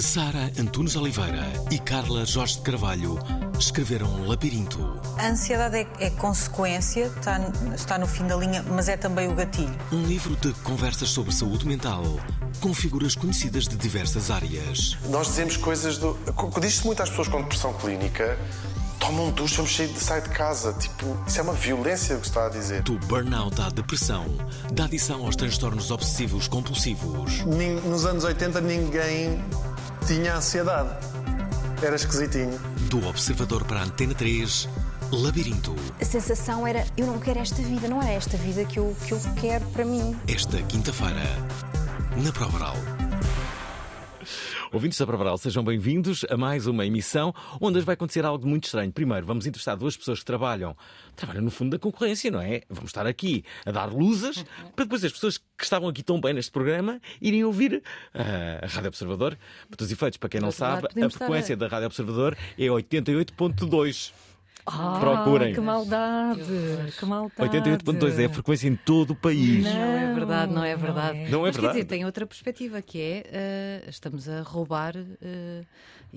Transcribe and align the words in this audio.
Sara 0.00 0.50
Antunes 0.58 0.96
Oliveira 0.96 1.44
e 1.70 1.78
Carla 1.78 2.24
Jorge 2.24 2.56
de 2.56 2.62
Carvalho 2.62 3.18
escreveram 3.58 4.26
Labirinto, 4.26 5.00
A 5.16 5.28
ansiedade 5.28 5.76
é, 5.76 5.86
é 6.00 6.10
consequência, 6.10 7.06
está, 7.16 7.38
está 7.74 7.98
no 7.98 8.06
fim 8.06 8.26
da 8.26 8.34
linha, 8.36 8.64
mas 8.68 8.88
é 8.88 8.96
também 8.96 9.28
o 9.28 9.34
gatilho. 9.34 9.74
um 9.92 10.02
livro 10.02 10.34
de 10.36 10.52
conversas 10.62 11.10
sobre 11.10 11.32
saúde 11.32 11.66
mental 11.66 12.02
com 12.60 12.74
figuras 12.74 13.14
conhecidas 13.14 13.68
de 13.68 13.76
diversas 13.76 14.30
áreas. 14.30 14.96
Nós 15.08 15.28
dizemos 15.28 15.56
coisas 15.56 15.98
do. 15.98 16.18
Diz-se 16.60 16.84
muito 16.84 17.02
às 17.02 17.10
pessoas 17.10 17.28
com 17.28 17.42
depressão 17.42 17.72
clínica: 17.74 18.38
tomam 18.98 19.28
um 19.28 19.30
duche, 19.30 19.56
vamos 19.56 19.76
sair 19.76 19.88
de, 19.88 20.00
sair 20.00 20.22
de 20.22 20.30
casa. 20.30 20.72
Tipo, 20.72 21.16
isso 21.26 21.38
é 21.38 21.42
uma 21.42 21.52
violência 21.52 22.16
o 22.16 22.20
que 22.20 22.26
se 22.26 22.30
está 22.30 22.46
a 22.46 22.48
dizer. 22.48 22.82
Do 22.82 22.98
burnout 23.06 23.60
à 23.60 23.68
depressão, 23.68 24.26
da 24.72 24.84
adição 24.84 25.24
aos 25.24 25.36
transtornos 25.36 25.90
obsessivos 25.90 26.48
compulsivos. 26.48 27.44
Nos 27.84 28.04
anos 28.06 28.24
80 28.24 28.60
ninguém 28.60 29.42
tinha 30.06 30.36
ansiedade. 30.36 30.90
Era 31.82 31.96
esquisitinho. 31.96 32.58
Do 32.90 33.06
observador 33.06 33.64
para 33.64 33.80
a 33.80 33.84
Antena 33.84 34.14
3, 34.14 34.68
Labirinto. 35.10 35.74
A 36.00 36.04
sensação 36.04 36.66
era: 36.66 36.84
eu 36.96 37.06
não 37.06 37.18
quero 37.18 37.40
esta 37.40 37.62
vida, 37.62 37.88
não 37.88 38.02
era 38.02 38.12
esta 38.12 38.36
vida 38.36 38.64
que 38.64 38.78
eu, 38.78 38.94
que 39.06 39.12
eu 39.12 39.20
quero 39.40 39.64
para 39.66 39.84
mim. 39.84 40.16
Esta 40.28 40.60
quinta-feira, 40.62 41.22
na 42.22 42.32
Prova 42.32 42.56
Oral. 42.56 43.03
Ouvintes 44.74 44.98
da 44.98 45.06
Provaral, 45.06 45.38
sejam 45.38 45.62
bem-vindos 45.62 46.24
a 46.28 46.36
mais 46.36 46.66
uma 46.66 46.84
emissão 46.84 47.32
onde 47.60 47.76
hoje 47.78 47.86
vai 47.86 47.92
acontecer 47.94 48.24
algo 48.24 48.44
muito 48.44 48.64
estranho. 48.64 48.90
Primeiro, 48.92 49.24
vamos 49.24 49.46
entrevistar 49.46 49.76
duas 49.76 49.96
pessoas 49.96 50.18
que 50.18 50.24
trabalham, 50.24 50.76
trabalham 51.14 51.42
no 51.42 51.50
fundo 51.50 51.70
da 51.70 51.78
concorrência, 51.78 52.28
não 52.28 52.40
é? 52.40 52.62
Vamos 52.68 52.88
estar 52.90 53.06
aqui 53.06 53.44
a 53.64 53.70
dar 53.70 53.86
luzes 53.92 54.44
para 54.74 54.84
depois 54.84 55.04
as 55.04 55.12
pessoas 55.12 55.38
que 55.38 55.62
estavam 55.62 55.88
aqui 55.88 56.02
tão 56.02 56.20
bem 56.20 56.34
neste 56.34 56.50
programa 56.50 57.00
irem 57.22 57.44
ouvir 57.44 57.84
ah, 58.12 58.60
a 58.64 58.66
Rádio 58.66 58.88
Observador. 58.88 59.38
Para 59.68 59.76
todos 59.76 59.86
os 59.86 59.92
efeitos, 59.92 60.16
para 60.18 60.28
quem 60.28 60.40
não 60.40 60.50
sabe, 60.50 60.88
a 61.00 61.08
frequência 61.10 61.54
a- 61.54 61.56
da 61.58 61.68
Rádio 61.68 61.86
Observador 61.86 62.36
é 62.58 62.64
88.2. 62.66 64.12
Ah, 64.66 64.96
Procurem. 64.98 65.52
Que 65.52 65.60
maldade! 65.60 66.40
Que 66.98 67.04
maldade! 67.04 67.50
88.2 67.50 68.18
é 68.18 68.24
a 68.24 68.28
frequência 68.30 68.66
em 68.68 68.74
todo 68.76 69.10
o 69.10 69.14
país. 69.14 69.64
Não, 69.64 69.72
Não 69.74 69.80
é 69.98 70.14
verdade, 70.14 70.52
não 70.54 70.64
é 70.64 70.76
verdade. 70.76 71.18
é. 71.18 71.28
Não 71.28 71.40
é 71.40 71.48
Mas 71.48 71.56
quer 71.56 71.62
verdade. 71.62 71.72
dizer, 71.74 71.84
tem 71.84 72.04
outra 72.04 72.26
perspectiva 72.26 72.80
que 72.80 72.98
é 73.00 73.22
eh, 73.30 73.84
estamos 73.88 74.28
a 74.28 74.40
roubar 74.40 74.94
eh, 74.96 75.62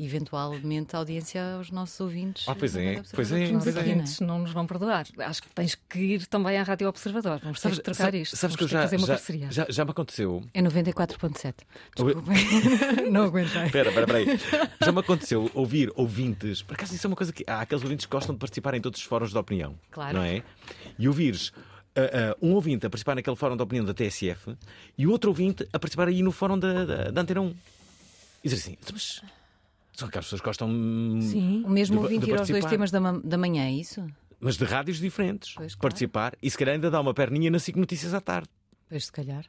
eventualmente 0.03 0.95
a 0.95 0.99
audiência 0.99 1.55
aos 1.55 1.71
nossos 1.71 1.99
ouvintes. 1.99 2.47
Ah, 2.47 2.55
pois 2.55 2.75
é, 2.75 2.95
Rádio 2.95 3.11
pois 3.13 3.31
é. 3.31 3.43
Os 3.55 3.63
pois 3.63 3.75
é. 3.75 3.79
ouvintes 3.79 4.19
não 4.19 4.39
nos 4.39 4.51
vão 4.51 4.65
perdoar. 4.67 5.05
Acho 5.19 5.41
que 5.43 5.49
tens 5.49 5.75
que 5.75 5.99
ir 5.99 6.25
também 6.27 6.57
à 6.57 6.63
Rádio 6.63 6.87
Observador. 6.87 7.39
Vamos 7.43 7.59
ter 7.59 7.63
Sabes, 7.63 7.77
que 7.79 7.83
trocar 7.83 8.03
sabe- 8.05 8.21
isto. 8.21 8.35
sabes 8.37 8.55
que 8.55 8.63
eu 8.63 8.67
Vamos 8.67 8.71
ter 8.71 8.77
já, 8.77 8.81
fazer 8.83 8.97
uma 8.97 9.07
já, 9.07 9.13
parceria. 9.13 9.51
já, 9.51 9.65
já 9.69 9.85
me 9.85 9.91
aconteceu. 9.91 10.43
É 10.53 10.61
94.7. 10.61 11.53
Oi. 11.99 12.13
Desculpem. 12.13 13.11
Não 13.11 13.23
aguentei. 13.25 13.63
Espera, 13.65 13.89
espera, 13.89 14.05
espera 14.05 14.17
aí. 14.17 14.39
Já 14.83 14.91
me 14.91 14.99
aconteceu 14.99 15.51
ouvir 15.53 15.91
ouvintes. 15.95 16.61
Por 16.61 16.73
acaso, 16.75 16.93
isso 16.95 17.05
é 17.05 17.09
uma 17.09 17.15
coisa 17.15 17.31
que. 17.33 17.43
Há 17.47 17.61
aqueles 17.61 17.83
ouvintes 17.83 18.05
que 18.05 18.11
gostam 18.11 18.35
de 18.35 18.39
participar 18.39 18.73
em 18.73 18.81
todos 18.81 18.99
os 18.99 19.05
fóruns 19.05 19.31
de 19.31 19.37
opinião. 19.37 19.75
Claro. 19.91 20.17
Não 20.17 20.23
é? 20.23 20.43
E 20.99 21.07
ouvires 21.07 21.51
ah, 21.95 22.01
ah, 22.33 22.37
um 22.41 22.53
ouvinte 22.53 22.85
a 22.85 22.89
participar 22.89 23.15
naquele 23.15 23.35
fórum 23.35 23.55
de 23.57 23.63
opinião 23.63 23.85
da 23.85 23.93
TSF 23.93 24.55
e 24.97 25.07
outro 25.07 25.29
ouvinte 25.31 25.67
a 25.73 25.79
participar 25.79 26.07
aí 26.07 26.21
no 26.21 26.31
fórum 26.31 26.57
da, 26.59 26.85
da, 26.85 27.11
da 27.11 27.21
Antena 27.21 27.41
1. 27.41 27.55
E 28.43 28.49
dizer 28.49 28.55
assim, 28.61 28.77
mas. 28.91 29.21
São 29.97 30.07
aquelas 30.07 30.25
pessoas 30.25 30.41
que 30.41 30.45
gostam. 30.45 30.69
Sim. 31.21 31.63
O 31.65 31.69
mesmo 31.69 31.99
ouvinte 31.99 32.25
de 32.25 32.31
ir 32.31 32.37
aos 32.37 32.47
dois 32.47 32.65
temas 32.65 32.91
da, 32.91 32.99
da 33.13 33.37
manhã, 33.37 33.63
é 33.65 33.71
isso? 33.71 34.05
Mas 34.39 34.55
de 34.55 34.63
rádios 34.63 34.99
diferentes. 34.99 35.55
Pois, 35.55 35.73
claro. 35.73 35.81
Participar 35.81 36.37
e 36.39 36.51
se 36.51 36.55
calhar 36.55 36.75
ainda 36.75 36.91
dá 36.91 37.01
uma 37.01 37.15
perninha 37.15 37.49
na 37.49 37.57
SIC 37.57 37.75
Notícias 37.77 38.13
à 38.13 38.21
tarde. 38.21 38.47
Pois, 38.87 39.05
se 39.05 39.11
calhar. 39.11 39.45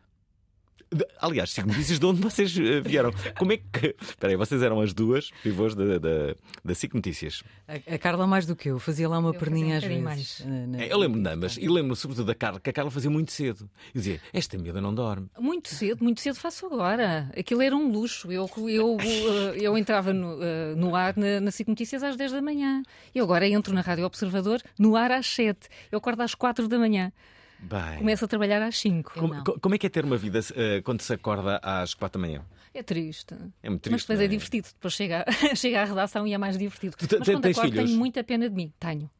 Aliás, 1.20 1.50
SIC 1.50 1.66
Notícias 1.66 1.98
de 1.98 2.06
onde 2.06 2.20
vocês 2.20 2.56
eh, 2.58 2.80
vieram? 2.80 3.10
Como 3.38 3.52
é 3.52 3.58
que. 3.58 3.94
Espera 4.00 4.32
aí, 4.32 4.36
vocês 4.36 4.62
eram 4.62 4.80
as 4.80 4.94
duas 4.94 5.30
pivôs 5.42 5.74
da, 5.74 5.98
da, 5.98 6.34
da 6.64 6.74
SIC 6.74 6.94
Notícias. 6.94 7.42
A, 7.66 7.94
a 7.94 7.98
Carla 7.98 8.26
mais 8.26 8.46
do 8.46 8.56
que 8.56 8.70
eu, 8.70 8.78
fazia 8.78 9.08
lá 9.08 9.18
uma 9.18 9.30
Eu 9.30 9.34
perninha 9.34 9.76
às 9.78 9.84
vezes. 9.84 10.02
mais. 10.02 10.42
eh, 10.46 10.66
na- 10.66 10.82
É, 10.82 10.92
Eu 10.92 10.98
lembro 10.98 11.20
de 11.22 11.28
ambas 11.28 11.56
e 11.60 11.68
lembro 11.68 11.94
sobretudo 11.94 12.26
da 12.26 12.34
Carla, 12.34 12.58
que 12.58 12.70
a 12.70 12.72
Carla 12.72 12.90
fazia 12.90 13.10
muito 13.10 13.32
cedo. 13.32 13.68
E 13.94 13.98
dizia: 13.98 14.20
Esta 14.32 14.56
miúda 14.56 14.80
não 14.80 14.94
dorme. 14.94 15.28
Muito 15.38 15.68
cedo, 15.68 16.02
muito 16.02 16.20
cedo 16.20 16.36
faço 16.36 16.64
agora. 16.66 17.30
Aquilo 17.38 17.60
era 17.62 17.76
um 17.76 17.90
luxo. 17.92 18.32
Eu, 18.32 18.48
eu, 18.68 18.96
eh, 19.00 19.58
eu 19.60 19.76
entrava 19.76 20.12
no, 20.14 20.38
no 20.76 20.94
ar 20.96 21.16
na, 21.16 21.40
na 21.40 21.50
SIC 21.50 21.68
Notícias 21.68 22.02
às 22.02 22.16
10 22.16 22.32
da 22.32 22.40
manhã. 22.40 22.82
Eu 23.14 23.24
agora 23.24 23.46
entro 23.46 23.74
na 23.74 23.80
Rádio 23.82 24.06
Observador 24.06 24.62
no 24.78 24.96
ar 24.96 25.12
às 25.12 25.26
7. 25.26 25.68
Eu 25.92 25.98
acordo 25.98 26.22
às 26.22 26.34
4 26.34 26.66
da 26.66 26.78
manhã. 26.78 27.12
Bem. 27.60 27.98
Começo 27.98 28.24
a 28.24 28.28
trabalhar 28.28 28.62
às 28.62 28.78
5. 28.78 29.12
Eu 29.16 29.20
Como, 29.22 29.44
co- 29.44 29.60
como 29.60 29.74
é 29.74 29.78
que 29.78 29.86
é 29.86 29.90
ter 29.90 30.04
uma 30.04 30.16
vida 30.16 30.40
eh, 30.54 30.80
quando 30.82 31.00
se 31.02 31.12
acorda 31.12 31.58
às 31.62 31.92
quatro 31.94 32.20
da 32.20 32.26
manhã? 32.26 32.42
É 32.72 32.82
triste. 32.82 33.34
É 33.62 33.68
muito 33.68 33.90
Mas 33.90 34.02
triste. 34.04 34.06
depois 34.06 34.18
não 34.18 34.24
é 34.24 34.28
divertido. 34.28 34.68
Depois 34.74 34.94
chega, 34.94 35.24
chega 35.56 35.82
à 35.82 35.84
redação 35.84 36.26
e 36.26 36.32
é 36.34 36.38
mais 36.38 36.56
divertido. 36.56 36.96
Tu 36.96 37.16
Mas 37.18 37.28
quando 37.28 37.46
acordo 37.46 37.70
filhos? 37.72 37.84
tenho 37.86 37.98
muita 37.98 38.22
pena 38.22 38.48
de 38.48 38.54
mim. 38.54 38.72
Tenho. 38.78 39.10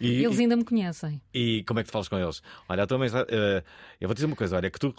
E, 0.00 0.24
Eles 0.24 0.38
ainda 0.40 0.56
me 0.56 0.64
conhecem. 0.64 1.20
e, 1.32 1.62
como 1.64 1.78
é 1.78 1.82
que 1.82 1.88
tu 1.88 1.92
falas 1.92 2.08
com 2.08 2.18
eles? 2.18 2.42
Olha, 2.68 2.82
a 2.82 2.86
tua 2.86 3.04
está- 3.06 3.24
eh, 3.28 3.62
eu 4.00 4.08
vou 4.08 4.14
dizer 4.14 4.26
uma 4.26 4.34
coisa: 4.36 4.56
olha, 4.56 4.68
que 4.70 4.78
tu. 4.78 4.92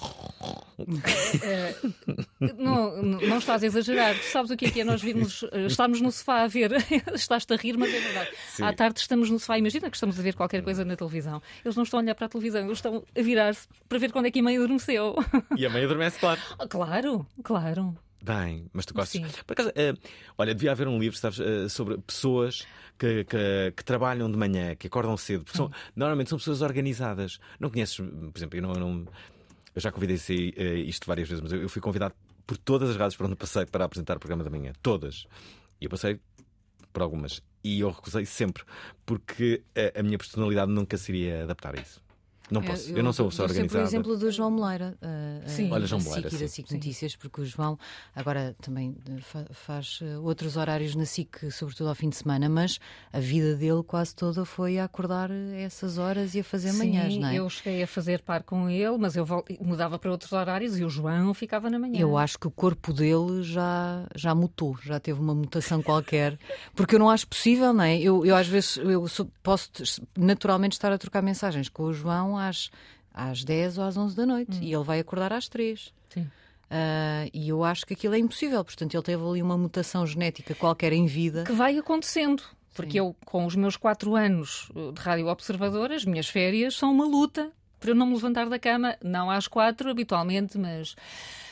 Não, 2.58 3.02
não 3.02 3.38
estás 3.38 3.64
a 3.64 3.66
exagerar. 3.66 4.16
Tu 4.18 4.24
sabes 4.26 4.52
o 4.52 4.58
que 4.58 4.66
é 4.66 4.72
que 4.72 4.82
é 4.82 4.84
nós 4.84 5.02
virmos, 5.02 5.44
eh, 5.52 5.66
estarmos 5.66 6.02
no 6.02 6.12
sofá 6.12 6.44
a 6.44 6.48
ver. 6.48 6.72
Estás-te 7.14 7.54
a 7.54 7.58
rir, 7.58 7.78
mas 7.78 7.94
é 7.94 8.00
verdade. 8.00 8.30
Sim. 8.50 8.64
À 8.64 8.74
tarde 8.74 9.00
estamos 9.00 9.30
no 9.30 9.40
sofá. 9.40 9.58
Imagina 9.58 9.90
que 9.90 9.96
estamos 9.98 10.20
a 10.20 10.22
ver 10.24 10.36
qualquer 10.36 10.62
coisa 10.64 10.86
na 10.86 10.96
televisão. 10.96 11.42
Eles 11.64 11.76
não 11.76 11.84
estão 11.84 12.00
a 12.00 12.04
olhar 12.04 12.16
para 12.16 12.26
a 12.26 12.30
televisão, 12.30 12.62
eles 12.66 12.78
estão 12.78 13.04
a 13.18 13.22
virar-se 13.22 13.68
para 13.90 13.98
ver 13.98 14.12
quando 14.12 14.28
é 14.28 14.32
que 14.32 14.40
a 14.40 14.44
mãe 14.44 14.56
adormeceu. 14.58 15.16
E 15.58 15.66
a 15.66 15.70
mãe 15.70 15.84
adormece, 15.84 16.20
claro. 16.20 16.40
Claro, 16.70 17.28
claro. 17.44 17.96
Bem, 18.24 18.68
mas 18.72 18.86
tu 18.86 18.94
gostas. 18.94 19.22
Sim. 19.22 19.28
Por 19.46 19.52
acaso, 19.52 19.72
eh, 19.76 19.94
olha, 20.38 20.56
devia 20.56 20.72
haver 20.72 20.88
um 20.88 20.98
livro 20.98 21.18
sabes, 21.18 21.42
eh, 21.42 21.68
sobre 21.68 21.98
pessoas 21.98 22.66
que, 22.98 23.26
que- 23.26 23.74
que 23.76 23.84
trabalham 23.84 24.32
de 24.32 24.38
manhã, 24.38 24.76
que 24.76 24.88
acordam 24.88 25.18
cedo, 25.18 25.44
porque 25.44 25.58
são- 25.58 25.70
normalmente 25.94 26.30
são 26.30 26.38
pessoas 26.38 26.62
organizadas. 26.62 27.38
Não 27.60 27.70
conheces, 27.70 27.98
por 27.98 28.32
exemplo, 28.38 28.58
eu, 28.58 28.62
não, 28.62 28.74
eu 28.74 28.80
não- 28.80 29.06
eu 29.76 29.82
já 29.82 29.92
convidei 29.92 30.16
eh, 30.56 30.76
isto 30.76 31.06
várias 31.06 31.28
vezes, 31.28 31.42
mas 31.42 31.52
eu, 31.52 31.62
eu 31.64 31.68
fui 31.68 31.82
convidado 31.82 32.16
por 32.48 32.56
todas 32.58 32.90
as 32.92 32.96
rádios 32.96 33.16
por 33.18 33.26
onde 33.26 33.36
passei 33.36 33.66
para 33.66 33.84
apresentar 33.86 34.16
o 34.16 34.20
programa 34.20 34.44
da 34.44 34.50
manhã. 34.50 34.72
Todas. 34.82 35.26
E 35.82 35.86
eu 35.86 35.90
passei 35.90 36.18
por 36.94 37.02
algumas. 37.02 37.42
E 37.64 37.80
eu 37.80 37.90
recusei 37.90 38.26
sempre, 38.26 38.64
porque 39.06 39.64
a, 39.96 40.00
a 40.00 40.04
minha 40.04 40.18
personalidade 40.18 40.72
nunca 40.72 40.98
se 40.98 41.12
iria 41.12 41.44
adaptar 41.44 41.78
a 41.78 41.82
isso. 41.82 42.02
Não 42.52 42.62
posso. 42.62 42.92
Eu, 42.92 43.02
não 43.04 43.14
sou 43.14 43.30
pessoa 43.30 43.48
organizada. 43.48 43.84
o 43.84 43.88
exemplo 43.88 44.18
do 44.18 44.30
João 44.30 44.52
Moleira. 44.52 44.96
uh, 45.02 45.50
Sim. 45.50 45.70
uh, 45.70 45.74
Olha, 45.74 45.86
João 45.88 46.02
Moleira, 46.02 46.30
SIC 46.30 46.38
e 46.38 46.42
da 46.44 46.48
sim. 46.48 46.54
SIC 46.62 46.72
Notícias, 46.74 47.16
porque 47.16 47.42
o 47.42 47.46
João 47.46 47.80
agora 48.14 48.54
também 48.62 48.96
fa- 49.22 49.46
faz 49.52 50.00
uh, 50.02 50.22
outros 50.24 50.58
horários 50.58 50.94
na 50.94 51.06
SIC, 51.06 51.50
sobretudo 51.52 51.88
ao 51.90 51.96
fim 51.96 52.10
de 52.10 52.18
semana, 52.18 52.50
mas 52.50 52.80
a 53.14 53.20
vida 53.20 53.56
dele 53.56 53.82
quase 53.82 54.14
toda 54.14 54.44
foi 54.46 54.78
a 54.78 54.84
acordar 54.84 55.32
a 55.32 55.56
essas 55.56 55.98
horas 55.98 56.36
e 56.36 56.42
a 56.42 56.44
fazer 56.44 56.74
manhãs, 56.74 57.14
Sim, 57.14 57.20
não 57.22 57.28
é? 57.30 57.36
eu 57.40 57.50
cheguei 57.50 57.82
a 57.82 57.88
fazer 57.88 58.22
par 58.22 58.44
com 58.44 58.70
ele, 58.70 58.98
mas 58.98 59.16
eu 59.16 59.26
mudava 59.62 59.98
para 59.98 60.12
outros 60.12 60.32
horários 60.34 60.78
e 60.78 60.84
o 60.84 60.90
João 60.90 61.34
ficava 61.34 61.70
na 61.70 61.80
manhã. 61.80 61.98
Eu 62.00 62.18
acho 62.18 62.38
que 62.38 62.46
o 62.48 62.52
corpo 62.52 62.92
dele 62.94 63.42
já, 63.42 64.06
já 64.16 64.36
mutou, 64.36 64.78
já 64.84 65.00
teve 65.00 65.20
uma 65.20 65.34
mutação 65.34 65.82
qualquer, 65.82 66.38
porque 66.76 66.96
eu 66.96 67.00
não 67.00 67.10
acho 67.10 67.26
possível, 67.28 67.72
não 67.74 67.84
é? 67.86 67.98
Eu, 67.98 68.26
eu 68.26 68.36
às 68.36 68.48
vezes 68.48 68.78
eu 68.78 69.06
posso 69.42 69.70
naturalmente 70.18 70.74
estar 70.74 70.92
a 70.92 70.98
trocar 70.98 71.22
mensagens 71.22 71.70
com 71.70 71.84
o 71.84 71.94
João 71.94 72.33
às, 72.38 72.70
às 73.14 73.44
10 73.44 73.78
ou 73.78 73.84
às 73.84 73.98
11 73.98 74.16
da 74.16 74.26
noite 74.26 74.58
e 74.62 74.74
ele 74.74 74.84
vai 74.84 75.00
acordar 75.00 75.32
às 75.34 75.48
3. 75.48 75.94
Sim. 76.10 76.30
Ah, 76.70 77.28
e 77.34 77.50
eu 77.50 77.64
acho 77.64 77.86
que 77.86 77.94
aquilo 77.94 78.16
é 78.16 78.20
impossível, 78.20 78.64
portanto 78.64 78.94
ele 78.94 79.04
teve 79.04 79.24
ali 79.24 79.42
uma 79.42 79.58
mutação 79.58 80.06
genética 80.08 80.56
qualquer 80.56 80.92
em 80.94 81.06
vida. 81.06 81.44
Que 81.44 81.52
vai 81.54 81.78
acontecendo. 81.78 82.42
Porque 82.76 83.00
eu, 83.00 83.16
com 83.24 83.46
os 83.46 83.56
meus 83.56 83.78
quatro 83.78 84.16
anos 84.16 84.68
uh, 84.76 84.92
de 84.92 85.00
rádio 85.00 85.28
observadora, 85.28 85.96
as 85.96 86.04
minhas 86.06 86.28
férias 86.28 86.74
são 86.76 86.92
uma 86.92 87.06
luta 87.06 87.52
para 87.80 87.92
eu 87.92 87.96
não 87.96 88.08
me 88.08 88.14
levantar 88.16 88.50
da 88.50 88.58
cama, 88.58 88.96
não 89.04 89.30
às 89.30 89.48
quatro 89.48 89.92
habitualmente, 89.92 90.58
mas 90.58 90.96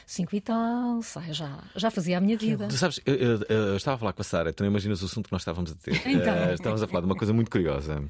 cinco 0.08 0.36
e 0.36 0.42
tal, 0.42 1.02
sai, 1.04 1.32
já, 1.32 1.60
já 1.76 1.92
fazia 1.92 2.18
a 2.18 2.22
minha 2.22 2.36
vida. 2.38 2.68
Tu 2.70 2.76
sabes, 2.78 3.00
eu, 3.06 3.14
eu- 3.16 3.42
eu 3.50 3.76
estava 3.78 3.96
a 3.96 4.00
falar 4.00 4.14
com 4.14 4.22
a 4.22 4.26
Sara, 4.26 4.52
tu 4.52 4.64
não 4.64 4.72
imaginas 4.72 5.04
o 5.04 5.06
assunto 5.06 5.28
que 5.28 5.32
nós 5.32 5.42
estávamos 5.42 5.72
a 5.72 5.76
ter. 5.76 5.94
Então. 6.08 6.34
Eh, 6.34 6.54
estávamos 6.56 6.82
a 6.82 6.88
falar 6.88 7.02
de 7.02 7.06
uma 7.06 7.16
coisa 7.16 7.32
muito 7.34 7.52
curiosa, 7.52 8.04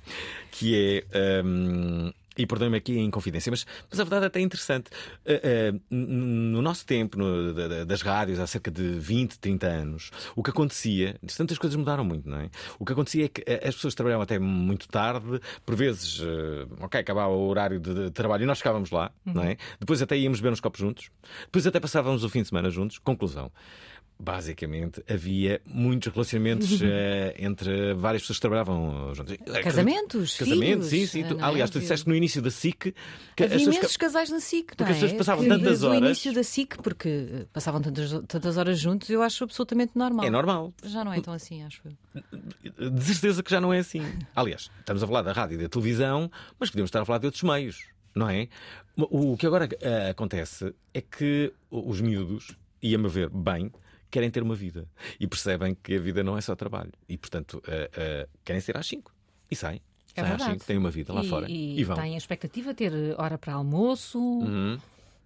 que 0.51 1.03
é. 1.13 1.41
hum, 1.43 2.13
e 2.41 2.45
perdoem-me 2.47 2.77
aqui 2.77 2.97
em 2.97 3.09
confidência, 3.11 3.49
mas, 3.49 3.65
mas 3.89 3.99
a 3.99 4.03
verdade 4.03 4.23
é 4.25 4.27
até 4.27 4.39
interessante. 4.41 4.89
Eh, 5.25 5.73
n- 5.91 6.51
no 6.51 6.61
nosso 6.61 6.85
tempo, 6.85 7.17
no- 7.17 7.53
da- 7.53 7.67
da- 7.67 7.83
das 7.83 8.01
rádios, 8.01 8.39
há 8.39 8.47
cerca 8.47 8.69
de 8.71 8.99
20, 8.99 9.37
30 9.39 9.67
anos, 9.67 10.11
o 10.35 10.41
que 10.43 10.49
acontecia, 10.49 11.17
tantas 11.37 11.57
coisas 11.57 11.75
mudaram 11.75 12.03
muito, 12.03 12.27
não 12.29 12.37
é? 12.39 12.49
O 12.79 12.85
que 12.85 12.93
acontecia 12.93 13.25
é 13.25 13.27
que 13.27 13.43
eh, 13.45 13.61
as 13.67 13.75
pessoas 13.75 13.93
trabalhavam 13.95 14.23
até 14.23 14.39
muito 14.39 14.87
tarde, 14.87 15.39
por 15.65 15.75
vezes, 15.75 16.19
eh, 16.21 16.65
ok, 16.79 16.99
acabava 16.99 17.31
o 17.33 17.47
horário 17.47 17.79
de, 17.79 17.93
de 17.93 18.11
trabalho 18.11 18.43
e 18.43 18.45
nós 18.45 18.57
ficávamos 18.57 18.89
lá, 18.91 19.11
não 19.25 19.43
é? 19.43 19.57
Depois 19.79 20.01
até 20.01 20.17
íamos 20.17 20.39
beber 20.39 20.53
uns 20.53 20.59
copos 20.59 20.79
juntos, 20.79 21.09
depois 21.45 21.65
até 21.67 21.79
passávamos 21.79 22.23
o 22.23 22.29
fim 22.29 22.41
de 22.41 22.47
semana 22.49 22.69
juntos. 22.69 22.97
Conclusão. 22.97 23.51
Basicamente, 24.23 25.03
havia 25.09 25.59
muitos 25.65 26.13
relacionamentos 26.13 26.79
eh, 26.79 27.33
entre 27.39 27.95
várias 27.95 28.21
pessoas 28.21 28.37
que 28.37 28.41
trabalhavam 28.41 29.15
juntas. 29.15 29.35
Casamentos, 29.63 30.37
Casamentos, 30.37 30.89
filhos, 30.89 31.09
sim, 31.09 31.23
sim. 31.23 31.23
Tu- 31.27 31.39
é? 31.39 31.43
aliás, 31.43 31.71
tu 31.71 31.79
disseste 31.79 32.07
no 32.07 32.15
início 32.15 32.39
da 32.39 32.51
SIC 32.51 32.93
que 33.35 33.43
Havia 33.43 33.57
imensos 33.57 33.97
ca- 33.97 34.05
casais 34.05 34.29
na 34.29 34.39
SIC, 34.39 34.67
Porque 34.67 34.83
não 34.83 34.89
as 34.91 34.95
pessoas 34.97 35.11
é? 35.13 35.17
passavam 35.17 35.43
Que 35.43 35.49
tantas 35.49 35.81
horas- 35.83 35.97
início 36.01 36.33
da 36.33 36.43
SIC, 36.43 36.77
porque 36.83 37.09
eh, 37.09 37.45
passavam 37.51 37.81
tantas, 37.81 38.11
tantas 38.27 38.57
horas 38.57 38.79
juntos, 38.79 39.09
eu 39.09 39.23
acho 39.23 39.43
absolutamente 39.43 39.93
normal. 39.95 40.23
É 40.25 40.29
normal. 40.29 40.71
Já 40.83 41.03
não 41.03 41.11
é 41.13 41.19
tão 41.19 41.33
assim, 41.33 41.63
acho 41.63 41.81
eu. 41.83 42.91
De 42.91 43.03
certeza 43.03 43.41
que 43.41 43.49
já 43.49 43.59
não 43.59 43.73
é 43.73 43.79
assim. 43.79 44.03
Aliás, 44.35 44.69
estamos 44.79 45.01
a 45.01 45.07
falar 45.07 45.23
da 45.23 45.31
rádio 45.31 45.55
e 45.55 45.63
da 45.63 45.67
televisão, 45.67 46.29
mas 46.59 46.69
podemos 46.69 46.89
estar 46.89 47.01
a 47.01 47.05
falar 47.05 47.17
de 47.17 47.25
outros 47.25 47.41
meios, 47.41 47.87
não 48.13 48.29
é? 48.29 48.47
O 48.97 49.35
que 49.35 49.47
agora 49.47 49.67
eh, 49.81 50.09
acontece 50.11 50.73
é 50.93 51.01
que 51.01 51.51
os 51.71 51.99
miúdos, 52.01 52.55
e 52.83 52.93
a 52.93 52.97
meu 52.99 53.09
ver, 53.09 53.29
bem, 53.29 53.71
querem 54.11 54.29
ter 54.29 54.43
uma 54.43 54.53
vida 54.55 54.87
e 55.19 55.25
percebem 55.25 55.73
que 55.81 55.95
a 55.95 55.99
vida 55.99 56.23
não 56.23 56.37
é 56.37 56.41
só 56.41 56.55
trabalho 56.55 56.91
e, 57.09 57.17
portanto, 57.17 57.61
eh, 57.67 57.89
eh, 57.95 58.29
querem 58.45 58.61
ser 58.61 58.77
às 58.77 58.85
5 58.85 59.11
e 59.49 59.55
saem. 59.55 59.81
É 60.13 60.19
saem 60.21 60.33
às 60.33 60.37
verdade. 60.39 60.53
5, 60.59 60.65
têm 60.67 60.77
uma 60.77 60.91
vida 60.91 61.13
lá 61.13 61.23
e, 61.23 61.27
fora 61.29 61.49
E, 61.49 61.79
e, 61.79 61.83
vão. 61.83 61.95
têm 61.95 62.15
a 62.15 62.17
expectativa 62.17 62.73
de 62.73 62.75
ter 62.75 62.93
hora 63.17 63.37
para 63.37 63.53
almoço. 63.53 64.19
Uhum. 64.19 64.77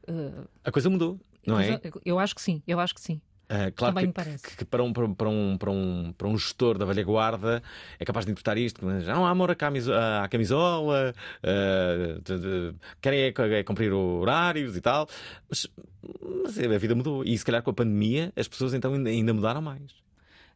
eh, 0.08 0.44
A 0.64 0.72
coisa 0.72 0.90
mudou, 0.90 1.20
não 1.46 1.60
é? 1.60 1.82
eu- 1.84 2.02
Eu 2.06 2.20
acho 2.20 2.36
que 2.36 2.42
sim, 2.42 2.62
eu 2.68 2.80
acho 2.80 2.94
que 2.94 3.02
sim. 3.02 3.20
Ah, 3.48 3.72
claro 3.76 3.94
Também 3.94 4.04
que, 4.04 4.08
me 4.08 4.14
parece. 4.14 4.44
que- 4.44 4.56
que 4.58 4.66
para, 4.66 4.84
um, 4.84 4.92
para, 4.92 5.06
um, 5.06 5.14
para, 5.14 5.30
um, 5.70 6.14
para, 6.18 6.28
um, 6.28 6.38
gestor 6.38 6.78
da 6.80 6.86
velha 6.86 7.04
guarda 7.04 7.62
é 8.00 8.04
capaz 8.06 8.26
de 8.26 8.32
interpretar 8.32 8.58
isto, 8.58 8.82
já 9.02 9.14
não 9.14 9.26
há 9.26 9.30
amor 9.30 9.52
à, 9.52 9.56
camiso- 9.56 9.94
à 9.94 10.28
camisola, 10.28 11.14
ah, 11.44 12.20
de- 12.24 12.40
de- 12.40 12.76
querem 13.02 13.20
é, 13.22 13.34
é 13.60 13.64
cumprir 13.64 13.94
horários 13.94 14.76
e 14.76 14.82
tal, 14.82 15.08
mas, 15.50 15.68
mas 16.44 16.58
a 16.60 16.78
vida 16.78 16.96
mudou. 16.96 17.24
E 17.24 17.38
se 17.38 17.46
calhar 17.46 17.62
com 17.62 17.70
a 17.70 17.74
pandemia 17.74 18.34
as 18.36 18.48
pessoas 18.48 18.74
então 18.74 18.94
ainda, 18.94 19.10
ainda 19.10 19.34
mudaram 19.34 19.62
mais. 19.62 20.04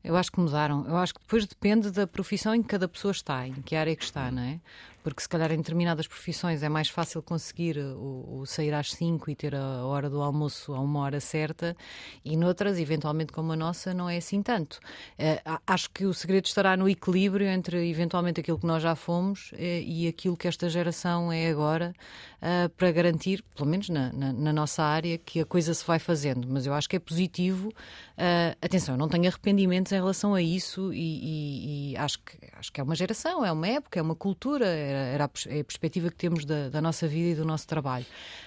Eu 0.04 0.16
acho 0.16 0.32
que 0.32 0.40
mudaram. 0.40 0.86
Eu 0.88 0.96
acho 0.96 1.14
que 1.14 1.20
depois 1.20 1.46
depende 1.46 1.92
da 1.92 2.08
profissão 2.08 2.56
em 2.56 2.62
que 2.64 2.70
cada 2.70 2.88
pessoa 2.88 3.12
está, 3.12 3.46
em 3.46 3.54
que 3.54 3.76
área 3.76 3.94
que 3.96 4.04
está, 4.04 4.32
não 4.32 4.42
é? 4.42 4.60
Porque 5.04 5.22
se 5.22 5.30
calhar 5.30 5.52
em 5.52 5.58
determinadas 5.58 6.08
profissões 6.08 6.62
é 6.62 6.70
mais 6.70 6.90
fácil 6.90 7.22
conseguir 7.22 7.78
o, 7.78 8.40
o 8.42 8.46
sair 8.46 8.74
às 8.74 8.92
5 8.92 9.30
e 9.32 9.36
ter 9.36 9.56
a 9.56 9.86
hora 9.86 10.10
do 10.10 10.22
almoço 10.22 10.74
a 10.74 10.80
uma 10.80 11.00
hora 11.00 11.20
certa, 11.20 11.76
e 12.24 12.36
noutras, 12.36 12.78
eventualmente 12.80 13.32
como 13.32 13.52
a 13.54 13.56
nossa, 13.56 13.94
não 13.94 14.10
é 14.10 14.18
assim 14.18 14.42
tanto. 14.44 14.80
Eh, 15.18 15.42
a- 15.46 15.62
acho 15.68 15.90
que 15.92 16.06
o 16.06 16.14
segredo 16.14 16.46
estará 16.46 16.76
no 16.76 16.88
equilíbrio 16.90 17.48
entre 17.48 17.90
eventualmente 17.90 18.40
aquilo 18.42 18.60
que 18.60 18.66
nós 18.68 18.84
já 18.84 18.96
fomos 18.96 19.52
eh, 19.58 19.82
e 19.86 20.08
aquilo 20.08 20.36
que 20.38 20.48
esta 20.48 20.70
geração 20.70 21.32
é 21.32 21.50
agora, 21.50 21.94
eh, 22.42 22.68
para 22.78 22.92
garantir, 22.92 23.44
pelo 23.56 23.70
menos 23.70 23.90
na, 23.90 24.12
na- 24.14 24.34
na 24.34 24.54
nossa 24.54 24.84
área, 24.84 25.18
que 25.18 25.40
a 25.40 25.46
coisa 25.46 25.74
se 25.74 25.86
vai 25.86 26.00
fazendo. 26.00 26.48
Mas 26.50 26.66
eu 26.66 26.74
acho 26.74 26.88
que 26.90 26.96
é 26.96 27.00
positivo. 27.00 27.72
eh, 28.18 28.56
atenção, 28.62 28.96
eu 28.96 29.00
não 29.00 29.08
tenho 29.08 29.28
arrependimentos 29.28 29.92
em 29.94 29.96
relação 29.96 30.34
a 30.36 30.42
isso 30.42 30.92
e, 30.94 30.98
e- 31.00 31.92
e 31.94 31.98
acho, 31.98 32.20
que, 32.20 32.38
acho 32.58 32.72
que 32.72 32.82
é 32.82 32.84
uma 32.84 32.94
geração, 32.96 33.46
é 33.46 33.52
uma 33.52 33.68
época, 33.68 33.98
é 33.98 34.02
uma 34.02 34.16
cultura, 34.16 34.66
era, 34.90 35.00
era 35.00 35.26
a, 35.26 35.30
é 35.48 35.60
a 35.62 35.64
perspectiva 35.64 36.10
que 36.10 36.16
temos 36.16 36.46
da, 36.46 36.70
da 36.70 36.82
nossa 36.82 37.08
vida 37.08 37.30
e 37.30 37.36
do 37.36 37.46
nosso 37.46 37.68
trabalho. 37.68 38.06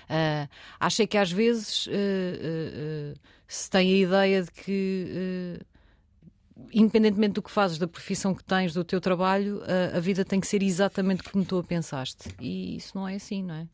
Eh, 0.08 0.48
achei 0.78 1.06
que 1.06 1.16
às 1.16 1.30
vezes 1.30 1.88
eh, 1.90 1.94
eh, 1.94 3.14
se 3.46 3.70
tem 3.70 3.92
a 3.92 3.96
ideia 3.96 4.42
de 4.42 4.50
que. 4.50 5.58
independentemente 6.72 7.34
do 7.34 7.42
que 7.42 7.50
fazes, 7.50 7.78
da 7.78 7.86
profissão 7.86 8.34
que 8.34 8.44
tens, 8.44 8.74
do 8.74 8.84
teu 8.84 9.00
trabalho, 9.00 9.62
a, 9.64 9.96
a 9.96 10.00
vida 10.00 10.24
tem 10.24 10.40
que 10.40 10.46
ser 10.46 10.62
exatamente 10.62 11.22
como 11.22 11.44
tu 11.44 11.58
a 11.58 11.64
pensaste. 11.64 12.28
E 12.40 12.76
isso 12.76 12.96
não 12.96 13.08
é 13.08 13.14
assim, 13.16 13.42
não 13.42 13.54
é? 13.54 13.66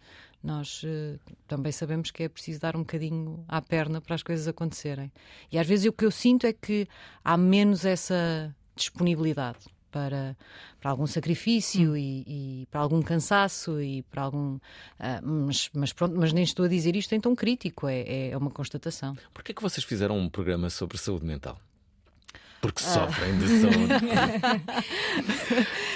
Nós 0.43 0.83
eh, 0.85 1.19
também 1.47 1.73
sabemos 1.73 2.11
que 2.11 2.23
é 2.23 2.29
preciso 2.29 2.61
dar 2.61 2.77
um 2.77 2.81
bocadinho 2.81 3.45
à 3.49 3.61
perna 3.61 4.01
para 4.01 4.15
as 4.15 4.23
coisas 4.23 4.47
acontecerem. 4.47 5.11
E 5.51 5.59
às 5.59 5.67
vezes 5.67 5.87
o 5.87 5.93
que 5.93 6.05
eu 6.05 6.11
sinto 6.11 6.47
é 6.47 6.53
que 6.53 6.87
há 7.25 7.37
menos 7.37 7.85
essa 7.85 8.55
disponibilidade 8.77 9.59
para, 9.99 10.37
para 10.81 10.91
algum 10.93 11.07
sacrifício 11.07 11.97
e, 11.97 12.25
e 12.27 12.69
para 12.71 12.81
algum 12.81 13.03
cansaço 13.03 13.83
e 13.83 14.03
para 14.05 14.23
algum. 14.23 14.59
ah, 15.01 15.21
mas, 15.23 15.71
mas 15.75 15.93
pronto, 15.93 16.15
mas 16.17 16.33
nem 16.33 16.45
estou 16.45 16.65
a 16.65 16.69
dizer 16.69 16.95
isto 16.95 17.13
em 17.15 17.21
tom 17.21 17.35
crítico, 17.35 17.89
é, 17.89 18.31
é 18.31 18.37
uma 18.37 18.51
constatação. 18.51 19.17
Porquê 19.35 19.51
é 19.53 19.55
que 19.55 19.63
vocês 19.63 19.85
fizeram 19.85 20.17
um 20.17 20.29
programa 20.29 20.71
sobre 20.71 20.97
saúde 20.97 21.27
mental? 21.27 21.59
Porque 22.61 22.83
Ah. 22.85 22.89
sofrem 22.89 23.39
de 23.39 23.47
saúde. 23.61 23.95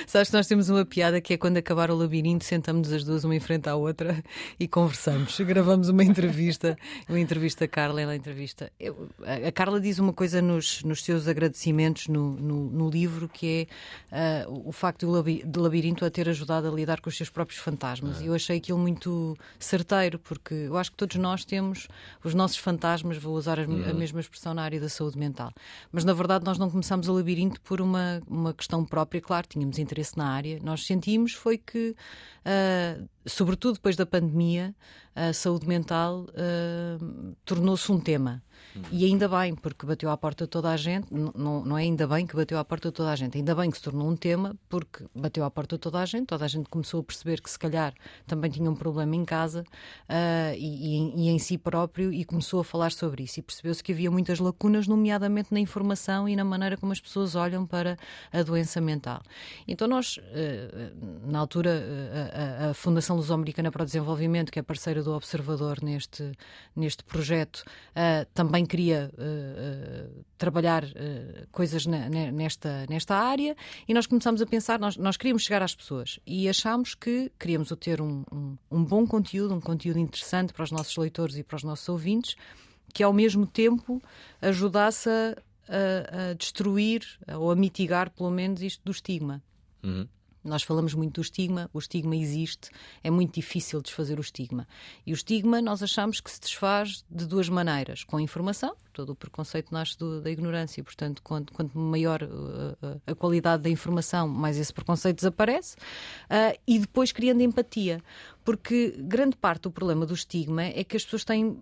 Sabes 0.06 0.28
que 0.30 0.36
nós 0.36 0.46
temos 0.46 0.68
uma 0.68 0.84
piada 0.84 1.20
que 1.20 1.34
é 1.34 1.36
quando 1.36 1.56
acabar 1.56 1.90
o 1.90 1.96
labirinto, 1.96 2.44
sentamos 2.44 2.92
as 2.92 3.02
duas 3.04 3.24
uma 3.24 3.34
em 3.34 3.40
frente 3.40 3.68
à 3.68 3.74
outra 3.74 4.22
e 4.60 4.68
conversamos. 4.68 5.38
Gravamos 5.40 5.88
uma 5.88 6.04
entrevista, 6.04 6.76
eu 7.08 7.16
entrevisto 7.16 7.64
a 7.64 7.68
Carla, 7.68 8.00
ela 8.00 8.14
entrevista. 8.14 8.70
eu- 8.78 9.08
a 9.24 9.48
a 9.48 9.52
Carla 9.52 9.80
diz 9.80 9.98
uma 9.98 10.12
coisa 10.12 10.40
nos, 10.40 10.82
nos 10.84 11.02
seus 11.02 11.26
agradecimentos 11.28 12.06
no, 12.08 12.32
no, 12.34 12.70
no 12.70 12.90
livro 12.90 13.28
que 13.28 13.66
é 14.12 14.44
ah, 14.44 14.48
o 14.48 14.70
facto 14.72 15.06
do, 15.06 15.12
labi- 15.12 15.42
do 15.44 15.60
labirinto 15.60 16.04
a 16.04 16.10
ter 16.10 16.28
ajudado 16.28 16.68
a 16.68 16.70
lidar 16.70 17.00
com 17.00 17.08
os 17.08 17.16
seus 17.16 17.28
próprios 17.28 17.60
fantasmas. 17.60 18.20
E 18.20 18.26
eu 18.26 18.34
achei 18.34 18.58
aquilo 18.58 18.78
muito 18.78 19.36
certeiro, 19.58 20.18
porque 20.18 20.54
eu 20.54 20.76
acho 20.76 20.90
que 20.90 20.96
todos 20.96 21.16
nós 21.16 21.44
temos 21.44 21.88
os 22.22 22.34
nossos 22.34 22.56
fantasmas, 22.58 23.16
vou 23.18 23.34
usar 23.34 23.58
as- 23.58 23.68
a 23.68 23.94
mesma 23.94 24.20
expressão 24.20 24.54
na 24.54 24.62
área 24.62 24.80
da 24.80 24.88
saúde 24.88 25.18
mental. 25.18 25.52
Mas 25.90 26.04
na 26.04 26.12
verdade 26.12 26.44
nós 26.44 26.51
não 26.58 26.70
começamos 26.70 27.08
o 27.08 27.12
labirinto 27.12 27.60
por 27.60 27.80
uma, 27.80 28.20
uma 28.26 28.52
questão 28.54 28.84
própria, 28.84 29.20
claro, 29.20 29.46
tínhamos 29.48 29.78
interesse 29.78 30.16
na 30.16 30.28
área. 30.28 30.58
Nós 30.62 30.86
sentimos 30.86 31.32
foi 31.32 31.58
que, 31.58 31.94
ah, 32.44 33.02
sobretudo 33.26 33.74
depois 33.74 33.96
da 33.96 34.06
pandemia, 34.06 34.74
a 35.14 35.32
saúde 35.32 35.66
mental 35.66 36.26
ah, 36.34 36.98
tornou-se 37.44 37.90
um 37.90 38.00
tema. 38.00 38.42
E 38.90 39.04
ainda 39.04 39.28
bem, 39.28 39.54
porque 39.54 39.84
bateu 39.86 40.08
à 40.10 40.16
porta 40.16 40.46
toda 40.46 40.70
a 40.70 40.76
gente. 40.76 41.06
Não, 41.12 41.64
não 41.64 41.76
é 41.78 41.82
ainda 41.82 42.06
bem 42.06 42.26
que 42.26 42.34
bateu 42.34 42.58
à 42.58 42.64
porta 42.64 42.90
toda 42.90 43.10
a 43.10 43.16
gente, 43.16 43.36
ainda 43.36 43.54
bem 43.54 43.70
que 43.70 43.76
se 43.76 43.82
tornou 43.82 44.08
um 44.08 44.16
tema, 44.16 44.56
porque 44.68 45.04
bateu 45.14 45.44
à 45.44 45.50
porta 45.50 45.76
toda 45.76 45.98
a 46.00 46.04
gente. 46.06 46.26
Toda 46.26 46.44
a 46.44 46.48
gente 46.48 46.68
começou 46.70 47.00
a 47.00 47.02
perceber 47.02 47.40
que, 47.42 47.50
se 47.50 47.58
calhar, 47.58 47.92
também 48.26 48.50
tinha 48.50 48.70
um 48.70 48.74
problema 48.74 49.14
em 49.14 49.24
casa 49.24 49.64
ah, 50.08 50.54
e, 50.56 51.12
e 51.16 51.28
em- 51.28 51.38
si 51.38 51.58
próprio, 51.58 52.12
e 52.12 52.24
começou 52.24 52.60
a 52.60 52.64
falar 52.64 52.92
sobre 52.92 53.24
isso. 53.24 53.40
E 53.40 53.42
percebeu-se 53.42 53.82
que 53.82 53.92
havia 53.92 54.10
muitas 54.10 54.38
lacunas, 54.38 54.86
nomeadamente 54.86 55.52
na 55.52 55.60
informação 55.60 56.28
e 56.28 56.34
na 56.36 56.44
maneira 56.44 56.76
como 56.76 56.92
as 56.92 57.00
pessoas 57.00 57.34
olham 57.34 57.66
para 57.66 57.98
a 58.32 58.42
doença 58.42 58.80
mental. 58.80 59.20
Então, 59.68 59.86
nós, 59.88 60.18
eh, 60.32 60.92
na 61.24 61.38
altura, 61.40 61.70
eh, 61.70 62.58
a, 62.66 62.70
a- 62.70 62.74
Fundação 62.74 63.16
Luso-Americana 63.16 63.70
para 63.70 63.82
o 63.82 63.84
Desenvolvimento, 63.86 64.50
que 64.50 64.58
é 64.58 64.62
parceira 64.62 65.02
do 65.02 65.12
Observador 65.12 65.78
neste, 65.82 66.32
neste 66.74 67.02
projeto, 67.04 67.64
eh, 67.94 68.26
também 68.52 68.66
queria 68.66 69.10
eh, 69.16 70.08
trabalhar 70.36 70.84
eh, 70.94 71.46
coisas 71.50 71.86
ne- 71.86 72.30
nesta, 72.30 72.84
nesta 72.86 73.16
área 73.16 73.56
e 73.88 73.94
nós 73.94 74.06
começámos 74.06 74.42
a 74.42 74.46
pensar, 74.46 74.78
nós, 74.78 74.94
nós 74.98 75.16
queríamos 75.16 75.42
chegar 75.42 75.62
às 75.62 75.74
pessoas 75.74 76.20
e 76.26 76.46
achámos 76.50 76.94
que 76.94 77.32
queríamos 77.38 77.72
ter 77.80 78.02
um, 78.02 78.22
um, 78.30 78.56
um 78.70 78.84
bom 78.84 79.06
conteúdo, 79.06 79.54
um 79.54 79.60
conteúdo 79.60 79.98
interessante 79.98 80.52
para 80.52 80.64
os 80.64 80.70
nossos 80.70 80.94
leitores 80.98 81.34
e 81.38 81.42
para 81.42 81.56
os 81.56 81.62
nossos 81.64 81.88
ouvintes, 81.88 82.36
que 82.92 83.02
ao 83.02 83.10
mesmo 83.14 83.46
tempo 83.46 84.02
ajudasse 84.42 85.08
a, 85.08 85.34
a- 85.68 86.30
a 86.30 86.34
destruir 86.34 87.00
ou 87.34 87.50
a 87.50 87.56
mitigar, 87.56 88.10
pelo 88.10 88.30
menos, 88.30 88.60
isto 88.60 88.82
do 88.84 88.90
estigma. 88.92 89.42
Uhum. 89.82 90.06
Nós 90.44 90.62
falamos 90.62 90.94
muito 90.94 91.14
do 91.14 91.20
estigma, 91.20 91.70
o 91.72 91.78
estigma 91.78 92.16
existe, 92.16 92.70
é 93.02 93.10
muito 93.10 93.34
difícil 93.34 93.80
desfazer 93.80 94.18
o 94.18 94.20
estigma. 94.20 94.66
E 95.06 95.12
o 95.12 95.14
estigma 95.14 95.62
nós 95.62 95.82
achamos 95.82 96.20
que 96.20 96.30
se 96.30 96.40
desfaz 96.40 97.04
de 97.10 97.26
duas 97.26 97.48
maneiras: 97.48 98.02
com 98.04 98.18
informação, 98.18 98.74
todo 98.92 99.10
o 99.10 99.14
preconceito 99.14 99.72
nasce 99.72 99.96
do- 99.98 100.20
da 100.20 100.30
ignorância, 100.30 100.82
portanto, 100.82 101.22
quanto, 101.22 101.52
quanto 101.52 101.78
maior 101.78 102.22
uh, 102.22 102.26
uh, 102.26 103.00
a 103.06 103.14
qualidade 103.14 103.62
da 103.62 103.70
informação, 103.70 104.26
mais 104.28 104.58
esse 104.58 104.72
preconceito 104.72 105.16
desaparece, 105.16 105.76
uh, 105.76 106.58
e 106.66 106.78
depois 106.78 107.12
criando 107.12 107.40
empatia. 107.40 108.02
Porque 108.44 108.94
grande 108.98 109.36
parte 109.36 109.62
do 109.62 109.70
problema 109.70 110.04
do 110.04 110.14
estigma 110.14 110.64
é 110.64 110.82
que 110.82 110.96
as 110.96 111.04
pessoas 111.04 111.24
têm 111.24 111.56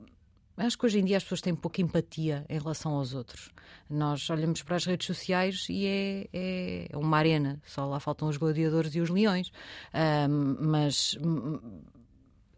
Acho 0.56 0.76
que 0.76 0.84
hoje 0.84 0.98
em 0.98 1.04
dia 1.04 1.16
as 1.16 1.22
pessoas 1.22 1.40
têm 1.40 1.54
pouca 1.54 1.80
empatia 1.80 2.44
em 2.48 2.58
relação 2.58 2.92
aos 2.92 3.14
outros. 3.14 3.50
Nós 3.88 4.28
olhamos 4.28 4.62
para 4.62 4.76
as 4.76 4.84
redes 4.84 5.06
sociais 5.06 5.66
e 5.70 5.86
é, 5.86 6.88
é 6.92 6.96
uma 6.96 7.16
arena, 7.16 7.60
só 7.64 7.86
lá 7.86 7.98
faltam 7.98 8.28
os 8.28 8.36
gladiadores 8.36 8.94
e 8.94 9.00
os 9.00 9.08
leões. 9.08 9.50
Um, 10.28 10.56
mas 10.60 11.16
hum, 11.24 11.82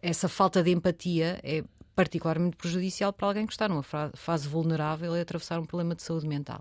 essa 0.01 0.29
falta 0.29 0.63
de 0.63 0.73
empatia 0.73 1.39
é 1.45 1.63
particularmente 1.95 2.57
prejudicial 2.57 3.13
para 3.13 3.29
alguém 3.29 3.47
que 3.47 3.53
está 3.53 3.69
numa 3.69 3.83
fase 3.83 4.49
vulnerável 4.49 5.15
e 5.17 5.21
atravessar 5.21 5.61
um 5.61 5.67
problema 5.67 5.95
de 5.95 6.03
saúde 6.03 6.27
mental. 6.27 6.61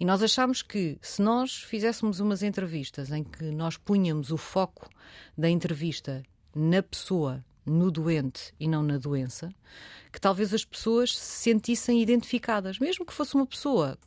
E 0.00 0.04
nós 0.04 0.22
achamos 0.22 0.62
que 0.62 0.98
se 1.00 1.20
nós 1.22 1.62
fizéssemos 1.62 2.20
umas 2.20 2.42
entrevistas 2.42 3.10
em 3.10 3.22
que 3.22 3.44
nós 3.44 3.76
punhamos 3.76 4.32
o 4.32 4.36
foco 4.36 4.88
da 5.36 5.48
entrevista 5.48 6.22
na 6.54 6.82
pessoa 6.82 7.44
no 7.64 7.90
doente 7.90 8.54
e 8.58 8.66
não 8.68 8.82
na 8.82 8.98
doença, 8.98 9.52
que 10.12 10.20
talvez 10.20 10.52
as 10.52 10.64
pessoas 10.64 11.16
se 11.16 11.42
sentissem 11.42 12.00
identificadas, 12.02 12.78
mesmo 12.78 13.06
que 13.06 13.12
fosse 13.12 13.34
uma 13.34 13.46
pessoa 13.46 13.98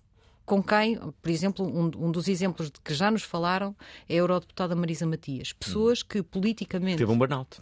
com 0.45 0.61
quem, 0.61 0.97
por 1.21 1.29
exemplo, 1.31 1.65
um, 1.65 1.85
um, 2.05 2.11
dos 2.11 2.27
exemplos 2.27 2.69
de 2.69 2.79
que 2.79 2.93
já 2.93 3.09
nos 3.09 3.23
falaram 3.23 3.75
é 4.07 4.13
a 4.13 4.17
eurodeputada 4.17 4.75
Marisa 4.75 5.05
Matias. 5.05 5.51
Pessoas 5.53 6.03
que 6.03 6.21
politicamente. 6.21 6.97
Teve 6.97 7.11
um 7.11 7.17
burnout 7.17 7.61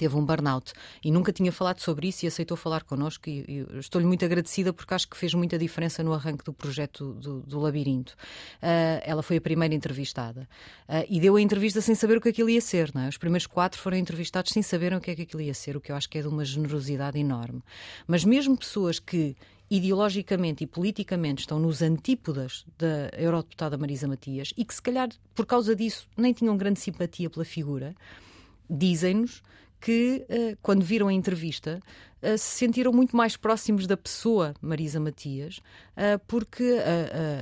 teve 0.00 0.16
um 0.16 0.24
burnout 0.24 0.72
e 1.04 1.10
nunca 1.10 1.30
tinha 1.30 1.52
falado 1.52 1.80
sobre 1.80 2.08
isso 2.08 2.24
e 2.24 2.28
aceitou 2.28 2.56
falar 2.56 2.84
connosco 2.84 3.28
e, 3.28 3.44
e 3.46 3.78
estou-lhe 3.78 4.06
muito 4.06 4.24
agradecida 4.24 4.72
porque 4.72 4.94
acho 4.94 5.06
que 5.06 5.14
fez 5.14 5.34
muita 5.34 5.58
diferença 5.58 6.02
no 6.02 6.14
arranque 6.14 6.42
do 6.42 6.54
projeto 6.54 7.12
do, 7.12 7.40
do 7.40 7.60
Labirinto. 7.60 8.14
Uh, 8.62 9.02
ela 9.02 9.22
foi 9.22 9.36
a 9.36 9.40
primeira 9.42 9.74
entrevistada 9.74 10.48
uh, 10.88 11.04
e 11.06 11.20
deu 11.20 11.36
a 11.36 11.40
entrevista 11.40 11.82
sem 11.82 11.94
saber 11.94 12.16
o 12.16 12.20
que 12.20 12.30
aquilo 12.30 12.48
ia 12.48 12.62
ser. 12.62 12.90
Não 12.94 13.02
é? 13.02 13.08
Os 13.08 13.18
primeiros 13.18 13.46
quatro 13.46 13.78
foram 13.78 13.98
entrevistados 13.98 14.52
sem 14.52 14.62
saberem 14.62 14.96
o 14.96 15.00
que 15.02 15.10
é 15.10 15.14
que 15.14 15.22
aquilo 15.22 15.42
ia 15.42 15.52
ser, 15.52 15.76
o 15.76 15.80
que 15.82 15.92
eu 15.92 15.96
acho 15.96 16.08
que 16.08 16.16
é 16.16 16.22
de 16.22 16.28
uma 16.28 16.46
generosidade 16.46 17.18
enorme. 17.18 17.62
Mas 18.06 18.24
mesmo 18.24 18.56
pessoas 18.56 18.98
que 18.98 19.36
ideologicamente 19.70 20.64
e 20.64 20.66
politicamente 20.66 21.42
estão 21.42 21.60
nos 21.60 21.82
antípodas 21.82 22.64
da 22.78 23.10
eurodeputada 23.16 23.76
Marisa 23.76 24.08
Matias 24.08 24.52
e 24.56 24.64
que, 24.64 24.74
se 24.74 24.82
calhar, 24.82 25.10
por 25.34 25.46
causa 25.46 25.76
disso, 25.76 26.08
nem 26.16 26.32
tinham 26.32 26.56
grande 26.56 26.80
simpatia 26.80 27.30
pela 27.30 27.44
figura, 27.44 27.94
dizem-nos 28.68 29.42
que, 29.80 30.26
uh, 30.28 30.58
quando 30.62 30.82
viram 30.84 31.08
a 31.08 31.12
entrevista, 31.12 31.80
uh, 32.22 32.38
se 32.38 32.58
sentiram 32.58 32.92
muito 32.92 33.16
mais 33.16 33.36
próximos 33.36 33.86
da 33.86 33.96
pessoa 33.96 34.54
Marisa 34.60 35.00
Matias, 35.00 35.58
uh, 35.96 36.18
porque 36.26 36.78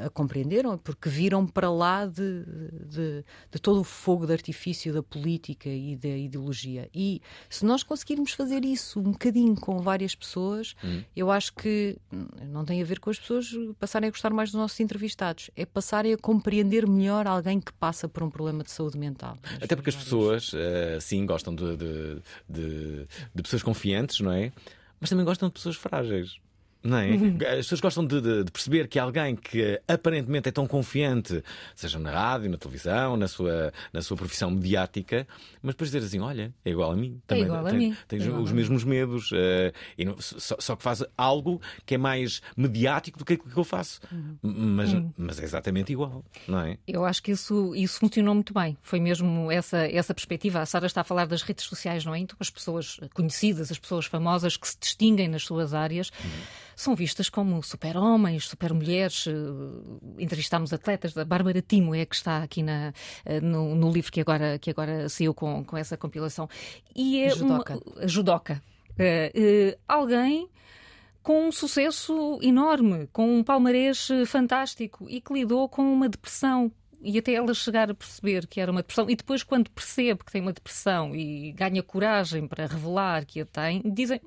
a 0.04 0.10
compreenderam, 0.10 0.76
porque 0.78 1.08
viram 1.08 1.46
para 1.46 1.70
lá 1.70 2.06
de, 2.06 2.44
de, 2.86 3.24
de, 3.50 3.58
todo 3.60 3.80
o 3.80 3.84
fogo 3.84 4.26
de 4.26 4.32
artifício 4.32 4.92
da 4.92 5.02
política 5.02 5.68
e 5.68 5.96
da 5.96 6.08
ideologia. 6.08 6.88
E 6.94 7.20
se 7.48 7.64
nós 7.64 7.82
conseguirmos 7.82 8.32
fazer 8.32 8.64
isso 8.64 8.98
um 9.00 9.12
bocadinho 9.12 9.54
com 9.54 9.78
várias 9.80 10.14
pessoas, 10.14 10.74
hum. 10.82 11.02
eu 11.14 11.30
acho 11.30 11.52
que 11.54 11.96
não 12.46 12.64
tem 12.64 12.82
a 12.82 12.84
ver 12.84 13.00
com 13.00 13.10
as 13.10 13.18
pessoas 13.18 13.50
passarem 13.78 14.08
a 14.08 14.10
gostar 14.10 14.30
mais 14.32 14.50
dos 14.50 14.60
nossos 14.60 14.78
entrevistados, 14.80 15.50
é 15.56 15.64
passarem 15.64 16.12
a 16.12 16.16
compreender 16.16 16.86
melhor 16.88 17.26
alguém 17.26 17.60
que 17.60 17.72
passa 17.72 18.08
por 18.08 18.22
um 18.22 18.30
problema 18.30 18.64
de 18.64 18.70
saúde 18.70 18.98
mental. 18.98 19.38
Até 19.60 19.76
porque 19.76 19.90
as 19.90 19.96
pessoas, 19.96 20.52
sim, 21.00 21.24
gostam 21.26 21.54
de, 21.54 21.76
de, 21.76 22.22
de, 22.48 23.06
de 23.34 23.42
pessoas 23.42 23.62
confiantes, 23.62 24.20
não 24.20 24.32
é? 24.32 24.52
Mas 25.00 25.10
também 25.10 25.24
gostam 25.24 25.48
de 25.48 25.54
pessoas 25.54 25.76
frágeis. 25.76 26.38
Não 26.82 26.98
é? 26.98 27.14
As 27.50 27.66
pessoas 27.66 27.80
gostam 27.80 28.06
de, 28.06 28.20
de, 28.20 28.44
de, 28.44 28.52
perceber 28.52 28.86
que 28.86 28.98
alguém 28.98 29.34
que 29.34 29.80
aparentemente 29.88 30.48
é 30.48 30.52
tão 30.52 30.66
confiante, 30.66 31.42
seja 31.74 31.98
na 31.98 32.12
rádio, 32.12 32.48
na 32.50 32.56
televisão, 32.56 33.16
na 33.16 33.26
sua, 33.26 33.72
na 33.92 34.00
sua 34.00 34.16
profissão 34.16 34.50
mediática, 34.50 35.26
mas 35.60 35.74
depois 35.74 35.90
dizer 35.90 36.06
assim: 36.06 36.20
olha, 36.20 36.54
é 36.64 36.70
igual 36.70 36.92
a 36.92 36.96
mim. 36.96 37.20
Também, 37.26 37.42
é 37.42 37.46
igual 37.46 37.66
a 37.66 37.70
tem, 37.70 37.78
mim. 37.78 37.96
Tem 38.06 38.22
é 38.22 38.30
os 38.30 38.52
mesmos 38.52 38.84
medos, 38.84 39.32
uh, 39.32 39.72
não, 39.98 40.16
só, 40.20 40.56
só, 40.60 40.76
que 40.76 40.82
faz 40.82 41.04
algo 41.16 41.60
que 41.84 41.96
é 41.96 41.98
mais 41.98 42.40
mediático 42.56 43.18
do 43.18 43.24
que 43.24 43.34
aquilo 43.34 43.50
que 43.50 43.58
eu 43.58 43.64
faço. 43.64 44.00
Uhum. 44.12 44.38
Mas, 44.42 44.92
uhum. 44.92 45.12
mas 45.16 45.40
é 45.40 45.44
exatamente 45.44 45.92
igual, 45.92 46.24
não 46.46 46.60
é? 46.60 46.78
Eu 46.86 47.04
acho 47.04 47.20
que 47.22 47.32
isso, 47.32 47.74
isso 47.74 47.98
funcionou 47.98 48.34
muito 48.34 48.54
bem. 48.54 48.78
Foi 48.82 49.00
mesmo 49.00 49.50
essa, 49.50 49.78
essa 49.78 50.14
perspectiva. 50.14 50.60
A 50.60 50.66
Sara 50.66 50.86
está 50.86 51.00
a 51.00 51.04
falar 51.04 51.26
das 51.26 51.42
redes 51.42 51.64
sociais, 51.64 52.04
não 52.04 52.14
é? 52.14 52.20
Então, 52.20 52.36
as 52.38 52.50
pessoas 52.50 53.00
conhecidas, 53.12 53.72
as 53.72 53.78
pessoas 53.78 54.06
famosas 54.06 54.56
que 54.56 54.68
se 54.68 54.78
distinguem 54.78 55.26
nas 55.26 55.42
suas 55.42 55.74
áreas. 55.74 56.10
Uhum 56.24 56.67
são 56.78 56.94
vistas 56.94 57.28
como 57.28 57.60
super-homens, 57.60 58.46
super-mulheres. 58.46 59.26
Eh, 59.26 59.32
entrevistámos 60.22 60.72
atletas, 60.72 61.18
a 61.18 61.24
Bárbara 61.24 61.60
Timo 61.60 61.92
é 61.92 62.06
que 62.06 62.14
está 62.14 62.40
aqui 62.40 62.62
na, 62.62 62.92
eh, 63.24 63.40
no, 63.40 63.74
no, 63.74 63.90
livro 63.90 64.12
que 64.12 64.20
agora, 64.20 64.60
que 64.60 64.70
agora 64.70 65.08
saiu 65.08 65.34
com, 65.34 65.64
com 65.64 65.76
essa 65.76 65.96
compilação. 65.96 66.48
E 66.94 67.18
é 67.18 67.30
judoca. 67.30 67.80
Uma, 67.84 68.06
judoca. 68.06 68.62
Uh, 68.90 69.72
uh, 69.74 69.78
alguém 69.88 70.48
com 71.20 71.48
um 71.48 71.52
sucesso 71.52 72.38
enorme, 72.40 73.08
com 73.12 73.38
um 73.38 73.42
palmarés 73.42 74.08
fantástico 74.26 75.04
e 75.10 75.20
que 75.20 75.34
lidou 75.34 75.68
com 75.68 75.82
uma 75.82 76.08
depressão 76.08 76.70
e 77.00 77.18
até 77.18 77.32
ela 77.32 77.54
chegar 77.54 77.90
a 77.90 77.94
perceber 77.94 78.46
que 78.46 78.60
era 78.60 78.70
uma 78.70 78.80
depressão, 78.80 79.08
e 79.08 79.14
depois, 79.14 79.42
quando 79.42 79.70
percebe 79.70 80.24
que 80.24 80.32
tem 80.32 80.40
uma 80.40 80.52
depressão 80.52 81.14
e 81.14 81.52
ganha 81.52 81.82
coragem 81.82 82.46
para 82.46 82.66
revelar 82.66 83.24
que 83.24 83.40
a 83.40 83.46
tem, 83.46 83.82
dizem 83.84 84.20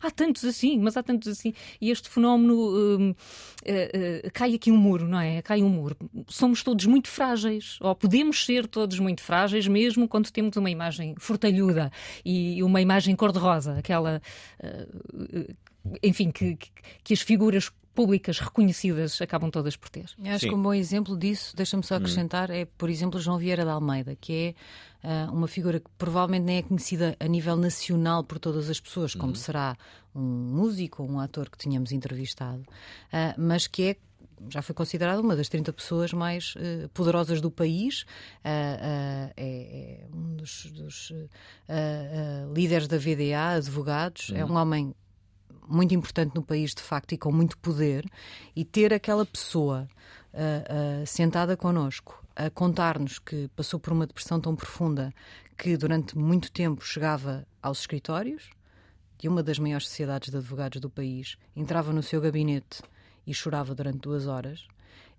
há 0.00 0.10
tantos 0.10 0.44
assim, 0.44 0.78
mas 0.78 0.96
há 0.96 1.02
tantos 1.02 1.28
assim. 1.28 1.52
E 1.80 1.90
este 1.90 2.08
fenómeno 2.08 2.54
uh, 2.54 3.10
uh, 3.10 3.12
uh, 3.12 4.30
cai 4.32 4.54
aqui 4.54 4.70
um 4.70 4.76
muro, 4.76 5.06
não 5.06 5.20
é? 5.20 5.42
Cai 5.42 5.62
um 5.62 5.68
muro. 5.68 5.96
Somos 6.26 6.62
todos 6.62 6.86
muito 6.86 7.08
frágeis, 7.08 7.78
ou 7.80 7.94
podemos 7.94 8.44
ser 8.44 8.66
todos 8.66 8.98
muito 8.98 9.22
frágeis, 9.22 9.66
mesmo 9.66 10.08
quando 10.08 10.30
temos 10.30 10.56
uma 10.56 10.70
imagem 10.70 11.14
fortalhuda 11.18 11.90
e 12.24 12.62
uma 12.62 12.80
imagem 12.80 13.14
cor-de-rosa, 13.16 13.78
aquela. 13.78 14.20
enfim, 16.02 16.30
que, 16.30 16.56
que, 16.56 16.70
que 17.04 17.14
as 17.14 17.20
figuras 17.20 17.70
públicas 17.98 18.38
reconhecidas 18.38 19.20
acabam 19.20 19.50
todas 19.50 19.74
por 19.74 19.88
ter. 19.88 20.04
Acho 20.24 20.38
Sim. 20.38 20.48
que 20.50 20.54
um 20.54 20.62
bom 20.62 20.72
exemplo 20.72 21.18
disso, 21.18 21.56
deixa-me 21.56 21.82
só 21.82 21.96
hum. 21.96 21.98
acrescentar, 21.98 22.48
hum. 22.48 22.54
é, 22.54 22.64
por 22.64 22.88
exemplo, 22.88 23.18
João 23.18 23.38
Vieira 23.38 23.64
da 23.64 23.72
Almeida, 23.72 24.14
que 24.14 24.54
é 25.02 25.28
uh, 25.28 25.34
uma 25.34 25.48
figura 25.48 25.80
que 25.80 25.90
provavelmente 25.98 26.44
nem 26.44 26.58
é 26.58 26.62
conhecida 26.62 27.16
a 27.18 27.26
nível 27.26 27.56
nacional 27.56 28.22
por 28.22 28.38
todas 28.38 28.70
as 28.70 28.78
pessoas, 28.78 29.16
como 29.16 29.32
hum. 29.32 29.34
será 29.34 29.76
um 30.14 30.20
músico 30.20 31.02
ou 31.02 31.10
um 31.10 31.18
ator 31.18 31.50
que 31.50 31.58
tínhamos 31.58 31.90
entrevistado, 31.90 32.60
uh, 32.60 33.34
mas 33.36 33.66
que 33.66 33.82
é 33.82 33.96
já 34.48 34.62
foi 34.62 34.76
considerada 34.76 35.20
uma 35.20 35.34
das 35.34 35.48
30 35.48 35.72
pessoas 35.72 36.12
mais 36.12 36.54
uh, 36.54 36.88
poderosas 36.90 37.40
do 37.40 37.50
país. 37.50 38.02
Uh, 38.02 38.06
uh, 38.44 39.32
é, 39.36 39.36
é, 39.36 40.06
um 40.14 40.36
dos, 40.36 40.66
dos 40.66 41.12
líderes 42.54 42.86
da 42.86 42.96
VDA, 42.96 43.56
advogados. 43.56 44.30
É 44.32 44.44
uhum. 44.44 44.52
um 44.52 44.56
homem 44.56 44.94
muito 45.68 45.94
importante 45.94 46.34
no 46.34 46.42
país, 46.42 46.74
de 46.74 46.82
facto, 46.82 47.12
e 47.12 47.18
com 47.18 47.30
muito 47.30 47.56
poder, 47.58 48.04
e 48.56 48.64
ter 48.64 48.92
aquela 48.92 49.24
pessoa 49.24 49.88
uh, 50.32 51.02
uh, 51.02 51.06
sentada 51.06 51.56
connosco 51.56 52.24
a 52.34 52.48
contar-nos 52.50 53.18
que 53.18 53.48
passou 53.56 53.80
por 53.80 53.92
uma 53.92 54.06
depressão 54.06 54.40
tão 54.40 54.54
profunda 54.54 55.12
que 55.56 55.76
durante 55.76 56.16
muito 56.16 56.52
tempo 56.52 56.84
chegava 56.84 57.44
aos 57.60 57.80
escritórios 57.80 58.48
de 59.18 59.28
uma 59.28 59.42
das 59.42 59.58
maiores 59.58 59.88
sociedades 59.88 60.30
de 60.30 60.36
advogados 60.36 60.80
do 60.80 60.88
país, 60.88 61.36
entrava 61.56 61.92
no 61.92 62.02
seu 62.02 62.20
gabinete 62.20 62.80
e 63.26 63.34
chorava 63.34 63.74
durante 63.74 63.98
duas 63.98 64.28
horas 64.28 64.68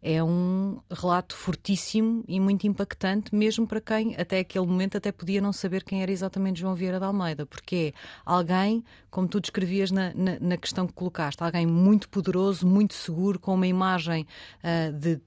é 0.02 0.24
um 0.24 0.80
relato 0.90 1.36
fortíssimo 1.36 2.24
e 2.28 2.40
muito 2.40 2.66
impactante, 2.66 3.34
mesmo 3.34 3.68
para 3.68 3.82
quem 3.82 4.16
até 4.16 4.40
aquele 4.40 4.66
momento 4.66 4.98
até 4.98 5.12
podia 5.12 5.42
não 5.42 5.52
saber 5.52 5.84
quem 5.84 6.02
era 6.02 6.12
exatamente 6.12 6.60
João 6.60 6.76
Vieira 6.76 7.00
da 7.00 7.08
Almeida, 7.08 7.46
porque 7.46 7.94
é 7.96 8.00
alguém, 8.26 8.84
como 9.10 9.28
tu 9.28 9.40
descrevias 9.40 9.92
na, 9.92 10.14
na, 10.14 10.40
na 10.40 10.58
questão 10.58 10.88
que 10.88 10.94
colocaste, 10.94 11.44
alguém 11.44 11.66
muito 11.66 12.08
poderoso, 12.10 12.66
muito 12.66 12.94
seguro, 12.94 13.40
com 13.40 13.54
uma 13.54 13.68
imagem 13.68 14.26
uh, 14.64 14.94
de 14.94 15.20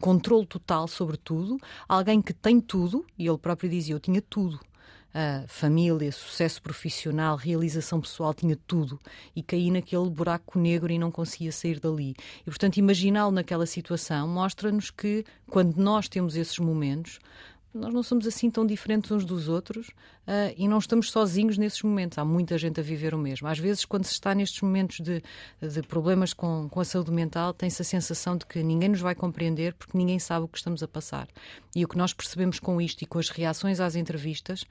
controle 0.00 0.46
total 0.46 0.88
sobre 0.88 1.16
tudo, 1.16 1.58
alguém 1.88 2.20
que 2.20 2.32
tem 2.32 2.60
tudo, 2.60 3.04
e 3.16 3.28
ele 3.28 3.38
próprio 3.38 3.70
dizia: 3.70 3.94
Eu 3.94 4.00
tinha 4.00 4.20
tudo 4.20 4.58
uh, 5.14 5.46
família, 5.46 6.10
sucesso 6.12 6.60
profissional, 6.62 7.36
realização 7.36 8.00
pessoal, 8.00 8.34
tinha 8.34 8.56
tudo 8.66 8.98
e 9.34 9.42
caí 9.42 9.70
naquele 9.70 10.08
buraco 10.10 10.58
negro 10.58 10.92
e 10.92 10.98
não 10.98 11.10
conseguia 11.10 11.52
sair 11.52 11.78
dali. 11.78 12.14
E 12.42 12.44
portanto, 12.44 12.76
imaginá-lo 12.76 13.32
naquela 13.32 13.66
situação 13.66 14.26
mostra-nos 14.28 14.90
que 14.90 15.24
quando 15.48 15.76
nós 15.76 16.08
temos 16.08 16.36
esses 16.36 16.58
momentos, 16.58 17.18
nós 17.74 17.92
não 17.92 18.02
somos 18.02 18.26
assim 18.26 18.50
tão 18.50 18.66
diferentes 18.66 19.10
uns 19.10 19.24
dos 19.24 19.48
outros 19.48 19.88
uh, 19.88 20.54
e 20.56 20.68
não 20.68 20.78
estamos 20.78 21.10
sozinhos 21.10 21.56
nesses 21.56 21.82
momentos. 21.82 22.18
Há 22.18 22.24
muita 22.24 22.58
gente 22.58 22.78
a 22.78 22.82
viver 22.82 23.14
o 23.14 23.18
mesmo. 23.18 23.48
Às 23.48 23.58
vezes, 23.58 23.84
quando 23.84 24.04
se 24.04 24.12
está 24.12 24.34
nestes 24.34 24.60
momentos 24.60 25.00
de, 25.00 25.22
de 25.60 25.82
problemas 25.82 26.34
com, 26.34 26.68
com 26.68 26.80
a 26.80 26.84
saúde 26.84 27.10
mental, 27.10 27.54
tem-se 27.54 27.80
a 27.80 27.84
sensação 27.84 28.36
de 28.36 28.44
que 28.44 28.62
ninguém 28.62 28.90
nos 28.90 29.00
vai 29.00 29.14
compreender 29.14 29.74
porque 29.74 29.96
ninguém 29.96 30.18
sabe 30.18 30.44
o 30.44 30.48
que 30.48 30.58
estamos 30.58 30.82
a 30.82 30.88
passar. 30.88 31.26
E 31.74 31.84
o 31.84 31.88
que 31.88 31.96
nós 31.96 32.12
percebemos 32.12 32.58
com 32.58 32.80
isto 32.80 33.02
e 33.02 33.06
com 33.06 33.18
as 33.18 33.30
reações 33.30 33.80
às 33.80 33.96
entrevistas 33.96 34.64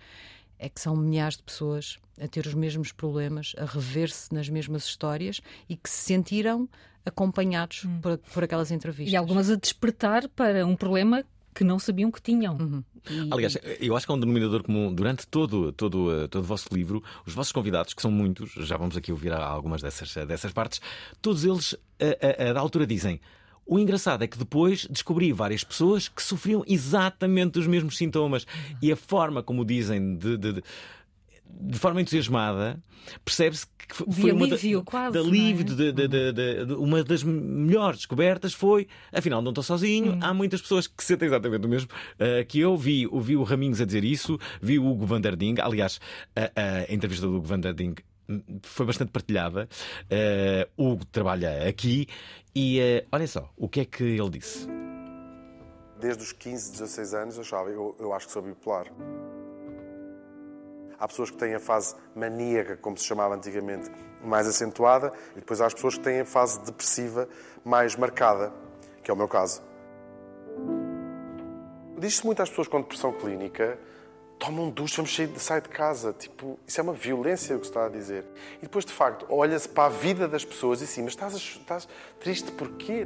é 0.60 0.70
que 0.70 0.79
são 0.79 0.96
milhares 0.96 1.38
de 1.38 1.43
pessoas 1.43 1.98
a 2.22 2.27
ter 2.27 2.46
os 2.46 2.53
mesmos 2.53 2.91
problemas, 2.91 3.53
a 3.58 3.65
rever-se 3.65 4.31
nas 4.31 4.48
mesmas 4.48 4.86
histórias 4.86 5.41
e 5.67 5.75
que 5.75 5.89
se 5.89 6.03
sentiram 6.03 6.70
acompanhados 7.03 7.84
hum. 7.84 8.00
por, 8.00 8.17
por 8.20 8.43
aquelas 8.43 8.70
entrevistas. 8.70 9.12
E 9.12 9.15
algumas 9.15 9.50
a 9.50 9.55
despertar 9.55 10.27
para 10.29 10.65
um 10.67 10.75
problema 10.75 11.25
que 11.53 11.63
não 11.63 11.77
sabiam 11.79 12.10
que 12.12 12.22
tinham. 12.22 12.55
Uhum. 12.58 12.84
E- 13.10 13.29
Aliás, 13.31 13.58
eu 13.79 13.96
acho 13.96 14.05
que 14.05 14.12
é 14.12 14.15
um 14.15 14.20
denominador 14.20 14.63
comum 14.63 14.93
durante 14.93 15.27
todo, 15.27 15.72
todo, 15.72 16.12
eh, 16.24 16.27
todo 16.27 16.43
o 16.43 16.46
vosso 16.48 16.67
livro, 16.74 17.03
os 17.25 17.34
vossos 17.34 17.51
convidados, 17.51 17.93
que 17.93 18.01
são 18.01 18.12
muitos, 18.12 18.51
já 18.53 18.77
vamos 18.77 18.96
aqui 18.96 19.12
ouvir 19.12 19.34
algumas 19.34 19.81
dessas, 19.81 20.15
eh, 20.15 20.25
dessas 20.25 20.51
partes, 20.51 20.79
todos 21.22 21.43
eles, 21.43 21.75
a, 22.00 22.46
a- 22.46 22.50
a 22.50 22.53
da 22.53 22.60
altura, 22.60 22.86
dizem. 22.88 23.20
O 23.65 23.77
engraçado 23.79 24.24
é 24.24 24.27
que 24.27 24.38
depois 24.38 24.86
descobri 24.89 25.31
várias 25.31 25.63
pessoas 25.63 26.10
que 26.10 26.22
sofriam 26.22 26.63
exatamente 26.67 27.60
os 27.60 27.67
mesmos 27.67 27.96
sintomas. 27.96 28.46
E 28.81 28.91
a 28.91 28.96
forma 28.98 29.41
como 29.43 29.63
dizem 29.63 30.15
de- 30.17 30.36
de- 30.38 30.53
de, 30.53 30.63
de 31.60 31.77
forma 31.77 32.01
entusiasmada, 32.01 32.81
percebe-se 33.25 33.65
que 33.67 33.96
f- 33.96 34.05
De 34.08 34.22
foi 34.22 34.31
uma 34.31 34.46
alívio, 34.46 34.79
da, 34.79 34.86
quase, 34.86 35.12
de 35.12 35.17
não 35.20 35.25
é? 35.25 35.29
alívio, 35.29 35.65
de- 35.65 35.75
de- 35.75 35.91
de- 36.08 36.31
de- 36.34 36.65
de- 36.65 36.74
uma 36.74 37.03
das 37.03 37.24
melhores 37.24 37.98
descobertas 38.00 38.53
foi, 38.53 38.88
afinal, 39.12 39.41
não 39.41 39.51
estou 39.51 39.63
sozinho, 39.63 40.13
Hum. 40.13 40.20
há 40.22 40.34
muitas 40.34 40.62
pessoas 40.62 40.88
que 40.88 41.03
sentem 41.03 41.27
exatamente 41.27 41.65
o 41.65 41.70
mesmo 41.70 41.89
uh, 42.15 42.46
que 42.48 42.60
eu 42.60 42.77
vi, 42.77 43.05
ouvi 43.08 43.36
o 43.36 43.43
Raminhos 43.43 43.81
a 43.81 43.86
dizer 43.86 44.03
isso, 44.03 44.39
vi 44.62 44.79
o 44.79 44.86
Hugo 44.88 45.05
van 45.05 45.20
der 45.22 45.36
Ding, 45.36 45.60
aliás, 45.60 46.00
a, 46.36 46.51
a 46.89 46.93
entrevista 46.93 47.25
do 47.27 47.36
Hugo 47.38 47.48
van 47.48 47.60
der 47.60 47.74
Ding 47.74 47.96
hum, 48.29 48.41
foi 48.63 48.86
bastante 48.86 49.12
partilhada. 49.12 49.67
Uh, 50.05 50.70
o 50.81 50.91
Hugo 50.93 51.05
trabalha 51.05 51.67
aqui 51.67 52.08
e 52.55 52.79
uh, 52.79 53.08
olha 53.12 53.27
só, 53.27 53.50
o 53.58 53.67
que 53.67 53.81
é 53.81 53.86
que 53.86 54.03
ele 54.03 54.29
disse? 54.29 54.67
Desde 56.00 56.24
os 56.24 56.31
15, 56.31 56.72
16 56.72 57.13
anos, 57.13 57.36
eu 57.36 57.41
achava, 57.41 57.70
eu, 57.70 57.96
eu 58.00 58.13
acho 58.13 58.25
que 58.27 58.31
sou 58.34 58.41
bipolar. 58.41 58.86
Há 61.01 61.08
pessoas 61.08 61.31
que 61.31 61.38
têm 61.38 61.55
a 61.55 61.60
fase 61.60 61.96
maníaca, 62.15 62.77
como 62.77 62.96
se 62.96 63.05
chamava 63.05 63.36
antigamente, 63.36 63.89
mais 64.24 64.48
acentuada, 64.48 65.12
e 65.31 65.39
depois 65.39 65.60
há 65.60 65.65
as 65.65 65.74
pessoas 65.74 65.96
que 65.96 66.03
têm 66.03 66.20
a 66.20 66.25
fase 66.25 66.62
depressiva 66.62 67.27
mais 67.65 67.96
marcada, 67.96 68.53
que 69.03 69.10
é 69.10 69.13
o 69.13 69.17
meu 69.17 69.27
caso. 69.27 69.63
Diz-se 71.98 72.24
muito 72.24 72.41
às 72.41 72.50
pessoas 72.50 72.67
com 72.67 72.79
depressão 72.79 73.12
clínica 73.12 73.79
tomam 74.41 74.65
um 74.65 74.70
duche, 74.72 74.98
vamos 74.98 75.15
sair 75.15 75.27
de, 75.27 75.39
sair 75.39 75.62
de 75.62 75.70
casa. 75.70 76.13
Tipo, 76.13 76.60
isso 76.67 76.79
é 76.79 76.84
uma 76.84 76.93
violência 76.93 77.55
o 77.55 77.60
que 77.60 77.65
se 77.65 77.72
está 77.72 77.86
a 77.86 77.89
dizer. 77.89 78.25
E 78.58 78.63
depois, 78.63 78.84
de 78.84 78.91
facto, 78.91 79.25
olha-se 79.29 79.70
para 79.70 79.86
a 79.86 79.89
vida 79.89 80.27
das 80.27 80.43
pessoas 80.43 80.81
e 80.81 80.86
assim, 80.86 81.03
mas 81.03 81.13
estás, 81.13 81.36
estás 81.36 81.88
triste 82.20 82.51
porquê? 82.51 83.05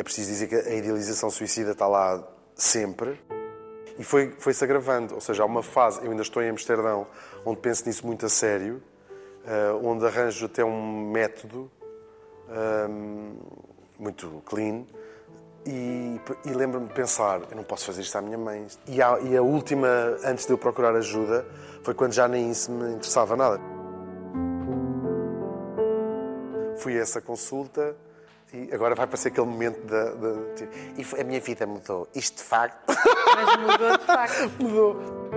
É 0.00 0.02
preciso 0.02 0.30
dizer 0.30 0.46
que 0.46 0.54
a 0.54 0.74
idealização 0.74 1.28
suicida 1.28 1.72
está 1.72 1.86
lá 1.86 2.26
sempre 2.54 3.20
e 3.98 4.02
foi- 4.02 4.34
foi-se 4.38 4.64
agravando. 4.64 5.14
Ou 5.14 5.20
seja, 5.20 5.42
há 5.42 5.46
uma 5.46 5.62
fase, 5.62 6.02
eu 6.02 6.10
ainda 6.10 6.22
estou 6.22 6.42
em 6.42 6.48
Amsterdão, 6.48 7.06
onde 7.44 7.60
penso 7.60 7.84
nisso 7.86 8.06
muito 8.06 8.24
a 8.24 8.28
sério, 8.30 8.82
eh, 9.44 9.72
onde 9.82 10.06
arranjo 10.06 10.46
até 10.46 10.64
um 10.64 11.10
método 11.10 11.70
ahm, 12.48 13.34
muito 13.98 14.42
clean 14.46 14.86
e, 15.66 16.18
e 16.46 16.50
lembro-me 16.54 16.86
de 16.86 16.94
pensar, 16.94 17.42
eu 17.50 17.56
não 17.56 17.62
posso 17.62 17.84
fazer 17.84 18.00
isto 18.00 18.16
à 18.16 18.22
minha 18.22 18.38
mãe. 18.38 18.66
E 18.86 19.02
a, 19.02 19.20
e 19.20 19.36
a 19.36 19.42
última, 19.42 19.86
antes 20.24 20.46
de 20.46 20.52
eu 20.54 20.56
procurar 20.56 20.96
ajuda, 20.96 21.44
foi 21.82 21.92
quando 21.92 22.14
já 22.14 22.26
nem 22.26 22.50
isso 22.50 22.72
me 22.72 22.94
interessava 22.94 23.36
nada. 23.36 23.60
Fui 26.78 26.98
a 26.98 27.02
essa 27.02 27.20
consulta 27.20 27.94
e 28.52 28.72
agora 28.74 28.94
vai 28.94 29.04
aparecer 29.04 29.28
aquele 29.28 29.46
momento 29.46 29.80
da. 29.86 30.12
e 30.98 31.04
foi- 31.04 31.20
a 31.20 31.24
minha 31.24 31.40
vida 31.40 31.66
mudou. 31.66 32.08
Isto 32.14 32.38
de 32.38 32.42
facto. 32.44 32.78
Mas 33.34 33.56
mudou 33.56 33.98
de 33.98 34.04
facto. 34.04 34.50
mudou. 34.62 35.30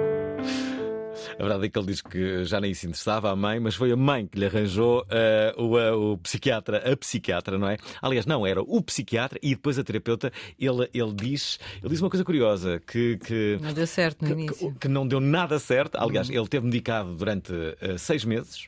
A 1.39 1.41
verdade 1.43 1.65
é 1.65 1.70
que 1.70 1.77
ele 1.79 1.88
diz 1.88 2.01
que 2.01 2.43
já 2.43 2.60
nem 2.62 2.74
se 2.74 2.86
interessava 2.86 3.32
à 3.32 3.36
mãe, 3.36 3.60
mas 3.60 3.75
foi 3.75 3.91
a 3.91 3.96
mãe 3.96 4.27
que 4.27 4.38
lhe 4.38 4.46
arranjou 4.46 5.03
eh, 5.10 5.53
o, 5.58 5.79
eh, 5.79 5.91
o 5.91 6.17
psiquiatra, 6.17 6.91
a 6.91 6.96
psiquiatra, 6.98 7.58
não 7.58 7.67
é? 7.67 7.77
Aliás, 8.01 8.25
não, 8.25 8.46
era 8.46 8.62
o 8.62 8.82
psiquiatra 8.84 9.39
e 9.41 9.50
depois 9.55 9.79
a 9.79 9.84
terapeuta. 9.84 10.32
Ele, 10.60 10.88
ele, 10.93 11.13
diz, 11.13 11.60
ele 11.82 11.89
diz 11.89 12.01
uma 12.01 12.10
coisa 12.10 12.24
curiosa: 12.24 12.79
que, 12.86 13.17
que, 13.17 13.58
Não 13.62 13.74
deu 13.74 13.88
certo 13.88 14.22
no 14.22 14.27
que- 14.27 14.34
início. 14.43 14.72
que- 14.74 14.79
que 14.79 14.88
não 14.88 15.08
deu 15.08 15.20
nada 15.20 15.58
certo. 15.60 15.96
Aliás, 15.98 16.29
ele 16.29 16.48
teve 16.48 16.65
medicado 16.65 17.15
durante 17.15 17.51
eh, 17.82 17.98
seis 17.98 18.24
meses. 18.25 18.67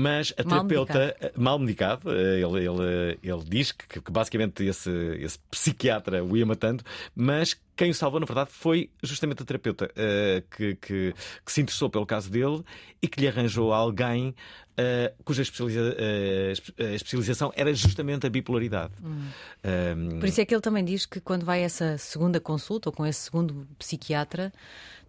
Mas 0.00 0.32
a 0.38 0.44
Mal 0.44 0.64
terapeuta, 0.64 1.16
eh, 1.20 1.32
mal 1.36 1.58
medicado, 1.58 2.08
eh, 2.12 2.40
ele, 2.40 2.64
ele, 2.64 3.18
ele 3.20 3.44
diz 3.44 3.72
que, 3.72 4.00
que 4.00 4.10
basicamente 4.12 4.62
esse, 4.64 4.90
esse 5.18 5.38
psiquiatra 5.50 6.22
o 6.22 6.36
ia 6.36 6.46
matando, 6.46 6.84
mas 7.16 7.60
quem 7.74 7.90
o 7.90 7.94
salvou, 7.94 8.20
na 8.20 8.26
verdade, 8.26 8.50
foi 8.52 8.90
justamente 9.02 9.42
a 9.42 9.44
terapeuta 9.44 9.90
eh, 9.96 10.42
que, 10.56 10.76
que, 10.76 11.14
que 11.44 11.52
se 11.52 11.60
interessou 11.62 11.90
pelo 11.90 12.06
caso 12.06 12.30
dele 12.30 12.62
e 13.02 13.08
que 13.08 13.20
lhe 13.20 13.26
arranjou 13.26 13.72
alguém 13.72 14.34
eh, 14.76 15.12
cuja 15.24 15.42
especializa- 15.42 15.96
eh, 15.98 16.50
espe- 16.52 16.74
eh, 16.78 16.94
especialização 16.94 17.52
era 17.56 17.74
justamente 17.74 18.24
a 18.24 18.30
bipolaridade. 18.30 18.92
Um, 19.02 20.20
Por 20.20 20.28
isso 20.28 20.40
é 20.40 20.44
que 20.44 20.54
ele 20.54 20.60
também 20.62 20.84
diz 20.84 21.06
que 21.06 21.20
quando 21.20 21.44
vai 21.44 21.62
a 21.62 21.64
essa 21.64 21.98
segunda 21.98 22.38
consulta 22.40 22.88
ou 22.88 22.92
com 22.92 23.04
esse 23.04 23.20
segundo 23.22 23.66
psiquiatra, 23.78 24.52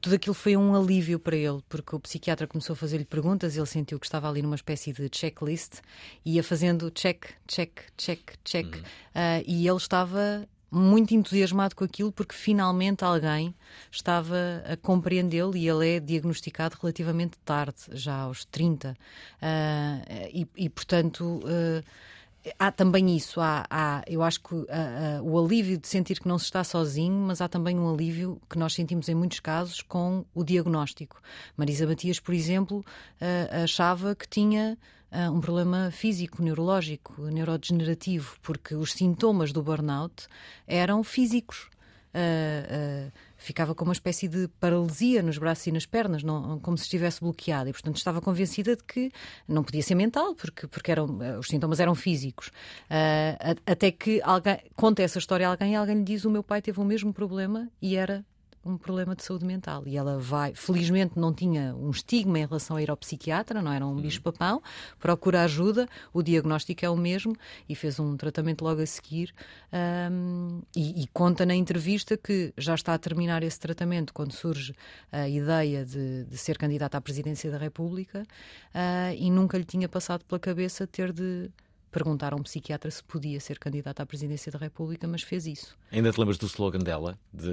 tudo 0.02 0.16
aquilo 0.16 0.34
foi 0.34 0.56
um 0.56 0.76
alívio 0.76 1.20
para 1.20 1.36
ele, 1.36 1.60
porque 1.68 1.96
o 1.96 2.00
psiquiatra 2.00 2.48
começou 2.48 2.74
a 2.74 2.78
fazer-lhe 2.78 3.06
perguntas, 3.06 3.56
ele 3.58 3.66
sentiu 3.66 4.00
que 4.00 4.06
estava 4.06 4.30
ali 4.30 4.42
numa 4.42 4.56
espécie 4.56 4.94
de 4.94 5.10
checklist 5.12 5.80
ia 6.26 6.44
fazendo 6.44 6.90
check, 6.92 7.26
check, 7.48 7.82
check, 7.98 8.20
check. 8.44 8.84
Ah, 9.14 9.42
e 9.46 9.68
ele 9.68 9.78
estava 9.78 10.48
muito 10.72 11.14
entusiasmado 11.14 11.76
com 11.76 11.84
aquilo 11.84 12.12
porque 12.12 12.36
finalmente 12.36 13.04
alguém 13.04 13.56
estava 13.92 14.64
a 14.66 14.78
compreendê-lo 14.78 15.58
e 15.58 15.68
ele 15.68 15.96
é 15.96 16.00
diagnosticado 16.00 16.78
relativamente 16.80 17.38
tarde, 17.44 17.82
já 17.92 18.16
aos 18.16 18.46
30. 18.46 18.96
Ah, 19.42 20.02
e, 20.32 20.48
e, 20.56 20.70
portanto. 20.70 21.42
ah, 21.46 21.84
Há 22.58 22.72
também 22.72 23.16
isso, 23.18 23.42
há, 23.42 23.66
há- 23.70 24.02
eu 24.08 24.24
acho 24.24 24.40
que 24.42 24.56
ah, 24.70 25.18
ah, 25.20 25.22
o 25.22 25.38
alívio 25.38 25.78
de 25.78 25.88
sentir 25.88 26.20
que 26.20 26.28
não 26.28 26.40
se 26.40 26.46
está 26.46 26.64
sozinho, 26.64 27.14
mas 27.28 27.42
há 27.42 27.50
também 27.50 27.78
um 27.78 27.94
alívio 27.94 28.42
que 28.50 28.58
nós 28.58 28.74
sentimos 28.74 29.10
em 29.10 29.16
muitos 29.16 29.42
casos 29.42 29.82
com 29.82 30.26
o 30.34 30.44
diagnóstico. 30.44 31.22
Marisa 31.58 31.86
Matias, 31.86 32.18
por 32.20 32.34
exemplo, 32.34 32.84
ah, 33.20 33.64
achava 33.64 34.16
que 34.16 34.28
tinha 34.28 34.78
um 35.34 35.42
problema 35.42 35.90
físico, 35.92 36.40
neurológico, 36.44 37.20
neurodegenerativo, 37.24 38.38
porque 38.44 38.76
os 38.76 38.94
sintomas 38.94 39.52
do 39.52 39.64
burnout 39.64 40.28
eram 40.68 41.04
físicos. 41.04 41.68
Ah, 42.14 43.10
ah, 43.10 43.12
ficava 43.40 43.74
com 43.74 43.84
uma 43.86 43.94
espécie 43.94 44.28
de 44.28 44.48
paralisia 44.60 45.24
nos 45.24 45.38
braços 45.38 45.66
e 45.66 45.72
nas 45.72 45.86
pernas, 45.86 46.22
não- 46.22 46.60
como 46.60 46.78
se 46.78 46.84
estivesse 46.84 47.22
bloqueada. 47.22 47.70
E, 47.70 47.74
portanto, 47.74 47.96
estava 47.96 48.22
convencida 48.22 48.76
de 48.76 48.84
que 48.84 49.12
não 49.48 49.64
podia 49.64 49.82
ser 49.82 49.96
mental, 49.96 50.36
porque, 50.36 50.68
porque 50.68 50.92
eram, 50.92 51.18
ah, 51.22 51.40
os 51.40 51.48
sintomas 51.48 51.80
eram 51.80 51.96
físicos. 51.96 52.52
A- 52.90 53.56
até 53.72 53.92
que 53.92 54.22
alguém 54.24 54.60
conta 54.76 55.02
essa 55.02 55.18
história 55.18 55.48
a 55.48 55.52
alguém 55.52 55.72
e 55.74 55.76
alguém 55.76 55.96
lhe 55.98 56.04
diz: 56.04 56.26
O 56.26 56.30
meu 56.30 56.44
pai 56.44 56.62
teve 56.62 56.80
o 56.80 56.86
mesmo 56.86 57.12
problema 57.14 57.68
e 57.82 57.96
era 57.96 58.24
um 58.66 58.78
problema 58.78 59.16
de 59.16 59.24
saúde 59.24 59.46
mental. 59.46 59.84
E 59.86 59.98
ela 59.98 60.20
vai, 60.20 60.54
felizmente 60.54 61.18
não 61.18 61.34
tinha 61.34 61.76
um 61.76 61.90
estigma 61.92 62.40
em 62.40 62.46
relação 62.46 62.78
a 62.78 62.82
ir 62.82 62.90
ao 62.90 62.98
psiquiatra, 62.98 63.62
não 63.62 63.72
era 63.72 63.86
um 63.86 63.96
bicho-papão, 63.96 64.62
procura 65.00 65.44
ajuda, 65.44 65.88
o 66.14 66.22
diagnóstico 66.22 66.86
é 66.86 66.90
o 66.90 66.98
mesmo 66.98 67.36
e 67.68 67.76
fez 67.76 68.00
um 68.00 68.18
tratamento 68.18 68.64
logo 68.64 68.82
a 68.82 68.86
seguir. 68.86 69.34
Ahm, 69.72 70.62
e, 70.76 71.04
e 71.04 71.08
conta 71.08 71.46
na 71.46 71.56
entrevista 71.56 72.18
que 72.18 72.54
já 72.58 72.76
está 72.76 72.94
a 72.94 72.98
terminar 72.98 73.44
esse 73.44 73.60
tratamento 73.60 74.14
quando 74.14 74.34
surge 74.34 74.74
a 75.12 75.28
ideia 75.28 75.86
de, 75.86 76.26
de 76.26 76.38
ser 76.38 76.58
candidata 76.58 76.98
à 76.98 77.02
presidência 77.02 77.50
da 77.52 77.58
República 77.58 78.24
ah, 78.74 79.14
e 79.14 79.30
nunca 79.32 79.58
lhe 79.58 79.64
tinha 79.64 79.88
passado 79.88 80.24
pela 80.26 80.40
cabeça 80.40 80.86
ter 80.86 81.12
de 81.12 81.50
perguntar 81.92 82.34
a 82.34 82.36
um 82.36 82.44
psiquiatra 82.44 82.90
se 82.92 83.04
podia 83.04 83.40
ser 83.40 83.58
candidata 83.60 84.04
à 84.04 84.06
presidência 84.06 84.52
da 84.52 84.60
República, 84.60 85.08
mas 85.08 85.22
fez 85.22 85.46
isso. 85.48 85.78
Ainda 85.92 86.12
te 86.12 86.20
lembras 86.20 86.38
do 86.38 86.46
slogan 86.46 86.80
dela? 86.80 87.18
De 87.34 87.50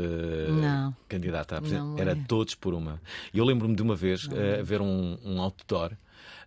Não. 0.61 0.95
candidata 1.09 1.57
à 1.57 1.61
presidência? 1.61 1.89
Não 1.89 1.99
Era 1.99 2.13
é. 2.13 2.25
todos 2.29 2.55
por 2.55 2.75
uma. 2.75 3.01
E 3.33 3.39
eu 3.39 3.45
lembro-me 3.45 3.75
de 3.75 3.83
uma 3.83 3.97
vez 3.97 4.29
eh, 4.33 4.63
ver 4.63 4.81
um, 4.81 5.19
um 5.25 5.41
outdoor 5.41 5.93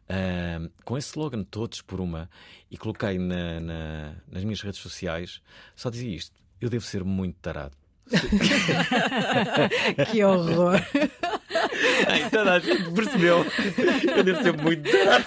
eh, 0.07 0.69
com 0.85 0.97
esse 0.97 1.07
slogan, 1.09 1.43
todos 1.43 1.81
por 1.81 1.99
uma, 1.99 2.29
e 2.69 2.77
coloquei 2.77 3.17
na- 3.17 3.59
na- 3.59 4.13
nas 4.31 4.43
minhas 4.43 4.61
redes 4.61 4.79
sociais, 4.79 5.41
só 5.75 5.89
dizia 5.89 6.15
isto: 6.15 6.35
eu 6.61 6.69
devo 6.69 6.85
ser 6.85 7.03
muito 7.03 7.35
tarado. 7.41 7.75
que 10.11 10.23
horror! 10.23 10.79
Ai, 12.07 12.29
toda 12.29 12.53
a 12.53 12.59
gente 12.59 12.91
percebeu. 12.91 13.45
Eu 14.17 14.23
devo 14.23 14.43
ser 14.43 14.57
muito 14.57 14.89
tarado. 14.91 15.25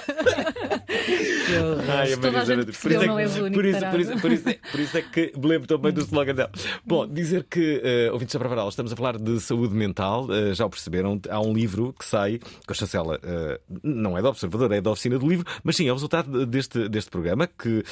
Ai, 1.89 2.13
a 2.13 2.17
Toda 2.17 2.29
a 2.29 2.33
Marisa, 2.33 2.55
gente 2.55 2.65
percebeu, 2.67 3.07
não 3.07 3.19
és 3.19 3.37
o 3.37 3.45
único 3.45 3.55
por 3.55 3.65
isso, 3.65 3.81
por, 3.91 4.01
isso, 4.01 4.21
por, 4.21 4.33
isso, 4.33 4.49
é- 4.49 4.59
por 4.71 4.81
isso 4.81 4.99
é 4.99 5.03
que 5.03 5.33
me 5.37 5.47
lembro 5.47 5.67
também 5.69 5.93
do 5.93 6.01
slogan 6.03 6.35
dela. 6.35 6.51
Bom, 6.85 7.07
dizer 7.07 7.45
que, 7.51 7.83
uh, 8.09 8.13
ouvintes 8.13 8.33
da 8.33 8.39
Bravaral, 8.39 8.69
estamos 8.69 8.93
a 8.93 8.97
falar 8.97 9.19
de 9.19 9.41
saúde 9.41 9.75
mental, 9.75 10.27
uh, 10.27 10.55
já 10.55 10.65
o 10.65 10.71
perceberam, 10.71 11.21
há 11.29 11.41
um 11.41 11.53
livro 11.53 11.95
que 11.99 12.05
sai, 12.05 12.39
com 12.67 12.73
a 12.73 12.75
chancela, 12.75 13.19
uh, 13.23 13.79
não 13.83 14.17
é 14.17 14.23
da 14.23 14.29
Observador, 14.31 14.73
é 14.73 14.81
da 14.81 14.91
Oficina 14.91 15.19
do 15.19 15.29
Livro, 15.29 15.47
mas 15.63 15.77
sim, 15.77 15.87
é 15.89 15.91
o 15.91 15.95
resultado 15.95 16.47
deste, 16.47 16.89
deste 16.89 17.11
programa, 17.11 17.47
que 17.47 17.69
uh, 17.79 17.85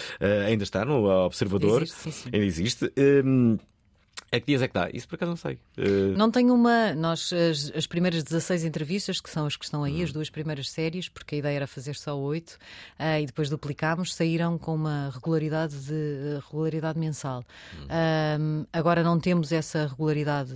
ainda 0.47 0.65
está 0.65 0.85
no 0.85 1.05
Observador. 1.25 1.83
Existe, 1.83 1.99
sim, 1.99 2.11
sim. 2.11 2.31
Ainda 2.33 2.47
existe. 2.47 2.93
Um, 3.25 3.59
É 4.33 4.39
que 4.39 4.47
dias 4.47 4.63
é 4.63 4.69
que 4.69 4.75
dá? 4.75 4.89
Isso 4.95 5.09
por 5.09 5.17
acaso 5.17 5.31
não 5.31 5.37
sei. 5.37 5.59
Uh... 5.77 6.17
Não 6.17 6.31
tenho 6.31 6.55
uma. 6.55 6.95
Nós, 6.95 7.33
as, 7.33 7.73
as, 7.75 7.87
primeiras 7.87 8.23
16 8.23 8.65
entrevistas, 8.65 9.21
que 9.21 9.29
são 9.29 9.45
as 9.45 9.57
que 9.57 9.65
estão 9.65 9.83
aí, 9.83 10.01
hum. 10.01 10.05
as 10.05 10.13
duas 10.13 10.31
primeiras 10.31 10.71
séries, 10.71 11.09
porque 11.09 11.35
a 11.35 11.39
ideia 11.39 11.57
era 11.57 11.67
fazer 11.67 11.97
só 11.97 12.17
oito, 12.17 12.53
uh, 12.99 13.21
e 13.21 13.27
depois 13.27 13.51
duplicámos, 13.51 14.15
saíram 14.15 14.57
com 14.57 14.73
uma 14.73 15.11
regularidade, 15.13 15.77
de, 15.77 16.39
regularidade 16.49 16.97
mensal. 16.97 17.45
Hum. 17.75 18.63
Uh, 18.63 18.67
agora 18.73 19.03
não 19.03 19.19
temos 19.19 19.51
essa 19.51 19.89
regularidade 19.89 20.55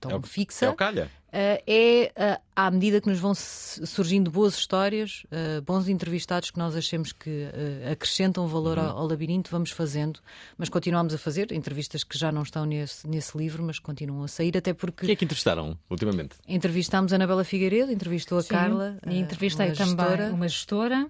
tão 0.00 0.10
é 0.10 0.16
o, 0.16 0.22
fixa. 0.22 0.66
É 0.66 0.70
o 0.70 0.74
calha. 0.74 1.08
Uh, 1.28 1.60
é 1.66 2.12
uh, 2.16 2.42
à 2.56 2.70
medida 2.70 3.02
que 3.02 3.08
nos 3.08 3.18
vão 3.18 3.34
surgindo 3.34 4.30
boas 4.30 4.54
histórias, 4.56 5.24
uh, 5.26 5.60
bons 5.60 5.86
entrevistados 5.86 6.50
que 6.50 6.58
nós 6.58 6.74
achemos 6.74 7.12
que 7.12 7.46
acrescentam 7.92 8.48
valor 8.48 8.78
uhum. 8.78 8.84
ao, 8.84 8.98
ao, 8.98 9.06
labirinto, 9.06 9.50
vamos 9.50 9.70
fazendo, 9.70 10.20
mas 10.56 10.68
continuamos 10.68 11.12
a 11.12 11.18
fazer 11.18 11.52
entrevistas 11.52 12.02
que 12.02 12.18
já 12.18 12.32
não 12.32 12.42
estão 12.42 12.64
nesse, 12.64 13.06
nesse 13.06 13.36
livro, 13.36 13.62
mas 13.62 13.78
continuam 13.78 14.24
a 14.24 14.28
sair, 14.28 14.56
até 14.56 14.72
porque. 14.72 15.06
Quem 15.06 15.12
é 15.12 15.16
que 15.16 15.24
entrevistaram 15.24 15.78
ultimamente? 15.90 16.36
Entrevistámos 16.48 17.12
a 17.12 17.16
Anabela 17.16 17.44
Figueiredo, 17.44 17.92
entrevistou 17.92 18.38
a 18.38 18.42
Sim, 18.42 18.48
Carla. 18.48 18.98
E 19.06 19.18
entrevistei 19.18 19.72
também 19.72 19.96
gestora. 19.96 20.32
uma 20.32 20.48
gestora. 20.48 21.06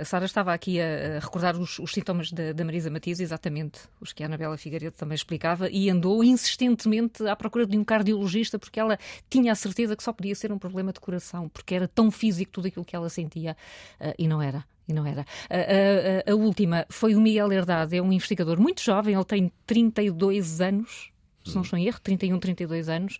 a 0.00 0.04
Sara 0.04 0.24
estava 0.24 0.52
aqui 0.54 0.80
a, 0.80 1.20
recordar 1.20 1.56
os, 1.56 1.78
os 1.78 1.92
sintomas 1.92 2.32
da, 2.32 2.52
da, 2.52 2.64
Marisa 2.64 2.90
Matias, 2.90 3.20
exatamente 3.20 3.80
os 4.00 4.12
que 4.12 4.22
a 4.22 4.26
Anabela 4.26 4.56
Figueiredo 4.56 4.96
também 4.96 5.14
explicava, 5.14 5.68
e 5.70 5.90
andou 5.90 6.24
insistentemente 6.24 7.26
à 7.26 7.36
procura 7.36 7.66
de 7.66 7.76
um 7.76 7.84
cardiologista 7.84 8.29
porque 8.58 8.78
ela 8.78 8.98
tinha 9.28 9.52
a 9.52 9.54
certeza 9.54 9.96
que 9.96 10.02
só 10.02 10.12
podia 10.12 10.34
ser 10.34 10.52
um 10.52 10.58
problema 10.58 10.92
de 10.92 11.00
coração, 11.00 11.48
porque 11.48 11.74
era 11.74 11.88
tão 11.88 12.10
físico 12.10 12.52
tudo 12.52 12.68
aquilo 12.68 12.84
que 12.84 12.96
ela 12.96 13.08
sentia 13.08 13.56
uh, 14.00 14.14
e 14.18 14.28
não 14.28 14.40
era. 14.40 14.64
E 14.88 14.92
não 14.92 15.06
era. 15.06 15.24
A, 15.48 16.30
a, 16.30 16.32
a, 16.32 16.34
última 16.34 16.84
foi 16.88 17.14
o 17.14 17.20
Miguel 17.20 17.52
Herdade, 17.52 17.96
é 17.96 18.02
um 18.02 18.12
investigador 18.12 18.60
muito 18.60 18.82
jovem, 18.82 19.14
ele 19.14 19.24
tem 19.24 19.52
32 19.64 20.60
anos, 20.60 21.12
se 21.44 21.54
não 21.54 21.62
estou 21.62 21.78
em 21.78 21.86
erro, 21.86 22.00
31, 22.00 22.38
32 22.38 22.88
anos, 22.88 23.18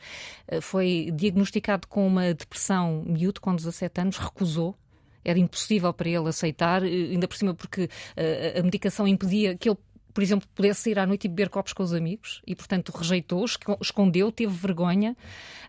uh, 0.53 0.61
foi 0.61 1.13
diagnosticado 1.15 1.87
com 1.87 2.07
uma 2.07 2.35
depressão 2.35 3.05
miúdo, 3.07 3.41
com 3.41 3.55
17 3.55 4.01
anos, 4.01 4.19
recusou 4.19 4.77
era 5.25 5.39
impossível 5.39 5.93
para 5.93 6.09
ele 6.09 6.29
aceitar, 6.29 6.83
ainda 6.83 7.29
por 7.29 7.37
cima 7.37 7.55
porque 7.55 7.85
uh, 7.85 8.59
a 8.59 8.63
medicação 8.63 9.07
impedia 9.07 9.57
que 9.57 9.69
ele 9.69 9.79
por 10.13 10.23
exemplo, 10.23 10.49
pudesse 10.55 10.83
sair 10.83 10.99
à 10.99 11.07
noite 11.07 11.25
e 11.25 11.29
beber 11.29 11.49
copos 11.49 11.73
com 11.73 11.83
os 11.83 11.93
amigos 11.93 12.43
e, 12.47 12.55
portanto, 12.55 12.91
rejeitou, 12.91 13.45
escondeu, 13.81 14.31
teve 14.31 14.53
vergonha. 14.53 15.17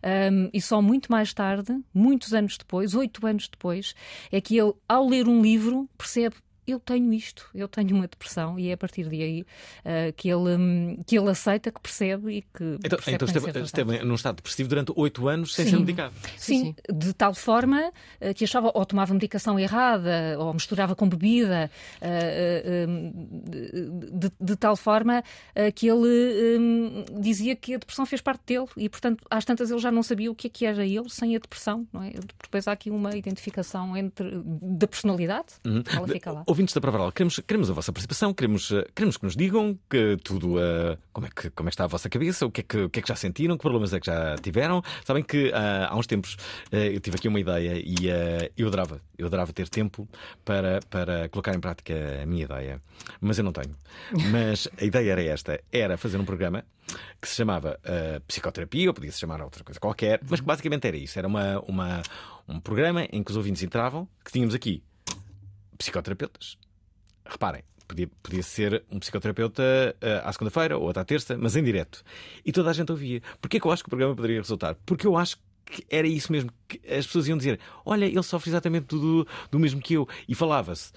Um, 0.04 0.50
e 0.54 0.62
só 0.62 0.82
muito 0.82 1.12
mais 1.12 1.34
tarde, 1.34 1.80
muitos 1.94 2.34
anos 2.34 2.58
depois, 2.58 2.96
oito 2.96 3.26
anos 3.26 3.48
depois, 3.48 3.94
é 4.32 4.42
que 4.42 4.58
ele, 4.58 4.74
ao 4.88 5.08
ler 5.08 5.28
um 5.28 5.42
livro, 5.42 5.90
percebe 5.98 6.36
eu 6.68 6.80
tenho 6.80 7.12
isto, 7.14 7.50
eu 7.56 7.68
tenho 7.68 7.96
uma 7.96 8.08
depressão 8.08 8.60
e 8.60 8.70
é 8.70 8.74
a 8.74 8.78
partir 8.78 9.04
daí 9.06 9.42
uh, 9.42 10.14
que, 10.16 10.30
ele, 10.30 10.56
um, 10.56 11.04
que 11.06 11.18
ele 11.18 11.30
aceita, 11.30 11.72
que 11.72 11.82
percebe 11.82 12.38
e 12.38 12.42
que. 12.42 12.78
Então, 12.84 13.00
percebe 13.00 13.16
então 13.16 13.28
esteve, 13.28 13.60
esteve 13.62 14.04
num 14.04 14.16
estado 14.16 14.36
depressivo 14.36 14.70
durante 14.70 14.94
oito 14.96 15.28
anos 15.28 15.56
sem 15.56 15.66
sim. 15.66 15.72
ser 15.72 15.80
medicado. 15.80 16.14
Sim, 16.38 16.64
sim, 16.66 16.76
de 16.94 17.14
tal 17.14 17.34
forma 17.34 17.92
uh, 18.22 18.34
que 18.36 18.44
achava 18.44 18.72
ou 18.74 18.86
tomava 18.86 19.14
medicação 19.14 19.60
errada 19.60 20.38
ou 20.38 20.54
misturava 20.54 20.96
com 20.96 21.10
bebida, 21.10 21.72
uh, 22.02 22.88
de, 24.18 24.32
de, 24.40 24.56
tal 24.56 24.76
forma 24.76 25.24
que 25.76 25.88
ele 25.88 26.60
um, 26.60 27.06
dizia 27.20 27.56
que 27.56 27.74
a 27.74 27.78
depressão 27.78 28.06
fez 28.06 28.22
parte 28.22 28.42
dele 28.46 28.68
e, 28.78 28.88
portanto, 28.88 29.26
às 29.30 29.44
tantas 29.44 29.72
ele 29.72 29.80
já 29.80 29.92
não 29.92 30.04
sabia 30.04 30.32
o 30.32 30.36
que 30.36 30.48
é 30.48 30.50
que 30.50 30.66
era 30.66 30.86
ele 30.86 31.10
sem 31.10 31.36
a 31.36 31.40
depressão, 31.40 31.88
não 31.92 32.04
é? 32.04 32.12
Depois 32.42 32.68
há 32.68 32.72
aqui 32.72 32.90
uma 32.90 33.16
identificação 33.16 33.98
entre 33.98 34.42
da 34.44 34.88
personalidade, 34.88 35.48
uhum. 35.66 35.84
ela 35.96 36.08
fica 36.08 36.32
lá 36.32 36.44
ouvintes 36.52 36.76
da 36.76 36.82
Pravaral, 36.82 37.12
queremos, 37.14 37.40
queremos 37.48 37.70
a 37.70 37.74
vossa 37.74 37.94
participação, 37.94 38.34
queremos, 38.34 38.72
eh, 38.72 38.86
queremos 38.94 39.16
que 39.16 39.24
nos 39.24 39.38
digam 39.38 39.80
que 39.90 40.18
tudo, 40.22 40.58
uh, 40.58 40.98
como, 41.14 41.26
é 41.26 41.30
que, 41.30 41.50
como 41.52 41.70
é 41.70 41.72
que 41.72 41.74
está 41.74 41.86
a 41.86 41.88
vossa 41.88 42.10
cabeça, 42.10 42.46
o 42.46 42.52
que, 42.52 42.60
é 42.60 42.64
que, 42.64 42.78
o 42.78 42.90
que 42.90 43.00
é 43.00 43.02
que 43.02 43.08
já 43.08 43.16
sentiram, 43.16 43.56
que 43.56 43.62
problemas 43.62 43.94
é 43.94 44.00
que 44.00 44.06
já 44.06 44.36
tiveram. 44.36 44.84
Sabem 45.06 45.24
que 45.24 45.48
uh, 45.48 45.88
há 45.90 45.96
uns 45.96 46.06
tempos 46.08 46.34
uh, 46.74 46.76
eu 46.76 47.00
tive 47.00 47.16
aqui 47.16 47.30
uma 47.30 47.40
ideia 47.40 47.82
e 47.84 48.52
eu 48.58 48.68
adorava, 48.68 49.02
eu 49.18 49.28
adorava 49.28 49.54
ter 49.54 49.70
tempo 49.70 50.08
para, 50.44 50.82
para 50.90 51.30
colocar 51.30 51.56
em 51.56 51.60
prática 51.60 51.94
a 52.22 52.26
minha 52.26 52.44
ideia, 52.44 52.82
mas 53.22 53.38
eu 53.38 53.46
não 53.46 53.54
tenho. 53.54 53.76
Mas 54.30 54.68
a 54.80 54.84
ideia 54.84 55.14
era 55.14 55.24
esta: 55.24 55.60
era 55.72 55.98
fazer 55.98 56.20
um 56.20 56.26
programa 56.26 56.66
que 57.22 57.30
se 57.30 57.36
chamava 57.36 57.80
Psicoterapia, 58.28 58.90
ou 58.90 58.94
podia 58.94 59.12
se 59.12 59.20
chamar 59.20 59.42
outra 59.42 59.64
coisa 59.64 59.80
qualquer, 59.80 60.20
mas 60.30 60.42
que 60.42 60.46
basicamente 60.46 60.86
era 60.86 60.98
isso: 60.98 61.18
era 61.18 61.28
uma, 61.28 61.60
uma, 61.62 62.02
um 62.48 62.60
programa 62.60 63.08
em 63.10 63.24
que 63.24 63.32
os 63.32 63.38
ouvintes 63.38 63.64
entravam, 63.64 64.06
que 64.26 64.32
tínhamos 64.32 64.54
aqui 64.54 64.84
psicoterapeutas. 65.82 66.58
Reparem, 67.26 67.64
podia, 67.88 68.10
podia 68.22 68.44
ser 68.44 68.84
um 68.92 69.00
psicoterapeuta 69.00 69.64
uh, 70.02 70.28
à 70.28 70.32
segunda-feira 70.32 70.78
ou 70.78 70.90
à 70.90 71.06
terça, 71.06 71.38
mas 71.38 71.56
em 71.56 71.64
direto. 71.64 72.04
E 72.46 72.52
toda 72.52 72.70
a 72.70 72.74
gente 72.74 72.92
ouvia. 72.92 73.22
Porquê 73.42 73.60
que 73.60 73.68
eu 73.68 73.72
acho 73.72 73.84
que 73.84 73.90
o 73.90 73.92
programa 73.92 74.16
poderia 74.16 74.40
resultar? 74.40 74.76
Porque 74.86 75.06
eu 75.06 75.18
acho 75.18 75.38
que 75.66 75.86
era 75.90 76.08
isso 76.08 76.32
mesmo. 76.32 76.52
Que 76.68 76.80
as 76.88 77.06
pessoas 77.06 77.28
iam 77.28 77.38
dizer: 77.38 77.60
Olha, 77.86 78.06
ele 78.06 78.24
sofre 78.24 78.50
exatamente 78.50 78.86
tudo 78.86 79.28
do 79.50 79.60
mesmo 79.60 79.82
que 79.82 79.94
eu. 79.94 80.08
E 80.28 80.36
falava-se. 80.36 80.92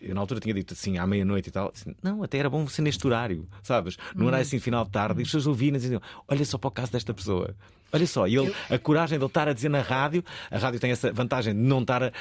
Eu 0.00 0.14
na 0.14 0.20
altura 0.20 0.40
tinha 0.40 0.54
dito 0.54 0.74
assim, 0.74 0.98
à 0.98 1.06
meia-noite 1.06 1.48
e 1.48 1.52
tal. 1.52 1.72
Assim, 1.74 1.94
não, 2.02 2.22
até 2.22 2.38
era 2.38 2.48
bom 2.48 2.66
ser 2.68 2.82
neste 2.82 3.06
horário, 3.06 3.48
sabes? 3.62 3.96
No 4.14 4.26
horário 4.26 4.42
assim, 4.42 4.58
final 4.58 4.84
de 4.84 4.90
tarde. 4.90 5.20
E 5.20 5.22
as 5.22 5.28
pessoas 5.28 5.46
ouviam 5.46 5.76
e 5.76 5.78
diziam: 5.78 6.00
Olha 6.28 6.44
só 6.44 6.58
para 6.58 6.68
o 6.68 6.70
caso 6.70 6.92
desta 6.92 7.12
pessoa. 7.12 7.54
Olha 7.96 8.06
só, 8.06 8.26
ele, 8.26 8.54
a 8.70 8.78
coragem 8.78 9.18
de 9.18 9.24
ele 9.24 9.28
estar 9.28 9.48
a 9.48 9.52
dizer 9.52 9.68
na 9.68 9.80
rádio, 9.80 10.24
a 10.50 10.58
rádio 10.58 10.78
tem 10.80 10.90
essa 10.90 11.12
vantagem 11.12 11.54
de 11.54 11.60
não 11.60 11.80
estar 11.80 12.02
a, 12.02 12.12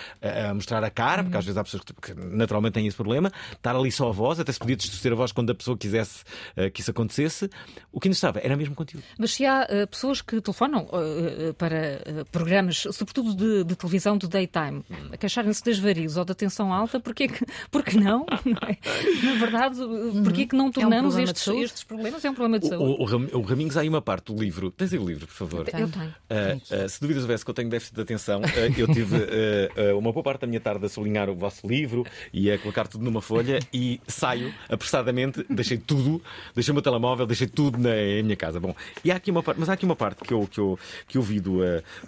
a 0.49 0.53
mostrar 0.53 0.83
a 0.83 0.89
cara, 0.89 1.23
porque 1.23 1.37
às 1.37 1.45
vezes 1.45 1.57
há 1.57 1.63
pessoas 1.63 1.83
que, 1.83 2.13
naturalmente 2.13 2.73
têm 2.73 2.87
esse 2.87 2.95
problema, 2.95 3.31
estar 3.51 3.75
ali 3.75 3.91
só 3.91 4.09
a 4.09 4.11
voz, 4.11 4.39
até 4.39 4.51
se 4.51 4.59
podia 4.59 4.75
distorcer 4.75 5.11
a 5.11 5.15
voz 5.15 5.31
quando 5.31 5.49
a 5.51 5.55
pessoa 5.55 5.77
quisesse 5.77 6.23
uh, 6.57 6.69
que 6.71 6.81
isso 6.81 6.91
acontecesse. 6.91 7.49
O 7.91 7.99
que 7.99 8.07
ainda 8.07 8.15
estava 8.15 8.39
era 8.39 8.55
mesmo 8.55 8.75
conteúdo. 8.75 9.03
Mas 9.17 9.33
se 9.33 9.45
há 9.45 9.63
uh, 9.63 9.87
pessoas 9.87 10.21
que 10.21 10.39
telefonam 10.41 10.85
uh, 10.85 11.53
para 11.55 12.01
programas, 12.31 12.85
sobretudo 12.91 13.35
de, 13.35 13.63
de, 13.63 13.75
televisão 13.75 14.17
do 14.17 14.27
daytime, 14.27 14.83
a 15.11 15.17
queixarem-se 15.17 15.63
das 15.63 15.79
varizes 15.79 16.17
ou 16.17 16.25
da 16.25 16.33
tensão 16.33 16.73
alta, 16.73 16.99
porquê 16.99 17.27
que, 17.27 17.45
porque 17.71 17.97
não? 17.97 18.25
não 18.45 18.67
é? 18.67 18.77
Na 19.23 19.33
verdade, 19.35 19.77
porquê 20.23 20.45
que 20.45 20.55
não 20.55 20.71
tornamos 20.71 21.15
é 21.15 21.19
um 21.19 21.23
estes, 21.23 21.47
estes, 21.47 21.83
problemas? 21.83 22.23
É 22.23 22.29
um 22.29 22.33
problema 22.33 22.59
de 22.59 22.67
saúde. 22.67 22.95
O, 22.99 23.37
o, 23.37 23.39
o, 23.39 23.41
Raminhos, 23.41 23.77
há 23.77 23.81
aí 23.81 23.89
uma 23.89 24.01
parte 24.01 24.33
do 24.33 24.41
livro. 24.41 24.71
Tens 24.71 24.93
aí 24.93 24.99
o 24.99 25.07
livro, 25.07 25.27
por 25.27 25.33
favor. 25.33 25.64
Eu 25.73 25.89
tenho. 25.89 26.07
Uh, 26.07 26.85
uh, 26.85 26.89
se 26.89 27.01
dúvidas 27.01 27.23
houvesse 27.23 27.43
que 27.43 27.49
eu 27.49 27.53
tenho 27.53 27.69
déficit 27.69 27.95
de 27.95 28.01
atenção, 28.01 28.41
uh, 28.41 28.79
eu 28.79 28.87
tive 28.87 29.17
uma 29.97 30.11
boa 30.11 30.23
parte 30.23 30.41
da 30.41 30.47
minha 30.47 30.59
tarde 30.59 30.85
a 30.85 30.89
sublinhar 30.89 31.29
o 31.29 31.35
vosso 31.35 31.67
livro 31.67 32.05
e 32.33 32.51
a 32.51 32.57
colocar 32.57 32.87
tudo 32.87 33.03
numa 33.03 33.21
folha 33.21 33.59
e 33.73 33.99
saio 34.07 34.53
apressadamente, 34.69 35.45
deixei 35.49 35.77
tudo, 35.77 36.21
deixei 36.53 36.71
o 36.71 36.75
meu 36.75 36.81
telemóvel, 36.81 37.25
deixei 37.25 37.47
tudo 37.47 37.77
na, 37.77 37.89
na 37.89 38.23
minha 38.23 38.35
casa. 38.35 38.59
Bom, 38.59 38.75
e 39.03 39.11
há 39.11 39.15
aqui 39.15 39.31
uma 39.31 39.43
parte, 39.43 39.59
mas 39.59 39.69
há 39.69 39.73
aqui 39.73 39.85
uma 39.85 39.95
parte 39.95 40.23
que 40.23 40.33
eu, 40.33 40.47
que 40.47 40.59
eu, 40.59 40.79
que 41.07 41.17
eu 41.17 41.21
vi 41.21 41.39
do, 41.39 41.59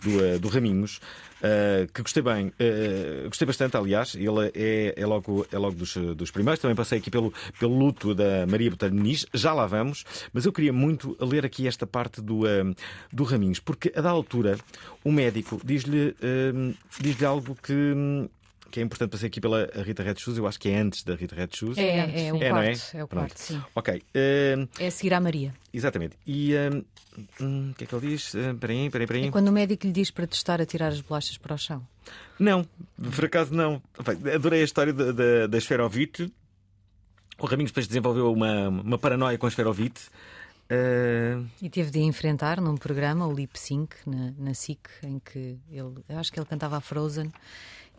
do, 0.01 0.39
do 0.39 0.47
Raminhos 0.47 0.99
uh, 1.41 1.91
que 1.91 2.01
gostei 2.01 2.23
bem, 2.23 2.47
uh, 2.47 3.27
gostei 3.27 3.45
bastante, 3.45 3.77
aliás, 3.77 4.15
ele 4.15 4.51
é, 4.53 4.93
é 4.95 5.05
logo, 5.05 5.45
é 5.51 5.57
logo 5.57 5.75
dos, 5.75 5.95
dos 6.15 6.31
primeiros. 6.31 6.61
Também 6.61 6.75
passei 6.75 6.99
aqui 6.99 7.09
pelo, 7.09 7.33
pelo 7.59 7.77
luto 7.77 8.13
da 8.13 8.45
Maria 8.47 8.71
Muniz, 8.91 9.25
já 9.33 9.53
lá 9.53 9.65
vamos, 9.65 10.03
mas 10.33 10.45
eu 10.45 10.51
queria 10.51 10.73
muito 10.73 11.17
ler 11.19 11.45
aqui 11.45 11.67
esta 11.67 11.85
parte 11.85 12.21
do, 12.21 12.41
uh, 12.41 12.75
do 13.11 13.23
Raminhos, 13.23 13.59
porque 13.59 13.91
a 13.95 14.01
da 14.01 14.09
altura 14.09 14.57
o 15.03 15.11
médico 15.11 15.59
diz-lhe 15.63 16.15
diz 16.99 17.23
algo 17.23 17.57
que 17.61 17.93
que 18.71 18.79
é 18.79 18.83
importante 18.83 19.11
passar 19.11 19.27
aqui 19.27 19.39
pela 19.41 19.69
Rita 19.83 20.03
Red 20.03 20.15
Shoes, 20.17 20.37
eu 20.37 20.47
acho 20.47 20.59
que 20.59 20.69
é 20.69 20.77
antes 20.77 21.03
da 21.03 21.15
Rita 21.15 21.35
Red 21.35 21.49
Shoes. 21.51 21.77
É, 21.77 22.27
é 22.27 22.33
o 22.33 22.41
é, 22.41 22.49
quarto, 22.49 22.95
é? 22.95 22.99
é? 22.99 23.03
o 23.03 23.07
quarto, 23.07 23.37
sim. 23.37 23.61
Ok. 23.75 23.95
Uh, 23.95 24.67
é 24.79 24.87
a 24.87 24.91
seguir 24.91 25.13
à 25.13 25.19
Maria. 25.19 25.53
Exatamente. 25.73 26.15
E 26.25 26.53
uh, 26.53 26.85
o 27.41 27.73
que 27.73 27.83
é 27.83 27.87
que 27.87 27.95
ele 27.95 28.07
diz? 28.07 28.33
Espera 28.33 28.73
aí, 28.73 28.85
espera 28.85 29.13
aí. 29.15 29.27
É 29.27 29.31
quando 29.31 29.47
o 29.47 29.51
médico 29.51 29.85
lhe 29.85 29.93
diz 29.93 30.11
para 30.11 30.27
testar 30.27 30.61
a 30.61 30.65
tirar 30.65 30.89
as 30.89 31.01
bolachas 31.01 31.37
para 31.37 31.55
o 31.55 31.57
chão. 31.57 31.85
Não, 32.39 32.65
por 33.15 33.25
acaso 33.25 33.53
não. 33.53 33.81
Adorei 34.33 34.61
a 34.61 34.65
história 34.65 34.93
da, 34.93 35.11
da, 35.11 35.47
da 35.47 35.57
esferovite. 35.57 36.31
O 37.39 37.45
Raminhos 37.45 37.71
depois 37.71 37.87
desenvolveu 37.87 38.31
uma, 38.31 38.69
uma 38.69 38.97
paranoia 38.97 39.37
com 39.37 39.45
a 39.45 39.49
esferovite. 39.49 40.09
Uh... 40.69 41.47
E 41.61 41.69
teve 41.69 41.91
de 41.91 41.99
enfrentar 41.99 42.59
num 42.59 42.75
programa, 42.75 43.25
o 43.25 43.33
Lip 43.33 43.57
Sync, 43.57 43.95
na, 44.05 44.33
na 44.37 44.53
SIC, 44.53 44.79
em 45.03 45.19
que 45.19 45.57
ele, 45.71 45.93
eu 46.09 46.19
acho 46.19 46.31
que 46.31 46.39
ele 46.39 46.45
cantava 46.45 46.77
a 46.77 46.81
Frozen 46.81 47.31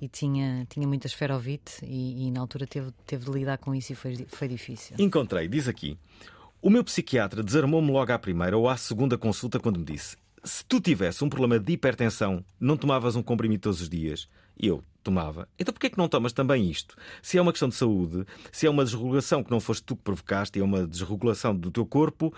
e 0.00 0.08
tinha, 0.08 0.66
tinha 0.68 0.86
muita 0.86 1.06
esferovite 1.06 1.84
e, 1.84 2.26
e, 2.26 2.30
na 2.30 2.40
altura 2.40 2.66
teve, 2.66 2.92
teve 3.06 3.24
de 3.24 3.30
lidar 3.30 3.58
com 3.58 3.74
isso 3.74 3.92
e 3.92 3.94
foi, 3.94 4.26
foi 4.28 4.48
difícil. 4.48 4.96
Encontrei, 4.98 5.48
diz 5.48 5.68
aqui. 5.68 5.98
O 6.60 6.70
meu 6.70 6.82
psiquiatra 6.82 7.42
desarmou-me 7.42 7.90
logo 7.90 8.12
à 8.12 8.18
primeira 8.18 8.56
ou 8.56 8.68
à 8.68 8.76
segunda 8.76 9.16
consulta 9.16 9.60
quando 9.60 9.78
me 9.78 9.84
disse: 9.84 10.16
Se 10.42 10.64
tu 10.64 10.80
tivesse 10.80 11.24
um 11.24 11.28
problema 11.28 11.58
de 11.58 11.72
hipertensão, 11.72 12.44
não 12.58 12.76
tomavas 12.76 13.16
um 13.16 13.22
comprimido 13.22 13.62
todos 13.62 13.80
os 13.80 13.88
dias? 13.88 14.28
Eu 14.58 14.82
tomava. 15.02 15.48
Então 15.58 15.72
porquê 15.72 15.86
é 15.86 15.90
que 15.90 15.98
não 15.98 16.08
tomas 16.08 16.32
também 16.32 16.68
isto? 16.68 16.96
Se 17.22 17.38
é 17.38 17.42
uma 17.42 17.52
questão 17.52 17.68
de 17.68 17.76
saúde, 17.76 18.24
se 18.50 18.66
é 18.66 18.70
uma 18.70 18.84
desregulação 18.84 19.42
que 19.42 19.50
não 19.50 19.60
foste 19.60 19.84
tu 19.84 19.96
que 19.96 20.02
provocaste, 20.02 20.58
é 20.58 20.62
uma 20.62 20.86
desregulação 20.86 21.54
do 21.54 21.70
teu 21.70 21.86
corpo, 21.86 22.34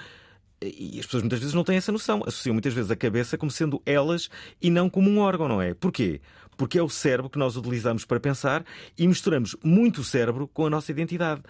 e 0.62 0.98
as 1.00 1.06
pessoas 1.06 1.22
muitas 1.22 1.38
vezes 1.38 1.54
não 1.54 1.64
têm 1.64 1.76
essa 1.76 1.90
noção. 1.90 2.22
Associam 2.26 2.52
muitas 2.52 2.74
vezes 2.74 2.90
a 2.90 2.96
cabeça 2.96 3.38
como 3.38 3.50
sendo 3.50 3.80
elas 3.86 4.28
e 4.60 4.68
não 4.70 4.90
como 4.90 5.08
um 5.08 5.18
órgão, 5.18 5.48
não 5.48 5.62
é? 5.62 5.72
Porquê? 5.72 6.20
Porque 6.60 6.78
é 6.78 6.82
o 6.82 6.90
cérebro 6.90 7.30
que 7.30 7.38
nós 7.38 7.56
utilizamos 7.56 8.04
para 8.04 8.20
pensar 8.20 8.66
e 8.98 9.08
misturamos 9.08 9.56
muito 9.64 10.02
o 10.02 10.04
cérebro 10.04 10.46
com 10.46 10.66
a 10.66 10.68
nossa 10.68 10.92
identidade. 10.92 11.40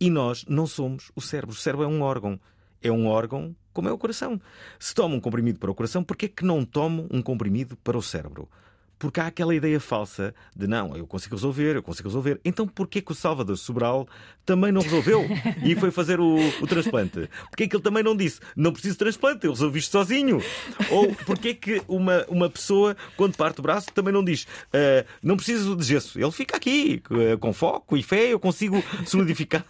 E 0.00 0.10
nós 0.10 0.44
não 0.48 0.66
somos 0.66 1.12
o 1.14 1.20
cérebro. 1.20 1.54
O 1.54 1.56
cérebro 1.56 1.84
é 1.84 1.88
um 1.88 2.02
órgão. 2.02 2.40
é 2.82 2.90
um 2.90 3.06
órgão 3.06 3.54
como 3.72 3.88
é 3.88 3.92
o 3.92 3.96
coração. 3.96 4.40
Se 4.76 4.92
toma 4.92 5.14
um 5.14 5.20
comprimido 5.20 5.60
para 5.60 5.70
o 5.70 5.74
coração, 5.76 6.02
por 6.02 6.16
que 6.16 6.26
é 6.26 6.28
que 6.28 6.44
não 6.44 6.64
tomam 6.64 7.06
um 7.08 7.22
comprimido 7.22 7.76
para 7.76 7.96
o 7.96 8.02
cérebro? 8.02 8.48
Porque 8.98 9.20
há 9.20 9.26
aquela 9.26 9.54
ideia 9.54 9.78
falsa 9.78 10.34
de 10.56 10.66
não, 10.66 10.96
eu 10.96 11.06
consigo 11.06 11.34
resolver, 11.36 11.76
eu 11.76 11.82
consigo 11.82 12.08
resolver. 12.08 12.40
Então 12.44 12.66
porquê 12.66 13.00
que 13.00 13.12
o 13.12 13.14
Salvador 13.14 13.56
Sobral 13.56 14.08
também 14.44 14.72
não 14.72 14.80
resolveu 14.82 15.26
e 15.62 15.74
foi 15.76 15.90
fazer 15.90 16.20
o, 16.20 16.36
o 16.60 16.66
transplante? 16.66 17.28
Porquê 17.48 17.68
que 17.68 17.76
ele 17.76 17.82
também 17.82 18.02
não 18.02 18.16
disse, 18.16 18.40
não 18.56 18.72
preciso 18.72 18.94
de 18.94 18.98
transplante, 18.98 19.46
eu 19.46 19.52
resolvi 19.52 19.78
isto 19.78 19.92
sozinho? 19.92 20.42
Ou 20.90 21.14
porquê 21.26 21.54
que 21.54 21.82
uma, 21.86 22.24
uma 22.28 22.50
pessoa, 22.50 22.96
quando 23.16 23.36
parte 23.36 23.60
o 23.60 23.62
braço, 23.62 23.92
também 23.92 24.12
não 24.12 24.24
diz, 24.24 24.46
"Ah, 24.72 25.04
não 25.22 25.36
preciso 25.36 25.76
de 25.76 25.84
gesso, 25.84 26.18
ele 26.18 26.32
fica 26.32 26.56
aqui, 26.56 27.02
eh, 27.10 27.36
com 27.36 27.52
foco 27.52 27.96
e 27.96 28.02
fé, 28.02 28.32
eu 28.32 28.40
consigo 28.40 28.82
solidificar 29.06 29.64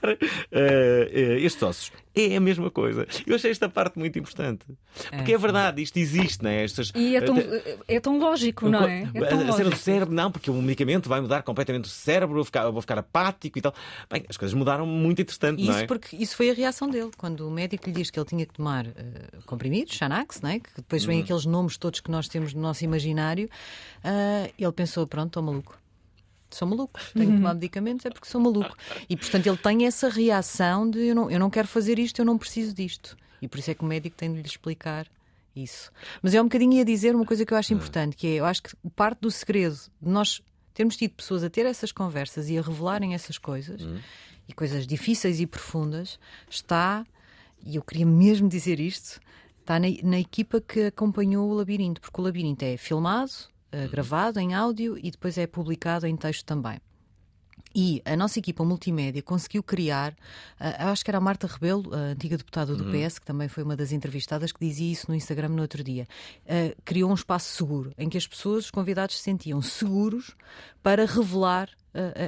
eh, 0.51 1.39
estes 1.41 1.63
ossos. 1.63 1.93
É 2.19 2.37
a 2.37 2.41
mesma 2.41 2.71
coisa. 2.71 3.07
Eu 3.27 3.37
achei 3.37 3.51
esta 3.51 3.69
parte 3.69 3.99
muito 3.99 4.19
importante. 4.19 4.65
Porque 5.11 5.33
é, 5.33 5.39
verdade, 5.39 5.83
isto 5.83 5.97
existe, 5.99 6.43
não 6.43 6.51
é? 6.51 6.65
Estas, 6.65 6.91
E 6.95 7.15
é 7.17 7.21
tão, 7.21 7.37
até- 7.37 7.79
é 7.87 8.01
tão 8.01 8.19
lógico, 8.19 8.69
não 8.69 8.83
é? 8.85 9.09
É 9.15 9.21
tão 9.21 9.39
a 9.39 9.43
cena 9.43 9.45
do 9.45 9.51
lógico. 9.65 9.77
cérebro, 9.77 10.15
não, 10.15 10.31
porque 10.33 10.51
o 10.51 10.55
medicamento 10.55 11.09
vai 11.09 11.21
mudar 11.21 11.43
completamente 11.43 11.85
o 11.85 11.89
cérebro, 11.89 12.33
eu 12.33 12.37
vou 12.39 12.45
ficar, 12.45 12.71
vou 12.71 12.81
ficar 12.81 12.99
apático 12.99 13.59
e 13.59 13.63
tal. 13.63 13.75
Bem, 14.11 14.25
as 14.29 14.37
coisas 14.37 14.55
mudaram 14.55 14.87
muito 14.87 15.23
interessante, 15.23 15.63
E 15.63 15.67
não 15.67 15.73
isso, 15.73 15.83
é? 15.83 15.87
porque, 15.87 16.17
isso 16.17 16.37
foi 16.37 16.51
a 16.51 16.55
reação 16.55 16.89
dele, 16.91 17.11
quando 17.17 17.47
o 17.47 17.51
médico 17.51 17.87
lhe 17.87 17.93
diz 17.95 18.11
que 18.11 18.19
ele 18.19 18.27
tinha 18.27 18.45
que 18.47 18.55
tomar 18.55 18.87
eh, 18.87 18.93
comprimidos, 19.47 19.95
Xanax, 19.95 20.41
né? 20.41 20.61
que 20.61 20.71
depois 20.77 21.05
vêm 21.05 21.19
Uhum. 21.19 21.25
aqueles 21.25 21.45
nomes 21.45 21.77
todos 21.77 22.01
que 22.01 22.11
nós 22.11 22.27
temos 22.29 22.53
no 22.55 22.61
nosso 22.61 22.85
imaginário, 22.85 23.49
ah, 24.03 24.49
ele 24.59 24.73
pensou: 24.73 25.07
pronto, 25.07 25.29
estou 25.29 25.43
maluco. 25.43 25.79
Sou 26.51 26.67
maluco, 26.67 26.99
tenho 27.13 27.31
que 27.31 27.37
tomar 27.37 27.55
medicamentos, 27.55 28.07
é 28.07 28.11
porque 28.11 28.27
sou 28.27 28.41
maluco. 28.41 28.77
E 29.09 29.17
portanto 29.17 29.47
ele 29.47 29.57
tem 29.57 29.87
essa 29.87 30.09
reação 30.09 30.91
de 30.91 30.99
eu 31.09 31.15
não, 31.15 31.31
eu 31.31 31.39
não 31.39 31.51
quero 31.51 31.69
fazer 31.69 31.99
isto, 31.99 32.21
eu 32.21 32.25
não 32.25 32.39
preciso 32.39 32.75
disto. 32.75 33.17
E 33.41 33.49
por 33.49 33.59
isso 33.59 33.71
é 33.71 33.75
que 33.75 33.83
o 33.83 33.87
médico 33.87 34.17
tem 34.17 34.33
de 34.33 34.41
lhe 34.41 34.47
explicar 34.47 35.07
isso. 35.55 35.91
Mas 36.23 36.35
é 36.35 36.41
um 36.41 36.45
bocadinho 36.45 36.75
ia 36.75 36.85
dizer 36.85 37.15
uma 37.15 37.25
coisa 37.25 37.45
que 37.45 37.53
eu 37.53 37.59
acho 37.59 37.75
importante, 37.75 38.17
que 38.17 38.27
é, 38.27 38.35
eu 38.35 38.45
acho 38.45 38.63
que 38.63 38.75
parte 38.95 39.21
do 39.21 39.31
segredo 39.31 39.77
de 40.01 40.09
nós 40.09 40.41
termos 40.73 40.97
tido 40.97 41.13
pessoas 41.13 41.43
a 41.43 41.51
ter 41.51 41.67
essas 41.67 41.91
conversas 41.91 42.49
e 42.49 42.57
a 42.57 42.63
revelarem 42.63 43.15
essas 43.15 43.37
coisas, 43.37 43.83
e 44.49 44.53
coisas 44.53 44.87
difíceis 44.87 45.41
e 45.41 45.47
profundas, 45.47 46.19
está, 46.49 47.05
e 47.65 47.77
eu 47.77 47.83
queria 47.83 48.07
mesmo 48.07 48.49
dizer 48.49 48.79
isto, 48.79 49.21
está 49.61 49.79
na, 49.79 49.89
na 50.03 50.21
equipa 50.21 50.61
que 50.61 50.85
acompanhou 50.85 51.51
o 51.51 51.55
Labirinto, 51.55 52.01
porque 52.01 52.21
o 52.21 52.25
Labirinto 52.25 52.65
é 52.65 52.77
filmado, 52.77 53.33
eh, 53.71 53.89
gravado 53.89 54.39
em 54.41 54.55
áudio 54.55 54.99
e 54.99 55.11
depois 55.11 55.37
é 55.39 55.47
publicado 55.47 56.07
em 56.07 56.17
texto 56.17 56.45
também. 56.45 56.81
E 57.75 58.03
a 58.05 58.17
nossa 58.17 58.39
equipa 58.39 58.65
multimédia 58.65 59.23
conseguiu 59.23 59.63
criar, 59.63 60.15
eu 60.81 60.89
acho 60.89 61.05
que 61.05 61.11
era 61.11 61.19
a 61.19 61.21
Marta 61.21 61.47
Rebelo, 61.47 61.95
a 61.95 61.99
antiga 61.99 62.37
deputada 62.37 62.75
do 62.75 62.85
PS, 62.85 63.19
que 63.19 63.27
também 63.27 63.47
foi 63.47 63.63
uma 63.63 63.77
das 63.77 63.93
entrevistadas, 63.93 64.53
que 64.53 64.59
dizia 64.59 64.91
isso 64.91 65.07
no 65.09 65.15
Instagram 65.15 65.51
no 65.51 65.63
outro 65.63 65.85
dia. 65.85 66.07
Ah, 66.49 66.75
criou 66.85 67.11
um 67.11 67.15
espaço 67.15 67.55
seguro 67.55 67.93
em 67.99 68.09
que 68.09 68.17
as 68.17 68.27
pessoas, 68.27 68.65
os 68.65 68.71
convidados, 68.71 69.19
se 69.19 69.23
sentiam 69.23 69.61
seguros 69.61 70.35
para 70.83 71.05
revelar 71.05 71.69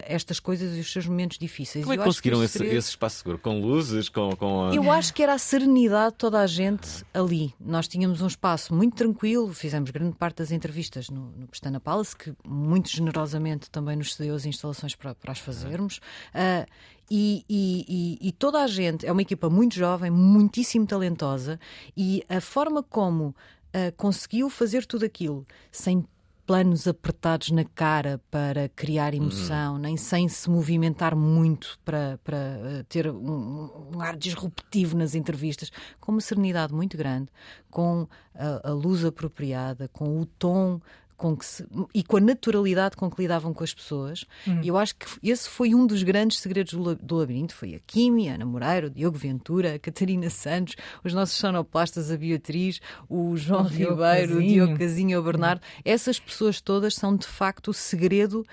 estas 0.06 0.40
coisas 0.40 0.76
e 0.76 0.80
os 0.80 0.90
seus 0.92 1.06
momentos 1.06 1.38
difíceis. 1.38 1.84
Como 1.84 1.94
é 1.94 1.98
que 1.98 2.04
conseguiram 2.04 2.42
esse, 2.42 2.54
segredo- 2.54 2.76
esse 2.76 2.88
espaço 2.90 3.18
seguro? 3.18 3.38
Com 3.38 3.60
luzes, 3.60 4.08
com. 4.08 4.30
com 4.36 4.64
a- 4.68 4.74
eu 4.74 4.90
acho 4.90 5.12
que 5.14 5.22
era 5.22 5.34
a 5.34 5.38
serenidade 5.38 6.12
de 6.12 6.18
toda 6.18 6.40
a 6.40 6.46
gente 6.46 7.04
ali. 7.12 7.54
Nós 7.60 7.86
tínhamos 7.86 8.20
um 8.22 8.26
espaço 8.26 8.74
muito 8.74 8.96
tranquilo, 8.96 9.52
fizemos 9.52 9.90
grande 9.90 10.16
parte 10.16 10.36
das 10.38 10.50
entrevistas 10.50 11.08
no, 11.10 11.30
no 11.36 11.46
Pestana 11.46 11.78
Palace, 11.78 12.16
que 12.16 12.32
muito 12.46 12.88
generosamente 12.90 13.70
também 13.70 13.96
nos 13.96 14.14
cedeu 14.14 14.34
as 14.34 14.44
instalações 14.46 14.94
para, 14.94 15.14
para 15.14 15.32
as 15.32 15.38
fazermos. 15.38 16.00
Ah, 16.34 16.66
e, 17.10 17.44
e- 17.48 18.18
e- 18.22 18.28
e 18.28 18.32
toda 18.32 18.62
a 18.62 18.66
gente 18.66 19.04
é 19.06 19.12
uma 19.12 19.22
equipa 19.22 19.50
muito 19.50 19.74
jovem, 19.74 20.10
muitíssimo 20.10 20.86
talentosa, 20.86 21.58
e 21.96 22.24
a 22.28 22.40
forma 22.40 22.82
como 22.82 23.34
ah, 23.74 23.92
conseguiu 23.96 24.48
fazer 24.48 24.84
tudo 24.86 25.04
aquilo 25.04 25.46
sem 25.70 26.04
planos 26.50 26.88
apertados 26.88 27.52
na 27.52 27.64
cara 27.64 28.20
para 28.28 28.68
criar 28.70 29.14
emoção, 29.14 29.78
nem 29.78 29.96
sem 29.96 30.28
se 30.28 30.50
movimentar 30.50 31.14
muito 31.14 31.78
para, 31.84 32.18
para 32.24 32.36
eh, 32.36 32.84
ter 32.88 33.08
um, 33.08 33.70
um 33.94 34.00
ar 34.00 34.16
disruptivo 34.16 34.98
nas 34.98 35.14
entrevistas, 35.14 35.70
com 36.00 36.10
uma 36.10 36.20
serenidade 36.20 36.74
muito 36.74 36.96
grande, 36.96 37.28
com 37.70 38.04
a, 38.34 38.68
a 38.68 38.72
luz 38.72 39.04
apropriada, 39.04 39.86
com 39.92 40.20
o 40.20 40.26
tom 40.26 40.80
com 41.20 41.36
que 41.36 41.44
se- 41.44 41.66
e 41.94 42.02
com 42.02 42.16
a 42.16 42.20
naturalidade 42.20 42.96
com 42.96 43.10
que 43.10 43.20
lidavam 43.20 43.52
com 43.52 43.62
as 43.62 43.74
pessoas. 43.74 44.24
E 44.62 44.68
eu 44.68 44.78
acho 44.78 44.96
que 44.96 45.06
esse 45.22 45.48
foi 45.50 45.74
um 45.74 45.86
dos 45.86 46.02
grandes 46.02 46.38
segredos 46.38 46.72
do, 46.72 46.82
la- 46.82 46.94
do 46.94 47.16
labirinto. 47.16 47.54
Foi 47.54 47.74
a 47.74 47.78
Kimi, 47.86 48.30
a 48.30 48.34
Ana 48.36 48.46
Moreira, 48.46 48.86
o 48.86 48.90
Diogo 48.90 49.18
Ventura, 49.18 49.74
a 49.74 49.78
Catarina 49.78 50.30
Santos, 50.30 50.76
os 51.04 51.12
nossos 51.12 51.36
sonoplastas, 51.36 52.10
a 52.10 52.16
Beatriz, 52.16 52.80
o 53.08 53.36
João 53.36 53.64
O 53.64 53.68
Ribeiro, 53.68 53.92
o 53.92 53.98
Casinho. 54.36 54.40
Diogo 54.48 54.78
Casinho, 54.78 55.20
o 55.20 55.22
Bernardo. 55.22 55.60
Essas 55.84 56.18
pessoas 56.18 56.60
todas 56.60 56.94
são 56.94 57.14
de 57.14 57.26
facto 57.26 57.68
o 57.68 57.74
segredo. 57.74 58.44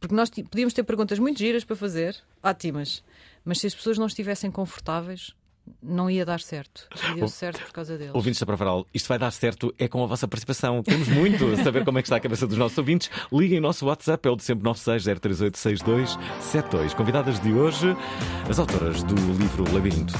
Porque 0.00 0.14
nós 0.14 0.28
podíamos 0.30 0.74
ter 0.74 0.82
perguntas 0.84 1.18
muito 1.18 1.38
giras 1.38 1.64
para 1.64 1.74
fazer, 1.74 2.16
ótimas, 2.42 3.02
mas 3.44 3.58
se 3.58 3.66
as 3.66 3.74
pessoas 3.74 3.98
não 3.98 4.06
estivessem 4.06 4.48
confortáveis, 4.50 5.34
não 5.82 6.08
ia 6.10 6.24
dar 6.24 6.40
certo. 6.40 6.88
E 7.10 7.16
deu 7.16 7.28
certo 7.28 7.62
por 7.64 7.72
causa 7.72 7.98
deles. 7.98 8.14
Ouvintes 8.14 8.40
da 8.40 8.46
Provaral, 8.46 8.86
isto 8.92 9.08
vai 9.08 9.18
dar 9.18 9.30
certo 9.30 9.74
é 9.78 9.86
com 9.88 10.02
a 10.02 10.06
vossa 10.06 10.26
participação. 10.26 10.82
Temos 10.82 11.08
muito 11.08 11.44
a 11.46 11.56
saber 11.62 11.84
como 11.84 11.98
é 11.98 12.02
que 12.02 12.06
está 12.06 12.16
a 12.16 12.20
cabeça 12.20 12.46
dos 12.46 12.56
nossos 12.56 12.78
ouvintes. 12.78 13.10
Liguem 13.32 13.58
o 13.58 13.62
nosso 13.62 13.84
WhatsApp, 13.86 14.26
é 14.26 14.30
o 14.30 14.36
de 14.36 14.44
sempre 14.44 14.64
960386272. 14.70 16.94
Convidadas 16.94 17.38
de 17.40 17.52
hoje, 17.52 17.94
as 18.48 18.58
autoras 18.58 19.02
do 19.02 19.14
livro 19.14 19.70
Labirinto. 19.72 20.14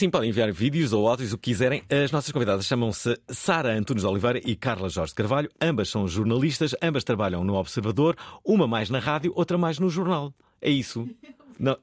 Sim, 0.00 0.08
podem 0.08 0.30
enviar 0.30 0.50
vídeos 0.50 0.94
ou 0.94 1.06
áudios, 1.06 1.34
o 1.34 1.36
que 1.36 1.50
quiserem. 1.50 1.82
As 1.90 2.10
nossas 2.10 2.32
convidadas 2.32 2.64
chamam-se 2.64 3.20
Sara 3.28 3.76
Antunes 3.76 4.02
de 4.02 4.08
Oliveira 4.08 4.40
e 4.42 4.56
Carla 4.56 4.88
Jorge 4.88 5.12
Carvalho. 5.14 5.50
Ambas 5.60 5.90
são 5.90 6.08
jornalistas, 6.08 6.74
ambas 6.80 7.04
trabalham 7.04 7.44
no 7.44 7.54
Observador, 7.54 8.16
uma 8.42 8.66
mais 8.66 8.88
na 8.88 8.98
rádio, 8.98 9.30
outra 9.36 9.58
mais 9.58 9.78
no 9.78 9.90
jornal. 9.90 10.32
É 10.62 10.70
isso. 10.70 11.06
Não, 11.60 11.76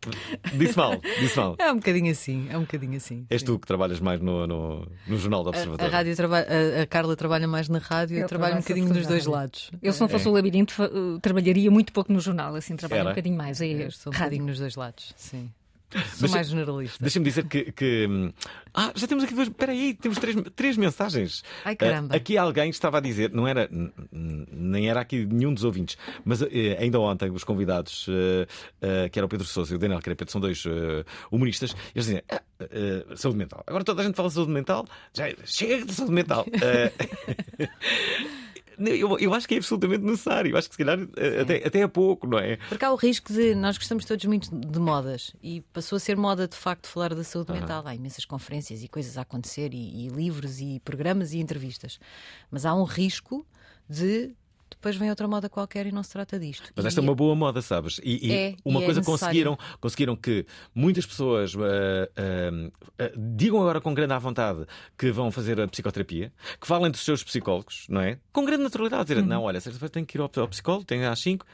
disse 0.56 0.76
mal, 0.76 1.00
disse 1.20 1.38
mal. 1.38 1.56
É 1.60 1.72
um 1.72 1.76
bocadinho 1.76 2.12
assim, 2.12 2.48
é 2.50 2.58
um 2.58 2.62
bocadinho 2.62 2.98
assim. 2.98 3.28
És 3.30 3.44
tu 3.44 3.60
que 3.60 3.68
trabalhas 3.68 4.00
mais 4.00 4.20
no, 4.20 4.48
no, 4.48 4.88
no 5.08 5.18
jornal 5.20 5.44
do 5.44 5.50
A, 5.50 5.52
Observador. 5.52 5.86
a 5.86 5.90
rádio 5.90 6.16
traba- 6.16 6.40
a, 6.80 6.82
a 6.82 6.88
Carla 6.88 7.16
trabalha 7.16 7.48
mais 7.48 7.70
na 7.70 7.78
rádio, 7.78 8.18
eu, 8.18 8.22
Eu 8.24 8.28
trabalho 8.28 8.56
um 8.56 8.62
bocadinho 8.62 8.88
dos 8.92 9.04
na 9.04 9.10
dois 9.10 9.28
lados. 9.28 9.70
Eu, 9.80 9.94
se 9.94 10.02
não 10.02 10.10
fosse 10.10 10.28
o 10.28 10.32
labirinto, 10.32 10.74
uh, 10.84 11.20
trabalharia 11.20 11.70
muito 11.70 11.94
pouco 11.94 12.12
no 12.12 12.20
jornal, 12.20 12.56
assim, 12.56 12.76
trabalho 12.76 13.02
Era? 13.02 13.10
um 13.10 13.12
bocadinho 13.12 13.38
mais. 13.38 13.62
É 13.62 13.68
Eu 13.68 13.92
sou 13.92 14.12
um 14.12 14.16
rádio. 14.16 14.26
bocadinho 14.32 14.46
nos 14.48 14.58
dois 14.58 14.76
lados, 14.76 15.14
sim. 15.16 15.52
Sou 15.90 16.02
Deixa- 16.22 16.36
mais 16.36 16.48
generalista. 16.50 16.98
Deixa-me 17.00 17.26
dizer 17.26 17.46
que, 17.48 17.72
que, 17.72 18.08
hum, 18.10 18.34
Ah, 18.74 18.92
já 18.94 19.08
temos 19.08 19.24
aqui 19.24 19.34
duas. 19.34 19.48
Espera 19.48 19.72
aí, 19.72 19.94
temos 19.94 20.18
três, 20.20 20.36
três 20.56 20.78
mensagens. 20.78 21.44
Ai, 21.64 21.76
caramba. 21.76 22.14
Ah, 22.14 22.18
aqui 22.18 22.38
alguém 22.38 22.70
estava 22.70 22.98
a 22.98 23.02
dizer, 23.02 23.32
não 23.32 23.48
era, 23.48 23.70
nem 24.12 24.90
era 24.90 25.00
aqui 25.00 25.26
nenhum 25.26 25.54
dos 25.54 25.64
ouvintes, 25.64 25.98
mas 26.26 26.42
eh, 26.42 26.78
ainda 26.80 27.00
ontem 27.00 27.32
os 27.32 27.44
convidados, 27.46 28.06
eh, 28.82 29.08
que 29.10 29.18
era 29.18 29.26
o 29.26 29.30
Pedro 29.30 29.48
Sousa 29.48 29.74
e 29.74 29.76
o 29.78 29.80
Daniel 29.80 30.02
Crepeto, 30.02 30.32
são 30.32 30.42
dois 30.42 30.64
humoristas, 31.32 31.74
eles 31.96 32.06
diziam 32.06 32.22
ah, 32.30 32.42
saúde 33.16 33.38
mental. 33.38 33.64
Agora 33.66 33.84
toda 33.84 34.02
a 34.02 34.06
gente 34.06 34.16
fala 34.16 34.28
de 34.28 34.36
saúde 34.36 34.52
mental, 34.52 34.86
já 35.14 35.26
chega 35.46 35.86
de 35.86 35.94
saúde 35.94 36.12
mental. 36.14 36.46
Eu, 38.80 39.18
eu 39.18 39.34
acho 39.34 39.48
que 39.48 39.56
é 39.56 39.58
absolutamente 39.58 40.04
necessário. 40.04 40.52
Eu 40.52 40.58
acho 40.58 40.70
que 40.70 40.76
se 40.76 40.84
calhar 40.84 41.00
eh, 41.18 41.42
até, 41.42 41.68
até 41.68 41.80
é 41.80 41.88
pouco, 41.88 42.28
não 42.28 42.38
é? 42.38 42.58
Porque 42.70 42.86
há 42.86 42.92
o 42.92 42.96
risco 42.96 43.34
de. 43.34 43.56
Nós 43.56 43.78
gostamos 43.78 44.06
todos 44.06 44.24
muito 44.26 44.56
de 44.56 44.80
modas 44.80 45.34
e 45.42 45.62
passou 45.74 45.96
a 45.96 46.00
ser 46.00 46.16
moda 46.16 46.48
de 46.48 46.56
facto 46.56 46.88
falar 46.88 47.16
da 47.16 47.24
saúde 47.24 47.52
mental. 47.52 47.84
Há 47.86 47.96
imensas 47.96 48.26
conferências 48.26 48.84
e 48.84 48.88
coisas 48.88 49.18
a 49.18 49.22
acontecer, 49.22 49.74
e, 49.74 50.06
e 50.06 50.10
livros, 50.10 50.60
e 50.60 50.80
programas 50.84 51.34
e 51.34 51.40
entrevistas. 51.40 52.00
Mas 52.52 52.66
há 52.66 52.74
um 52.74 52.84
risco 52.84 53.46
de. 53.90 54.36
Depois 54.78 54.96
vem 54.96 55.10
outra 55.10 55.28
moda 55.28 55.50
qualquer 55.50 55.86
e 55.88 55.92
não 55.92 56.04
se 56.04 56.12
trata 56.12 56.40
disto. 56.40 56.72
Mas 56.76 56.86
E- 56.86 56.88
esta 56.88 57.00
é 57.00 57.04
uma 57.04 57.16
boa 57.16 57.36
moda, 57.36 57.62
sabes? 57.62 58.00
E, 58.04 58.28
e 58.28 58.32
É, 58.32 58.56
uma 58.64 58.80
e 58.80 58.84
é 58.84 58.86
coisa 58.86 59.00
necessário. 59.02 59.04
conseguiram, 59.06 59.58
conseguiram 59.82 60.16
que 60.16 60.46
muitas 60.74 61.06
pessoas 61.06 61.54
ah, 61.56 62.10
ah, 62.16 62.72
ah, 63.00 63.12
digam 63.18 63.60
agora 63.60 63.82
com 63.82 63.94
grande 63.94 64.14
à 64.14 64.20
vontade 64.20 64.66
que 64.98 65.12
vão 65.12 65.32
fazer 65.32 65.60
a 65.60 65.68
psicoterapia, 65.68 66.32
que 66.62 66.68
falem 66.68 66.92
dos 66.92 67.04
seus 67.04 67.24
psicólogos, 67.24 67.86
não 67.90 68.02
é? 68.02 68.20
Com 68.32 68.46
grande 68.46 68.64
naturalidade, 68.64 69.12
Uhum. 69.14 69.20
dizer, 69.22 69.28
não, 69.28 69.44
olha, 69.44 69.60
sexta-feira 69.60 69.92
tenho 69.92 70.06
que 70.06 70.18
ir 70.18 70.22
ao, 70.22 70.30
ao 70.38 70.48
psicólogo, 70.48 70.86
tenho 70.86 71.10
às 71.10 71.20
5. 71.20 71.46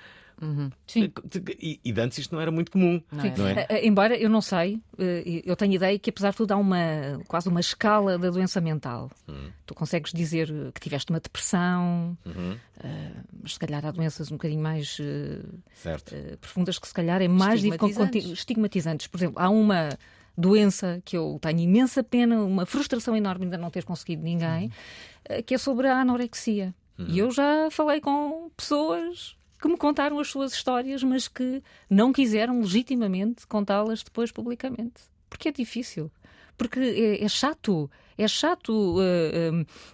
Sim. 0.87 1.11
E, 1.59 1.79
e 1.83 1.91
de 1.91 2.01
antes 2.01 2.17
isto 2.17 2.33
não 2.35 2.41
era 2.41 2.51
muito 2.51 2.71
comum. 2.71 3.01
Não. 3.11 3.23
Não 3.37 3.47
é? 3.47 3.53
Eh, 3.61 3.65
eh, 3.69 3.87
Embora 3.87 4.15
eu 4.17 4.29
não 4.29 4.41
sei, 4.41 4.81
eh, 4.97 5.41
eu 5.45 5.55
tenho 5.55 5.73
ideia 5.73 5.97
que 5.97 6.09
apesar 6.09 6.31
de 6.31 6.37
tudo 6.37 6.51
há 6.51 6.57
uma, 6.57 7.19
quase 7.27 7.49
uma 7.49 7.59
escala 7.59 8.17
da 8.17 8.29
doença 8.29 8.59
mental. 8.61 9.09
Hum. 9.27 9.49
Tu 9.65 9.73
consegues 9.73 10.11
dizer 10.11 10.49
eh, 10.49 10.71
que 10.73 10.79
tiveste 10.81 11.11
uma 11.11 11.19
depressão, 11.19 12.17
Uhum. 12.25 12.57
eh, 12.83 13.11
mas 13.41 13.53
se 13.53 13.59
calhar 13.59 13.85
há 13.85 13.91
doenças 13.91 14.29
um 14.31 14.35
bocadinho 14.35 14.61
mais 14.61 14.97
eh, 14.99 15.39
Certo. 15.73 16.13
eh, 16.15 16.37
profundas 16.39 16.77
que 16.79 16.87
se 16.87 16.93
calhar 16.93 17.21
é 17.21 17.27
mais 17.27 17.55
Estigmatizantes. 17.63 18.25
estigmatizantes. 18.25 19.07
Por 19.07 19.17
exemplo, 19.17 19.39
há 19.41 19.49
uma 19.49 19.89
doença 20.37 21.01
que 21.05 21.15
eu 21.15 21.37
tenho 21.41 21.59
imensa 21.59 22.03
pena, 22.03 22.41
uma 22.43 22.65
frustração 22.65 23.15
enorme 23.15 23.41
de 23.41 23.45
ainda 23.45 23.57
não 23.59 23.69
ter 23.69 23.83
conseguido 23.83 24.23
ninguém, 24.23 24.71
eh, 25.25 25.41
que 25.41 25.53
é 25.53 25.57
sobre 25.57 25.87
a 25.87 25.99
anorexia. 26.01 26.73
E 27.07 27.17
eu 27.19 27.31
já 27.31 27.69
falei 27.71 27.99
com 27.99 28.49
pessoas 28.55 29.35
que 29.63 29.67
me 29.69 29.77
contaram 29.77 30.19
as 30.19 30.27
suas 30.27 30.51
histórias, 30.53 31.01
mas 31.03 31.27
que 31.29 31.63
não 31.89 32.11
quiseram 32.11 32.59
legitimamente 32.59 33.47
contá-las 33.47 34.03
depois 34.03 34.29
publicamente. 34.31 35.01
Porque 35.29 35.47
é 35.47 35.51
difícil. 35.53 36.11
Porque 36.57 36.79
é, 36.79 37.23
é 37.23 37.27
chato. 37.29 37.89
É 38.17 38.27
chato 38.27 38.97
eh, 39.01 39.31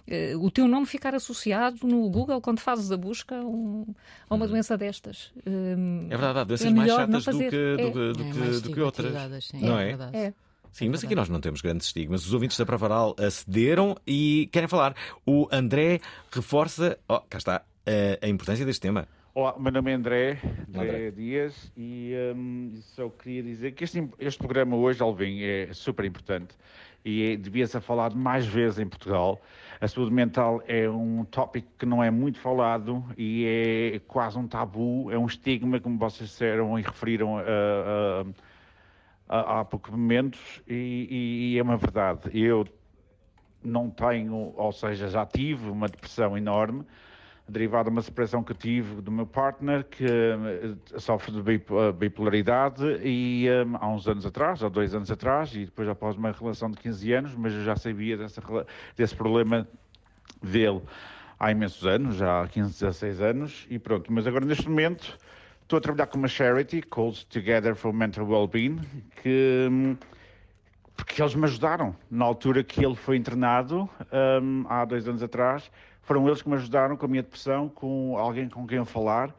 eh, 0.08 0.32
eh, 0.32 0.36
o 0.36 0.50
teu 0.50 0.66
nome 0.68 0.84
ficar 0.86 1.14
associado 1.14 1.86
no 1.86 2.10
Google 2.10 2.40
quando 2.40 2.58
fazes 2.60 2.90
a 2.92 2.96
busca 2.96 3.36
a, 3.36 3.44
um- 3.44 3.86
a 4.28 4.34
uma 4.34 4.46
doença 4.46 4.76
destas. 4.76 5.32
É 5.46 6.08
verdade, 6.10 6.38
há 6.40 6.44
doenças 6.44 6.66
é 6.66 6.70
mais 6.70 6.90
chatas 6.92 7.24
do 7.24 7.38
que, 7.38 7.44
É. 7.56 7.76
do, 7.76 7.92
que- 7.92 8.12
do 8.12 8.22
É, 8.28 8.32
que- 8.32 8.38
mais 8.38 8.60
do 8.62 8.72
que 8.74 8.80
outras. 8.80 9.44
sim, 9.46 9.60
não 9.64 9.78
é 9.78 9.92
é? 9.92 10.26
É. 10.26 10.34
Sim, 10.72 10.88
mas 10.90 11.02
aqui 11.02 11.14
nós 11.14 11.28
não 11.30 11.40
temos 11.40 11.60
grandes 11.62 11.86
estigmas. 11.86 12.26
Os 12.26 12.34
ouvintes 12.34 12.58
da 12.58 12.66
Prova 12.66 12.84
Oral 12.86 13.16
acederam 13.18 13.96
e 14.06 14.48
querem 14.52 14.68
falar. 14.68 14.94
O 15.24 15.48
André 15.50 16.00
reforça, 16.30 16.98
oh, 17.08 17.20
cá 17.20 17.38
está, 17.38 17.62
a, 17.86 18.26
a 18.26 18.28
importância 18.28 18.66
deste 18.66 18.80
tema. 18.82 19.08
Olá, 19.32 19.54
meu 19.58 19.70
nome 19.70 19.92
é 19.92 19.94
André, 19.94 20.38
André, 20.68 20.80
André. 20.80 21.10
Dias, 21.12 21.72
e 21.76 22.12
hum, 22.34 22.72
só 22.80 23.08
queria 23.08 23.42
dizer 23.44 23.72
que 23.72 23.84
este, 23.84 24.08
este 24.18 24.38
programa 24.38 24.74
hoje, 24.76 25.00
Alvin, 25.02 25.40
é 25.42 25.72
super 25.72 26.04
importante 26.04 26.56
e 27.04 27.32
é, 27.32 27.36
devia-se 27.36 27.80
falar 27.80 28.12
mais 28.14 28.44
vezes 28.44 28.80
em 28.80 28.88
Portugal. 28.88 29.40
A 29.80 29.86
saúde 29.86 30.12
mental 30.12 30.60
é 30.66 30.90
um 30.90 31.24
tópico 31.24 31.68
que 31.78 31.86
não 31.86 32.02
é 32.02 32.10
muito 32.10 32.40
falado 32.40 33.04
e 33.16 33.44
é 33.94 34.00
quase 34.00 34.36
um 34.36 34.48
tabu, 34.48 35.10
é 35.12 35.16
um 35.18 35.26
estigma, 35.26 35.78
como 35.78 35.96
vocês 35.96 36.28
disseram 36.28 36.76
e 36.78 36.82
referiram 36.82 37.38
a- 37.38 37.42
a- 37.42 38.24
a- 39.28 39.60
há 39.60 39.64
poucos 39.64 39.92
momentos, 39.92 40.60
e, 40.66 40.74
e- 41.08 41.54
e 41.54 41.58
é 41.58 41.62
uma 41.62 41.76
verdade. 41.76 42.28
Eu 42.36 42.66
não 43.62 43.88
tenho, 43.90 44.52
ou 44.56 44.72
seja, 44.72 45.08
já 45.08 45.24
tive 45.24 45.68
uma 45.70 45.88
depressão 45.88 46.36
enorme, 46.36 46.84
derivada 47.50 47.84
de 47.84 47.90
uma 47.90 48.02
separação 48.02 48.42
que 48.42 48.54
tive 48.54 49.02
do 49.02 49.10
meu 49.10 49.26
partner, 49.26 49.84
que 49.84 50.04
eh, 50.04 50.98
sofre 50.98 51.32
de 51.32 51.40
eh, 51.40 51.92
bipolaridade, 51.92 52.84
e 53.02 53.48
eh, 53.48 53.64
há 53.74 53.88
uns 53.88 54.06
anos 54.08 54.24
atrás, 54.24 54.62
há 54.62 54.68
dois 54.68 54.94
anos 54.94 55.10
atrás, 55.10 55.54
e 55.54 55.66
depois 55.66 55.88
após 55.88 56.16
uma 56.16 56.32
relação 56.32 56.70
de 56.70 56.78
15 56.78 57.12
anos, 57.12 57.34
mas 57.34 57.52
eu 57.52 57.62
já 57.62 57.76
sabia 57.76 58.16
dessa, 58.16 58.42
desse 58.96 59.14
problema 59.14 59.66
dele 60.42 60.80
há 61.38 61.50
imensos 61.50 61.86
anos, 61.86 62.16
já 62.16 62.42
há 62.42 62.48
15, 62.48 62.72
16 62.72 63.20
anos, 63.20 63.66
e 63.70 63.78
pronto. 63.78 64.12
Mas 64.12 64.26
agora, 64.26 64.44
neste 64.44 64.68
momento, 64.68 65.18
estou 65.62 65.78
a 65.78 65.80
trabalhar 65.80 66.06
com 66.06 66.18
uma 66.18 66.28
charity, 66.28 66.82
called 66.82 67.26
Together 67.26 67.74
for 67.74 67.92
Mental 67.92 68.26
Wellbeing, 68.26 68.78
que 69.22 69.68
hum, 69.70 69.96
porque 70.94 71.22
eles 71.22 71.34
me 71.34 71.44
ajudaram. 71.44 71.96
Na 72.10 72.26
altura 72.26 72.62
que 72.62 72.84
ele 72.84 72.94
foi 72.94 73.16
internado, 73.16 73.88
hum, 74.42 74.64
há 74.68 74.84
dois 74.84 75.08
anos 75.08 75.22
atrás, 75.22 75.70
foram 76.10 76.26
eles 76.26 76.42
que 76.42 76.48
me 76.48 76.56
ajudaram 76.56 76.96
com 76.96 77.06
a 77.06 77.08
minha 77.08 77.22
depressão, 77.22 77.68
com 77.68 78.18
alguém 78.18 78.48
com 78.48 78.66
quem 78.66 78.78
eu 78.78 78.84
falar. 78.84 79.32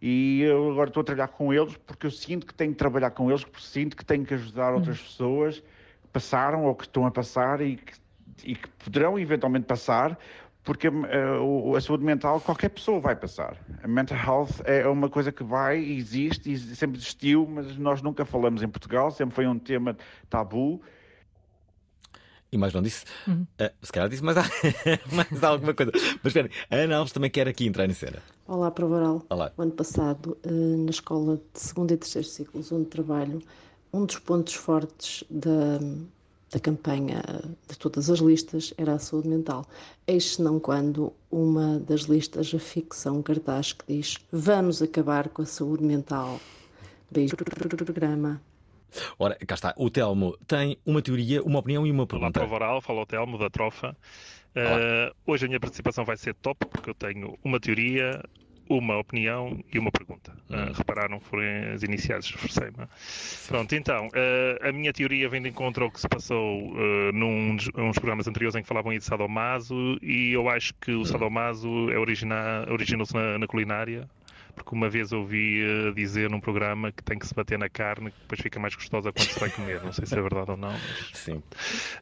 E 0.00 0.42
eu 0.42 0.70
agora 0.70 0.88
estou 0.90 1.00
a 1.00 1.04
trabalhar 1.04 1.28
com 1.28 1.52
eles 1.52 1.76
porque 1.76 2.06
eu 2.06 2.10
sinto 2.12 2.46
que 2.46 2.54
tenho 2.54 2.70
que 2.72 2.78
trabalhar 2.78 3.10
com 3.10 3.28
eles, 3.30 3.42
porque 3.44 3.60
sinto 3.60 3.96
que 3.96 4.04
tenho 4.04 4.24
que 4.24 4.34
ajudar 4.34 4.74
outras 4.74 5.00
pessoas 5.02 5.58
que 5.60 6.08
passaram 6.12 6.66
ou 6.66 6.74
que 6.76 6.84
estão 6.84 7.04
a 7.04 7.10
passar 7.10 7.60
e 7.60 7.76
que, 7.78 7.94
e 8.44 8.54
que 8.54 8.68
poderão 8.70 9.18
eventualmente 9.18 9.66
passar, 9.66 10.16
porque 10.62 10.88
o- 10.88 11.74
a 11.76 11.80
saúde 11.80 12.04
mental 12.04 12.40
qualquer 12.40 12.68
pessoa 12.70 13.00
vai 13.00 13.16
passar. 13.16 13.56
A 13.82 13.88
mental 13.88 14.16
health 14.18 14.60
é 14.64 14.86
uma 14.88 15.08
coisa 15.10 15.32
que 15.32 15.42
vai 15.42 15.78
existe 15.82 16.52
e 16.52 16.58
sempre 16.58 16.96
existiu, 16.98 17.46
mas 17.48 17.76
nós 17.76 18.02
nunca 18.02 18.24
falamos 18.24 18.62
em 18.62 18.68
Portugal, 18.68 19.10
sempre 19.10 19.34
foi 19.34 19.46
um 19.48 19.58
tema 19.58 19.96
tabu. 20.30 20.80
E 22.54 22.56
mais 22.56 22.72
não 22.72 22.80
disse. 22.80 23.04
Ah, 23.58 23.72
se 23.82 23.90
calhar 23.90 24.08
disse 24.08 24.22
mais, 24.22 24.36
mais 25.12 25.42
alguma 25.42 25.74
coisa. 25.74 25.90
Mas 26.22 26.26
espera, 26.26 26.48
a 26.70 26.76
Ana 26.76 26.98
Alves 26.98 27.12
também 27.12 27.28
quer 27.28 27.48
aqui 27.48 27.66
entrar 27.66 27.90
em 27.90 27.92
cena. 27.92 28.22
Olá, 28.46 28.70
Provaral. 28.70 29.24
Olá. 29.28 29.52
O 29.56 29.62
ano 29.62 29.72
passado, 29.72 30.38
eh, 30.44 30.50
na 30.50 30.90
escola 30.90 31.40
de 31.52 31.60
segundo 31.60 31.90
e 31.90 31.96
terceiro 31.96 32.28
ciclos 32.28 32.70
onde 32.70 32.84
trabalho, 32.84 33.42
um 33.92 34.06
dos 34.06 34.20
pontos 34.20 34.54
fortes 34.54 35.24
da, 35.28 35.80
da 36.52 36.60
campanha 36.60 37.24
de 37.68 37.76
todas 37.76 38.08
as 38.08 38.20
listas 38.20 38.72
era 38.78 38.92
a 38.92 39.00
saúde 39.00 39.26
mental. 39.26 39.66
Eis 40.06 40.38
não 40.38 40.60
quando 40.60 41.12
uma 41.32 41.80
das 41.80 42.02
listas 42.02 42.54
afixa 42.54 43.10
um 43.10 43.20
cartaz 43.20 43.72
que 43.72 43.84
diz 43.88 44.18
Vamos 44.30 44.80
acabar 44.80 45.28
com 45.28 45.42
a 45.42 45.46
saúde 45.46 45.82
mental. 45.82 46.38
Beijo 47.10 47.34
programa. 47.36 48.40
Ora, 49.18 49.36
cá 49.46 49.54
está. 49.54 49.74
O 49.76 49.90
Telmo 49.90 50.36
tem 50.46 50.76
uma 50.84 51.02
teoria, 51.02 51.42
uma 51.42 51.58
opinião 51.58 51.86
e 51.86 51.90
uma 51.90 52.02
Olá, 52.02 52.06
pergunta. 52.06 52.40
Prova 52.40 52.54
Oral, 52.54 52.80
fala 52.80 53.02
o 53.02 53.06
Telmo 53.06 53.38
da 53.38 53.50
Trofa. 53.50 53.96
Uh, 54.56 55.12
hoje 55.26 55.46
a 55.46 55.48
minha 55.48 55.58
participação 55.58 56.04
vai 56.04 56.16
ser 56.16 56.32
top 56.34 56.64
porque 56.66 56.88
eu 56.90 56.94
tenho 56.94 57.36
uma 57.42 57.58
teoria, 57.58 58.22
uma 58.68 58.96
opinião 58.98 59.58
e 59.72 59.78
uma 59.80 59.90
pergunta. 59.90 60.32
Uh, 60.48 60.72
repararam, 60.72 61.18
foram 61.18 61.42
as 61.74 61.82
iniciais, 61.82 62.24
esforcei-me. 62.26 62.86
Pronto, 63.48 63.74
então, 63.74 64.06
uh, 64.06 64.68
a 64.68 64.70
minha 64.70 64.92
teoria 64.92 65.28
vem 65.28 65.42
de 65.42 65.48
encontro 65.48 65.84
ao 65.84 65.90
que 65.90 66.00
se 66.00 66.08
passou 66.08 66.70
uh, 66.70 67.12
num 67.12 67.56
dos 67.56 67.68
uns 67.76 67.96
programas 67.98 68.28
anteriores 68.28 68.54
em 68.54 68.62
que 68.62 68.68
falavam 68.68 68.92
aí 68.92 68.98
de 68.98 69.04
sadomaso 69.04 69.98
e 70.00 70.30
eu 70.32 70.48
acho 70.48 70.72
que 70.74 70.92
o 70.92 71.04
sadomaso 71.04 71.90
é 71.90 71.98
origina- 71.98 72.64
originou-se 72.70 73.12
na, 73.12 73.38
na 73.38 73.46
culinária. 73.48 74.08
Porque 74.54 74.74
uma 74.74 74.88
vez 74.88 75.12
ouvi 75.12 75.62
uh, 75.64 75.94
dizer 75.94 76.30
num 76.30 76.40
programa 76.40 76.92
que 76.92 77.02
tem 77.02 77.18
que 77.18 77.26
se 77.26 77.34
bater 77.34 77.58
na 77.58 77.68
carne, 77.68 78.10
que 78.12 78.18
depois 78.20 78.40
fica 78.40 78.60
mais 78.60 78.74
gostosa 78.74 79.12
quando 79.12 79.30
se 79.32 79.38
vai 79.38 79.50
comer. 79.50 79.82
Não 79.82 79.92
sei 79.92 80.06
se 80.06 80.16
é 80.18 80.22
verdade 80.22 80.50
ou 80.52 80.56
não, 80.56 80.80
mas 80.80 80.98
Sim. 81.14 81.42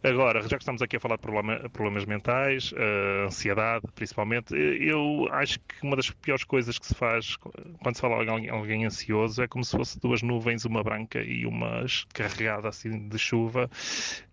Agora, 0.03 0.43
já 0.43 0.57
que 0.57 0.63
estamos 0.63 0.83
aqui 0.83 0.97
a 0.97 1.01
falar 1.01 1.17
de 1.17 1.23
problema- 1.23 1.71
problemas 1.71 2.05
mentais, 2.05 2.73
eh, 2.77 3.25
ansiedade 3.27 3.87
principalmente, 3.95 4.55
eh, 4.55 4.77
eu 4.93 5.27
acho 5.31 5.59
que 5.61 5.87
uma 5.87 5.97
das 5.97 6.11
piores 6.11 6.45
coisas 6.45 6.79
que 6.79 6.87
se 6.87 6.95
faz 6.95 7.37
quando 7.83 7.95
se 7.95 8.01
fala 8.01 8.17
alguém, 8.17 8.49
alguém 8.51 8.85
ansioso 8.85 9.43
é 9.43 9.49
como 9.49 9.65
se 9.65 9.77
fosse 9.77 9.99
duas 10.01 10.23
nuvens, 10.23 10.65
uma 10.65 10.83
branca 10.83 11.23
e 11.23 11.47
uma 11.47 11.85
carregada 12.15 12.69
assim 12.69 13.09
de 13.09 13.19
chuva, 13.19 13.69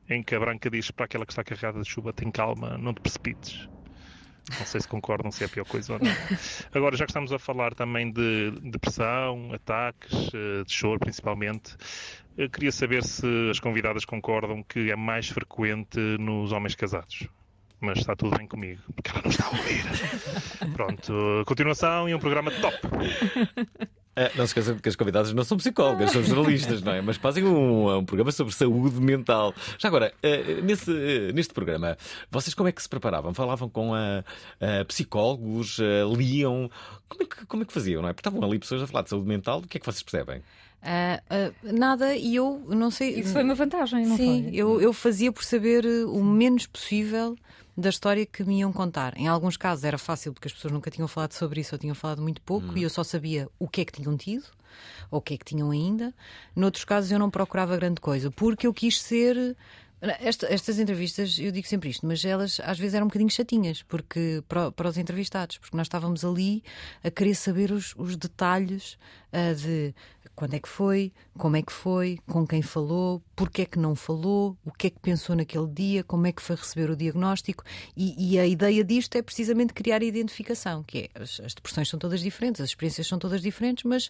em 0.07 0.23
que 0.23 0.35
a 0.35 0.39
branca 0.39 0.69
diz 0.69 0.91
para 0.91 1.05
aquela 1.05 1.25
que 1.25 1.31
está 1.31 1.43
carregada 1.43 1.81
de 1.81 1.87
chuva: 1.89 2.13
tem 2.13 2.31
calma, 2.31 2.77
não 2.77 2.93
te 2.93 3.01
precipites. 3.01 3.69
Não 4.57 4.65
sei 4.65 4.81
se 4.81 4.87
concordam 4.87 5.31
se 5.31 5.43
é 5.43 5.45
a 5.45 5.49
pior 5.49 5.65
coisa 5.65 5.93
ou 5.93 5.99
não. 5.99 6.11
Agora, 6.73 6.95
já 6.95 7.05
que 7.05 7.11
estamos 7.11 7.31
a 7.31 7.39
falar 7.39 7.73
também 7.73 8.11
de 8.11 8.51
depressão, 8.63 9.51
ataques, 9.53 10.29
eh, 10.33 10.63
de 10.63 10.73
choro 10.73 10.99
principalmente, 10.99 11.75
eu 12.37 12.49
queria 12.49 12.71
saber 12.71 13.03
se 13.03 13.27
as 13.49 13.59
convidadas 13.59 14.05
concordam 14.05 14.63
que 14.63 14.91
é 14.91 14.95
mais 14.95 15.29
frequente 15.29 15.99
nos 16.19 16.51
homens 16.51 16.75
casados. 16.75 17.27
Mas 17.81 17.99
está 17.99 18.15
tudo 18.15 18.37
bem 18.37 18.47
comigo, 18.47 18.81
porque 18.93 19.09
ela 19.09 19.21
não 19.23 19.31
está 19.31 19.45
a 19.45 19.49
ouvir. 19.49 19.83
Pronto, 20.73 21.43
continuação 21.45 22.09
e 22.09 22.15
um 22.15 22.19
programa 22.19 22.51
top. 22.51 22.77
Ah, 24.19 24.29
não 24.35 24.45
se 24.45 24.51
esqueçam 24.51 24.77
que 24.77 24.89
as 24.89 24.97
convidadas 24.97 25.31
não 25.31 25.45
são 25.45 25.55
psicólogas, 25.55 26.11
são 26.11 26.21
jornalistas, 26.21 26.81
não 26.81 26.91
é? 26.91 27.01
Mas 27.01 27.15
fazem 27.15 27.45
um, 27.45 27.99
um 27.99 28.03
programa 28.03 28.33
sobre 28.33 28.53
saúde 28.53 28.99
mental. 28.99 29.55
Já 29.77 29.87
agora, 29.87 30.13
ah, 30.21 30.61
nesse, 30.61 30.91
ah, 30.91 31.31
neste 31.31 31.53
programa, 31.53 31.97
vocês 32.29 32.53
como 32.53 32.67
é 32.67 32.73
que 32.73 32.81
se 32.81 32.89
preparavam? 32.89 33.33
Falavam 33.33 33.69
com 33.69 33.93
ah, 33.93 34.21
ah, 34.59 34.83
psicólogos, 34.85 35.79
ah, 35.79 36.13
liam? 36.17 36.69
Como 37.07 37.23
é, 37.23 37.25
que, 37.25 37.45
como 37.45 37.63
é 37.63 37.65
que 37.65 37.71
faziam, 37.71 38.01
não 38.01 38.09
é? 38.09 38.13
Porque 38.13 38.27
estavam 38.27 38.45
ali 38.45 38.59
pessoas 38.59 38.81
a 38.81 38.87
falar 38.87 39.03
de 39.03 39.09
saúde 39.09 39.25
mental, 39.25 39.59
o 39.59 39.67
que 39.67 39.77
é 39.77 39.79
que 39.79 39.85
vocês 39.85 40.03
percebem? 40.03 40.41
Ah, 40.81 41.21
ah, 41.29 41.51
nada, 41.63 42.15
e 42.15 42.35
eu 42.35 42.63
não 42.67 42.89
sei. 42.89 43.19
Isso 43.19 43.33
foi 43.33 43.43
uma 43.43 43.55
vantagem, 43.55 44.05
não 44.05 44.15
Sim, 44.15 44.43
foi? 44.45 44.55
eu, 44.55 44.81
eu 44.81 44.93
fazia 44.93 45.31
por 45.31 45.43
saber 45.43 45.85
eh, 45.85 46.05
o 46.05 46.23
menos 46.23 46.65
possível 46.65 47.35
da 47.75 47.89
história 47.89 48.25
que 48.25 48.43
me 48.43 48.59
iam 48.59 48.71
contar. 48.71 49.17
Em 49.17 49.27
alguns 49.27 49.57
casos 49.57 49.83
era 49.83 49.97
fácil 49.97 50.33
porque 50.33 50.47
as 50.47 50.53
pessoas 50.53 50.73
nunca 50.73 50.89
tinham 50.91 51.07
falado 51.07 51.33
sobre 51.33 51.61
isso 51.61 51.75
ou 51.75 51.79
tinham 51.79 51.95
falado 51.95 52.21
muito 52.21 52.41
pouco 52.41 52.77
e 52.77 52.83
eu 52.83 52.89
só 52.89 53.03
sabia 53.03 53.47
o 53.57 53.67
que 53.67 53.81
é 53.81 53.85
que 53.85 53.91
tinham 53.93 54.15
tido 54.17 54.43
ou 55.11 55.19
o 55.19 55.21
que 55.21 55.33
é 55.33 55.37
que 55.37 55.45
tinham 55.45 55.71
ainda. 55.71 56.13
Noutros 56.55 56.83
casos 56.85 57.11
eu 57.11 57.19
não 57.19 57.29
procurava 57.29 57.75
grande 57.77 57.99
coisa 58.01 58.29
porque 58.31 58.67
eu 58.67 58.73
quis 58.73 59.01
ser. 59.01 59.55
Esta- 60.21 60.47
estas 60.47 60.79
entrevistas, 60.79 61.37
eu 61.39 61.51
digo 61.51 61.67
sempre 61.67 61.89
isto, 61.89 62.05
mas 62.07 62.23
elas 62.23 62.61
às 62.63 62.79
vezes 62.79 62.93
eram 62.93 63.05
um 63.05 63.09
bocadinho 63.09 63.29
chatinhas 63.29 63.83
porque, 63.83 64.41
para, 64.47 64.71
para 64.71 64.87
os 64.87 64.97
entrevistados, 64.97 65.57
porque 65.57 65.75
nós 65.75 65.87
estávamos 65.87 66.23
ali 66.23 66.63
a 67.03 67.11
querer 67.11 67.35
saber 67.35 67.69
os, 67.69 67.93
os 67.97 68.15
detalhes 68.15 68.97
ah, 69.33 69.53
de 69.53 69.93
quando 70.39 70.53
é 70.53 70.59
que 70.61 70.69
foi, 70.69 71.11
como 71.37 71.57
é 71.57 71.61
que 71.61 71.73
foi, 71.73 72.17
com 72.25 72.47
quem 72.47 72.61
falou, 72.61 73.21
porque 73.35 73.63
é 73.63 73.65
que 73.65 73.77
não 73.77 73.93
falou, 73.93 74.55
o 74.63 74.71
que 74.71 74.87
é 74.87 74.89
que 74.89 74.97
pensou 74.97 75.35
naquele 75.35 75.67
dia, 75.67 76.01
como 76.01 76.27
é 76.27 76.31
que 76.31 76.41
foi 76.41 76.55
receber 76.55 76.89
o 76.89 76.95
diagnóstico. 76.95 77.61
E, 77.93 78.15
e 78.17 78.39
a 78.39 78.47
ideia 78.47 78.81
disto 78.81 79.17
é 79.17 79.21
precisamente 79.21 79.73
criar 79.73 80.01
a 80.01 80.05
identificação, 80.05 80.81
que 80.81 81.09
é 81.13 81.21
as, 81.21 81.41
as 81.41 81.53
depressões 81.53 81.89
são 81.89 81.99
todas 81.99 82.21
diferentes, 82.21 82.61
as 82.61 82.69
experiências 82.69 83.05
são 83.05 83.19
todas 83.19 83.41
diferentes, 83.41 83.83
mas 83.83 84.09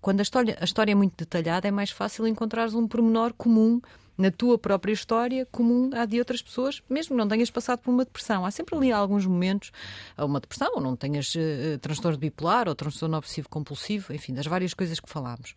quando 0.00 0.20
a 0.20 0.22
história, 0.22 0.56
a 0.60 0.64
história 0.64 0.92
é 0.92 0.94
muito 0.94 1.16
detalhada, 1.16 1.66
é 1.66 1.72
mais 1.72 1.90
fácil 1.90 2.28
encontrar 2.28 2.68
um 2.68 2.86
pormenor 2.86 3.34
comum 3.34 3.80
na 4.16 4.30
tua 4.30 4.58
própria 4.58 4.92
história 4.92 5.46
comum 5.50 5.90
à 5.94 6.04
de 6.04 6.18
outras 6.18 6.40
pessoas, 6.40 6.82
mesmo 6.88 7.16
não 7.16 7.28
tenhas 7.28 7.50
passado 7.50 7.80
por 7.80 7.90
uma 7.90 8.04
depressão. 8.04 8.44
Há 8.46 8.50
sempre 8.50 8.76
ali 8.76 8.92
alguns 8.92 9.26
momentos, 9.26 9.70
uma 10.16 10.40
depressão, 10.40 10.72
ou 10.74 10.80
não 10.80 10.96
tenhas 10.96 11.34
uh, 11.34 11.78
transtorno 11.80 12.18
bipolar 12.18 12.68
ou 12.68 12.74
transtorno 12.74 13.16
obsessivo 13.16 13.48
compulsivo, 13.48 14.12
enfim, 14.12 14.32
das 14.32 14.46
várias 14.46 14.72
coisas 14.72 14.98
que 14.98 15.08
falámos. 15.08 15.54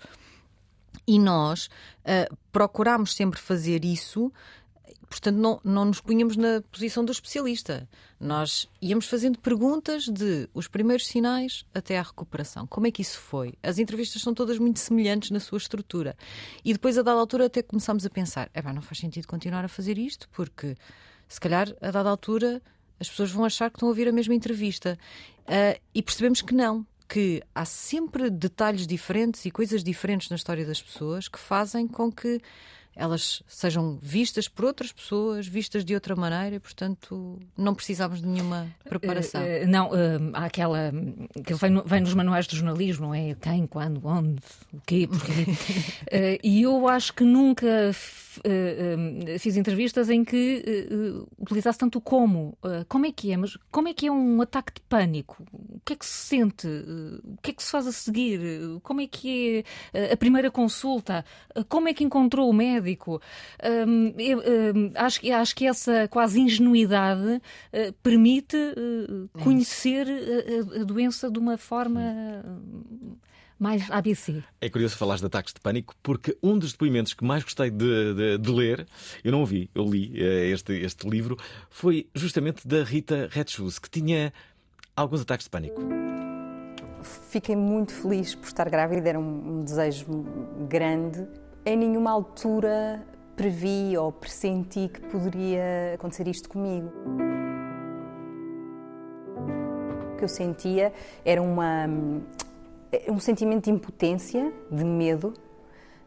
E 1.08 1.18
nós 1.18 1.68
uh, 2.02 2.36
procuramos 2.52 3.16
sempre 3.16 3.40
fazer 3.40 3.86
isso 3.86 4.32
portanto, 5.10 5.36
não, 5.38 5.60
não 5.64 5.86
nos 5.86 6.00
punhamos 6.00 6.36
na 6.38 6.62
posição 6.72 7.04
do 7.04 7.12
especialista. 7.12 7.88
Nós 8.20 8.68
íamos 8.82 9.06
fazendo 9.08 9.40
perguntas 9.40 10.06
de 10.06 10.50
os 10.54 10.68
primeiros 10.68 11.08
sinais 11.08 11.66
até 11.74 11.98
à 11.98 12.02
recuperação. 12.02 12.68
Como 12.68 12.88
é 12.88 12.92
que 12.92 13.02
isso 13.02 13.20
foi? 13.20 13.54
As 13.64 13.80
entrevistas 13.80 14.22
são 14.22 14.34
todas 14.34 14.58
muito 14.60 14.80
semelhantes 14.80 15.32
na 15.32 15.40
sua 15.40 15.58
estrutura. 15.58 16.16
E 16.64 16.74
depois, 16.74 16.98
a 16.98 17.02
dada 17.02 17.20
altura, 17.20 17.46
até 17.46 17.62
começámos 17.62 18.06
a 18.06 18.10
pensar: 18.10 18.50
é 18.54 18.62
não 18.62 18.82
faz 18.82 19.00
sentido 19.00 19.28
continuar 19.28 19.66
a 19.66 19.70
fazer 19.70 19.98
isto, 19.98 20.30
porque 20.30 20.76
se 21.28 21.40
calhar, 21.40 21.74
a 21.82 21.92
dada 21.92 22.10
altura, 22.10 22.62
as 23.00 23.10
pessoas 23.10 23.32
vão 23.32 23.46
achar 23.46 23.70
que 23.70 23.78
estão 23.78 23.88
a 23.88 23.92
ouvir 23.92 24.08
a 24.08 24.12
mesma 24.12 24.36
entrevista. 24.36 24.98
Uh, 25.42 25.80
e 25.94 26.02
percebemos 26.04 26.42
que 26.42 26.54
não. 26.54 26.86
Que 27.08 27.42
há 27.56 27.66
sempre 27.66 28.30
detalhes 28.30 28.86
diferentes 28.86 29.46
e 29.46 29.50
coisas 29.50 29.84
diferentes 29.84 30.30
na 30.30 30.36
história 30.36 30.66
das 30.66 30.82
pessoas 30.82 31.28
que 31.28 31.40
fazem 31.40 31.88
com 31.88 32.12
que 32.12 32.40
elas 33.00 33.42
sejam 33.48 33.98
vistas 34.02 34.50
por 34.50 34.66
outras 34.66 34.92
pessoas, 34.92 35.48
vistas 35.48 35.86
de 35.86 35.94
outra 35.94 36.18
maneira, 36.18 36.58
e, 36.58 36.60
portanto, 36.60 37.40
não 37.58 37.74
precisamos 37.74 38.22
de 38.22 38.28
nenhuma 38.28 38.68
preparação. 38.84 39.42
Uh, 39.42 39.64
uh, 39.64 39.68
não, 39.68 39.88
uh, 39.88 40.32
há 40.34 40.46
aquela. 40.46 40.92
que 41.46 41.54
vem, 41.54 41.82
vem 41.86 42.02
nos 42.02 42.14
manuais 42.14 42.46
do 42.46 42.58
jornalismo, 42.58 43.08
não 43.08 43.16
é? 43.16 43.34
Quem, 43.36 43.66
quando, 43.66 44.06
onde, 44.06 44.42
o 44.74 44.82
quê, 44.86 45.08
porquê. 45.08 46.40
e 46.44 46.62
eu 46.62 46.90
acho 46.90 47.14
que 47.14 47.24
nunca 47.24 47.92
fiz 49.40 49.58
entrevistas 49.58 50.10
em 50.10 50.24
que 50.24 50.88
utilizasse 51.40 51.80
tanto 51.80 52.00
o 52.00 52.02
como. 52.02 52.58
como 52.90 53.06
é 53.06 53.12
que 53.12 53.32
é? 53.32 53.38
Mas 53.38 53.58
como 53.72 53.88
é 53.88 53.94
que 53.94 54.08
é 54.08 54.12
um 54.12 54.42
ataque 54.42 54.74
de 54.74 54.82
pânico? 54.82 55.42
O 55.54 55.80
que 55.86 55.94
é 55.94 55.96
que 55.96 56.06
se 56.06 56.28
sente? 56.28 56.68
o 56.68 57.38
que 57.42 57.52
é 57.52 57.54
que 57.54 57.64
se 57.64 57.72
faz 57.72 57.88
a 57.88 57.92
seguir? 57.92 58.40
Como 58.84 59.00
é 59.00 59.08
que 59.08 59.64
é 59.94 60.14
a 60.14 60.18
primeira 60.18 60.52
consulta? 60.52 61.24
como 61.68 61.88
é 61.88 61.94
que 61.94 62.04
encontrou 62.04 62.50
o 62.50 62.54
médico? 62.54 62.89
Médico. 62.90 63.22
Um, 63.64 64.14
eu, 64.18 64.40
um, 64.40 64.92
acho, 64.96 65.32
acho 65.32 65.56
que 65.56 65.66
essa 65.66 66.08
quase 66.08 66.40
ingenuidade 66.40 67.36
uh, 67.36 67.94
permite 68.02 68.56
uh, 68.56 69.30
conhecer 69.42 70.08
a, 70.08 70.82
a, 70.82 70.84
doença 70.84 71.30
de 71.30 71.40
uma 71.40 71.58
forma. 71.58 72.02
mais 73.60 73.90
ABC. 73.92 74.42
É 74.62 74.70
curioso 74.70 74.96
falar 74.96 75.18
de 75.18 75.26
ataques 75.26 75.54
de 75.54 75.60
pânico, 75.60 75.94
porque 76.02 76.38
um 76.42 76.58
dos 76.58 76.72
depoimentos 76.72 77.14
que 77.14 77.26
mais 77.26 77.44
gostei 77.44 77.70
de, 77.70 78.14
de, 78.14 78.38
de 78.38 78.52
ler, 78.52 78.88
eu 79.24 79.32
não 79.32 79.42
ouvi, 79.42 79.70
eu 79.76 79.84
li 79.84 80.14
este, 80.18 80.74
este 80.74 81.10
livro, 81.10 81.38
foi 81.70 82.08
justamente 82.16 82.66
da 82.66 82.84
Rita 82.86 83.28
Redshoes, 83.30 83.78
que 83.78 83.90
tinha 83.90 84.32
alguns 84.96 85.22
ataques 85.22 85.44
de 85.46 85.50
pânico. 85.50 85.82
Fiquei 87.02 87.56
muito 87.56 87.94
feliz 87.94 88.34
por 88.34 88.48
estar 88.48 88.70
grávida, 88.70 89.10
era 89.10 89.20
um, 89.20 89.60
um 89.60 89.64
desejo 89.64 90.06
grande 90.70 91.28
em 91.70 91.78
nenhuma 91.78 92.10
altura 92.10 93.06
previ 93.36 93.96
ou 93.96 94.12
pressenti 94.12 94.90
que 94.90 95.02
poderia 95.02 95.94
acontecer 95.94 96.28
isto 96.28 96.50
comigo. 96.50 96.92
O 100.12 100.18
que 100.18 100.24
eu 100.24 100.28
sentia 100.28 100.92
era 101.24 101.40
uma, 101.42 101.86
um 103.08 103.20
sentimento 103.20 103.66
de 103.66 103.72
impotência, 103.72 104.52
de 104.72 104.84
medo, 104.84 105.34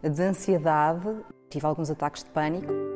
de 0.02 0.22
ansiedade. 0.22 1.16
Tive 1.48 1.64
alguns 1.64 1.90
ataques 1.90 2.24
de 2.24 2.30
pânico. 2.30 2.91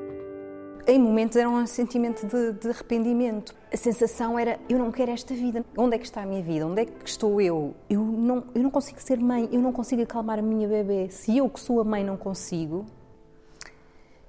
Em 0.89 1.01
momentos 1.01 1.37
era 1.37 1.49
um 1.49 1.67
sentimento 1.67 2.25
de, 2.25 2.53
de, 2.53 2.69
arrependimento. 2.69 3.53
A 3.73 3.77
sensação 3.77 4.39
era: 4.39 4.57
eu 4.69 4.79
não 4.79 4.93
quero 4.93 5.11
esta 5.11 5.35
vida. 5.35 5.65
Onde 5.77 5.97
é 5.97 5.99
que 5.99 6.05
está 6.05 6.23
a 6.23 6.27
minha 6.27 6.41
vida? 6.41 6.65
Onde 6.65 6.83
é 6.83 6.85
que 6.85 7.09
estou 7.09 7.41
eu? 7.41 7.75
Eu 7.91 8.01
não, 8.05 8.45
eu 8.55 8.63
não 8.63 8.71
consigo 8.71 9.01
ser 9.03 9.19
mãe, 9.19 9.49
eu 9.51 9.61
não 9.61 9.73
consigo 9.73 10.03
acalmar 10.03 10.39
a 10.39 10.43
minha 10.43 10.69
bebê. 10.69 11.09
Se 11.11 11.37
eu, 11.37 11.51
que 11.51 11.59
sou 11.59 11.81
a 11.81 11.85
mãe, 11.85 12.05
não 12.05 12.17
consigo, 12.17 12.87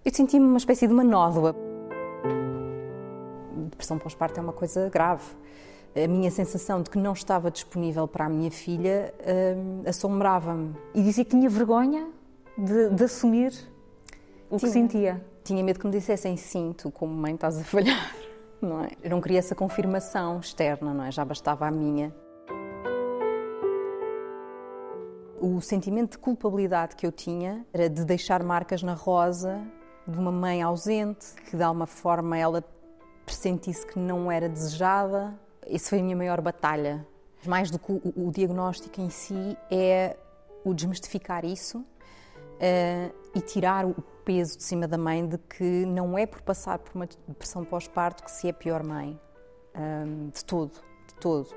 eu 0.04 0.12
senti-me 0.12 0.48
uma 0.48 0.58
espécie 0.58 0.88
de 0.88 0.94
uma 0.94 1.04
nódoa. 1.04 1.56
Depressão 3.70 4.00
pós-parto 4.00 4.40
é 4.40 4.44
uma 4.44 4.54
coisa 4.54 4.90
grave. 4.90 5.26
A 5.96 6.08
minha 6.08 6.32
sensação 6.32 6.82
de 6.82 6.90
que 6.90 6.98
não 6.98 7.14
estava 7.14 7.52
disponível 7.52 8.08
para 8.08 8.26
a 8.26 8.30
minha 8.30 8.50
filha 8.50 9.14
hum, 9.56 9.84
assombrava-me. 9.86 10.74
E 10.96 11.04
dizia 11.04 11.24
que 11.24 11.32
tinha 11.32 11.50
vergonha 11.50 12.08
de, 12.58 12.90
de 12.90 13.04
assumir 13.04 13.54
o 14.50 14.58
que 14.58 14.68
sentia 14.70 15.24
tinha 15.48 15.64
medo 15.64 15.80
que 15.80 15.86
me 15.86 15.94
dissessem 15.94 16.36
sim, 16.36 16.74
tu 16.78 16.92
como 16.92 17.14
mãe 17.14 17.34
estás 17.34 17.58
a 17.58 17.64
falhar, 17.64 18.14
não 18.62 18.84
é? 18.84 18.90
Eu 19.02 19.12
não 19.12 19.22
queria 19.22 19.40
essa 19.40 19.56
confirmação 19.56 20.42
externa, 20.42 20.94
não 20.94 21.06
é? 21.06 21.12
Já 21.12 21.24
bastava 21.24 21.66
a 21.66 21.72
minha. 21.72 22.14
O 25.40 25.62
sentimento 25.62 26.12
de 26.12 26.18
culpabilidade 26.18 26.98
que 26.98 27.08
eu 27.08 27.14
tinha 27.14 27.66
era 27.72 27.90
de 27.90 28.04
deixar 28.04 28.44
marcas 28.44 28.84
na 28.84 28.94
rosa 28.94 29.62
de 30.06 30.20
uma 30.20 30.32
mãe 30.34 30.62
ausente, 30.62 31.28
que 31.50 31.56
de 31.56 31.64
alguma 31.64 31.88
forma 31.88 32.38
ela 32.38 32.62
pressentisse 33.26 33.88
que 33.88 33.98
não 33.98 34.30
era 34.30 34.50
desejada. 34.50 35.34
Essa 35.66 35.92
foi 35.92 36.00
a 36.00 36.04
minha 36.04 36.18
maior 36.18 36.42
batalha. 36.42 37.08
Mais 37.46 37.72
do 37.72 37.80
que 37.80 37.92
o, 37.92 38.02
o 38.18 38.32
diagnóstico 38.32 39.00
em 39.00 39.10
si, 39.10 39.58
é 39.72 40.18
o 40.66 40.74
desmistificar 40.74 41.46
isso 41.46 41.80
uh, 41.80 43.14
e 43.34 43.40
tirar 43.40 43.86
o 43.86 43.96
peso 44.28 44.58
de 44.58 44.64
cima 44.66 44.86
da 44.86 44.98
mãe 44.98 45.26
de 45.26 45.38
que 45.38 45.86
não 45.86 46.18
é 46.18 46.26
por 46.26 46.42
passar 46.42 46.78
por 46.80 46.94
uma 46.94 47.08
depressão 47.26 47.64
pós-parto 47.64 48.22
que 48.22 48.30
se 48.30 48.50
é 48.50 48.52
pior 48.52 48.84
mãe. 48.84 49.18
De 50.34 50.44
todo, 50.44 50.74
de 51.08 51.16
todo. 51.16 51.48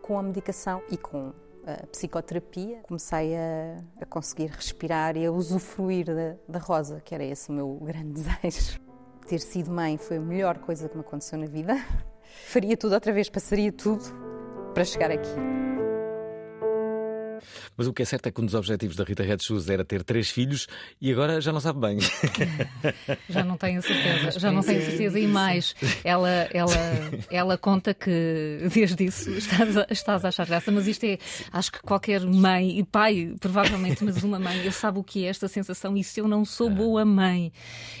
Com 0.00 0.16
a 0.16 0.22
medicação 0.22 0.80
e 0.90 0.96
com 0.96 1.32
a 1.66 1.86
psicoterapia, 1.88 2.82
comecei 2.84 3.34
a, 3.34 3.82
a 4.00 4.06
conseguir 4.06 4.46
respirar 4.46 5.16
e 5.16 5.26
a 5.26 5.32
usufruir 5.32 6.06
da, 6.06 6.36
da 6.46 6.58
rosa, 6.60 7.00
que 7.00 7.14
era 7.14 7.24
esse 7.24 7.50
o 7.50 7.52
meu 7.52 7.80
grande 7.82 8.12
desejo. 8.22 8.78
Ter 9.26 9.40
sido 9.40 9.72
mãe 9.72 9.96
foi 9.96 10.18
a 10.18 10.20
melhor 10.20 10.58
coisa 10.58 10.88
que 10.88 10.94
me 10.94 11.00
aconteceu 11.00 11.38
na 11.38 11.46
vida. 11.46 11.74
Faria 12.46 12.76
tudo 12.76 12.92
outra 12.92 13.12
vez, 13.12 13.28
passaria 13.28 13.72
tudo 13.72 14.04
para 14.72 14.84
chegar 14.84 15.10
aqui. 15.10 15.73
Mas 17.76 17.86
o 17.86 17.92
que 17.92 18.02
é 18.02 18.04
certo 18.04 18.26
é 18.26 18.30
que 18.30 18.40
um 18.40 18.44
dos 18.44 18.54
objetivos 18.54 18.96
da 18.96 19.04
Rita 19.04 19.22
Red 19.22 19.38
Shoes 19.40 19.68
era 19.68 19.84
ter 19.84 20.02
três 20.02 20.30
filhos 20.30 20.66
e 21.00 21.10
agora 21.12 21.40
já 21.40 21.52
não 21.52 21.60
sabe 21.60 21.80
bem. 21.80 21.98
já 23.28 23.44
não 23.44 23.56
tenho 23.56 23.82
certeza, 23.82 24.38
já 24.38 24.52
não 24.52 24.62
tenho 24.62 24.82
certeza. 24.82 25.18
E 25.18 25.26
mais, 25.26 25.74
ela, 26.04 26.30
ela, 26.52 26.76
ela 27.30 27.58
conta 27.58 27.92
que 27.92 28.68
desde 28.72 29.04
isso 29.04 29.30
estás 29.30 29.76
a, 29.76 29.86
estás 29.90 30.24
a 30.24 30.28
achar 30.28 30.46
graça, 30.46 30.70
mas 30.70 30.86
isto 30.86 31.04
é, 31.04 31.18
acho 31.52 31.72
que 31.72 31.82
qualquer 31.82 32.20
mãe 32.20 32.78
e 32.78 32.84
pai, 32.84 33.34
provavelmente, 33.40 34.04
mas 34.04 34.22
uma 34.22 34.38
mãe, 34.38 34.64
eu 34.64 34.72
sabe 34.72 34.98
o 34.98 35.04
que 35.04 35.24
é 35.24 35.28
esta 35.28 35.48
sensação 35.48 35.96
e 35.96 36.04
se 36.04 36.20
eu 36.20 36.28
não 36.28 36.44
sou 36.44 36.70
boa 36.70 37.04
mãe 37.04 37.52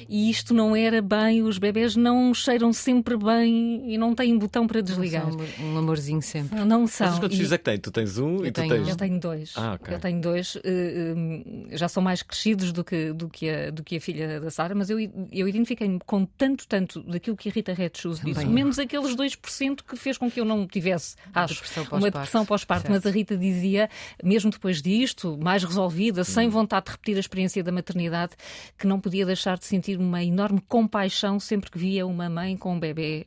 e 0.08 0.30
isto 0.30 0.54
não 0.54 0.76
era 0.76 1.02
bem, 1.02 1.42
os 1.42 1.58
bebés 1.58 1.96
não 1.96 2.32
cheiram 2.34 2.72
sempre 2.72 3.16
bem 3.16 3.92
e 3.92 3.98
não 3.98 4.14
têm 4.14 4.36
botão 4.38 4.66
para 4.66 4.80
desligar. 4.80 5.26
um 5.60 5.78
amorzinho 5.78 6.22
sempre. 6.22 6.58
Não 6.64 6.86
são. 6.86 7.08
Mas 7.08 7.18
quantos 7.18 7.36
filhos 7.36 7.52
é 7.52 7.58
que 7.58 7.64
tem? 7.64 7.78
Tu 7.78 7.90
tens 7.90 8.18
um 8.18 8.36
eu 8.36 8.46
e 8.46 8.52
tu 8.52 8.60
tenho, 8.60 8.74
tens. 8.74 8.88
Eu 8.88 8.96
tenho 8.96 9.20
dois. 9.20 9.52
Ah, 9.56 9.63
okay. 9.72 9.94
Eu 9.94 10.00
tenho 10.00 10.20
dois. 10.20 10.54
Uh, 10.56 10.60
uh, 10.60 11.76
já 11.76 11.88
são 11.88 12.02
mais 12.02 12.22
crescidos 12.22 12.72
do 12.72 12.84
que, 12.84 13.12
do 13.12 13.28
que, 13.28 13.48
a, 13.48 13.70
do 13.70 13.82
que 13.82 13.96
a 13.96 14.00
filha 14.00 14.40
da 14.40 14.50
Sara, 14.50 14.74
mas 14.74 14.90
eu, 14.90 14.98
eu 15.32 15.48
identifiquei-me 15.48 15.98
com 16.04 16.24
tanto, 16.24 16.66
tanto 16.66 17.02
daquilo 17.02 17.36
que 17.36 17.48
a 17.48 17.52
Rita 17.52 17.72
Red 17.72 17.92
Shoes 17.96 18.20
disse, 18.20 18.44
menos 18.46 18.78
aqueles 18.78 19.14
2% 19.14 19.82
que 19.86 19.96
fez 19.96 20.18
com 20.18 20.30
que 20.30 20.40
eu 20.40 20.44
não 20.44 20.66
tivesse, 20.66 21.16
acho, 21.32 21.54
depressão 21.54 21.86
uma 21.92 22.10
depressão 22.10 22.46
pós-parto. 22.46 22.90
Mas 22.90 23.06
a 23.06 23.10
Rita 23.10 23.36
dizia, 23.36 23.88
mesmo 24.22 24.50
depois 24.50 24.82
disto, 24.82 25.38
mais 25.40 25.64
resolvida, 25.64 26.22
hum. 26.22 26.24
sem 26.24 26.48
vontade 26.48 26.86
de 26.86 26.92
repetir 26.92 27.16
a 27.16 27.20
experiência 27.20 27.62
da 27.62 27.72
maternidade, 27.72 28.34
que 28.78 28.86
não 28.86 29.00
podia 29.00 29.24
deixar 29.26 29.56
de 29.56 29.64
sentir 29.64 29.98
uma 29.98 30.22
enorme 30.22 30.60
compaixão 30.68 31.40
sempre 31.40 31.70
que 31.70 31.78
via 31.78 32.06
uma 32.06 32.28
mãe 32.28 32.56
com 32.56 32.74
um 32.74 32.80
bebê 32.80 33.26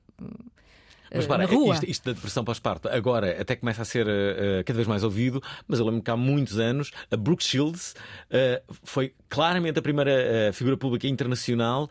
mas 1.14 1.26
para, 1.26 1.39
na 1.39 1.45
rua. 1.45 1.74
Isto, 1.74 1.89
isto 1.89 2.05
da 2.05 2.14
depressão 2.14 2.43
pós-parto 2.43 2.88
agora 2.89 3.39
até 3.39 3.55
começa 3.55 3.82
a 3.82 3.86
ser 3.86 4.08
uh, 4.08 4.64
cada 4.66 4.76
vez 4.76 4.88
mais 4.88 5.03
ouvido, 5.03 5.41
mas 5.68 5.80
eu 5.80 5.86
lembro 5.86 6.01
que 6.01 6.12
há 6.12 6.18
muitos 6.18 6.60
anos 6.60 6.91
a 7.12 7.18
Brooke 7.18 7.43
Shields 7.43 7.95
uh, 8.32 8.76
foi 8.84 9.14
claramente 9.30 9.80
a 9.80 9.82
primeira 9.82 10.49
uh, 10.49 10.53
figura 10.53 10.78
pública 10.78 11.08
internacional 11.08 11.89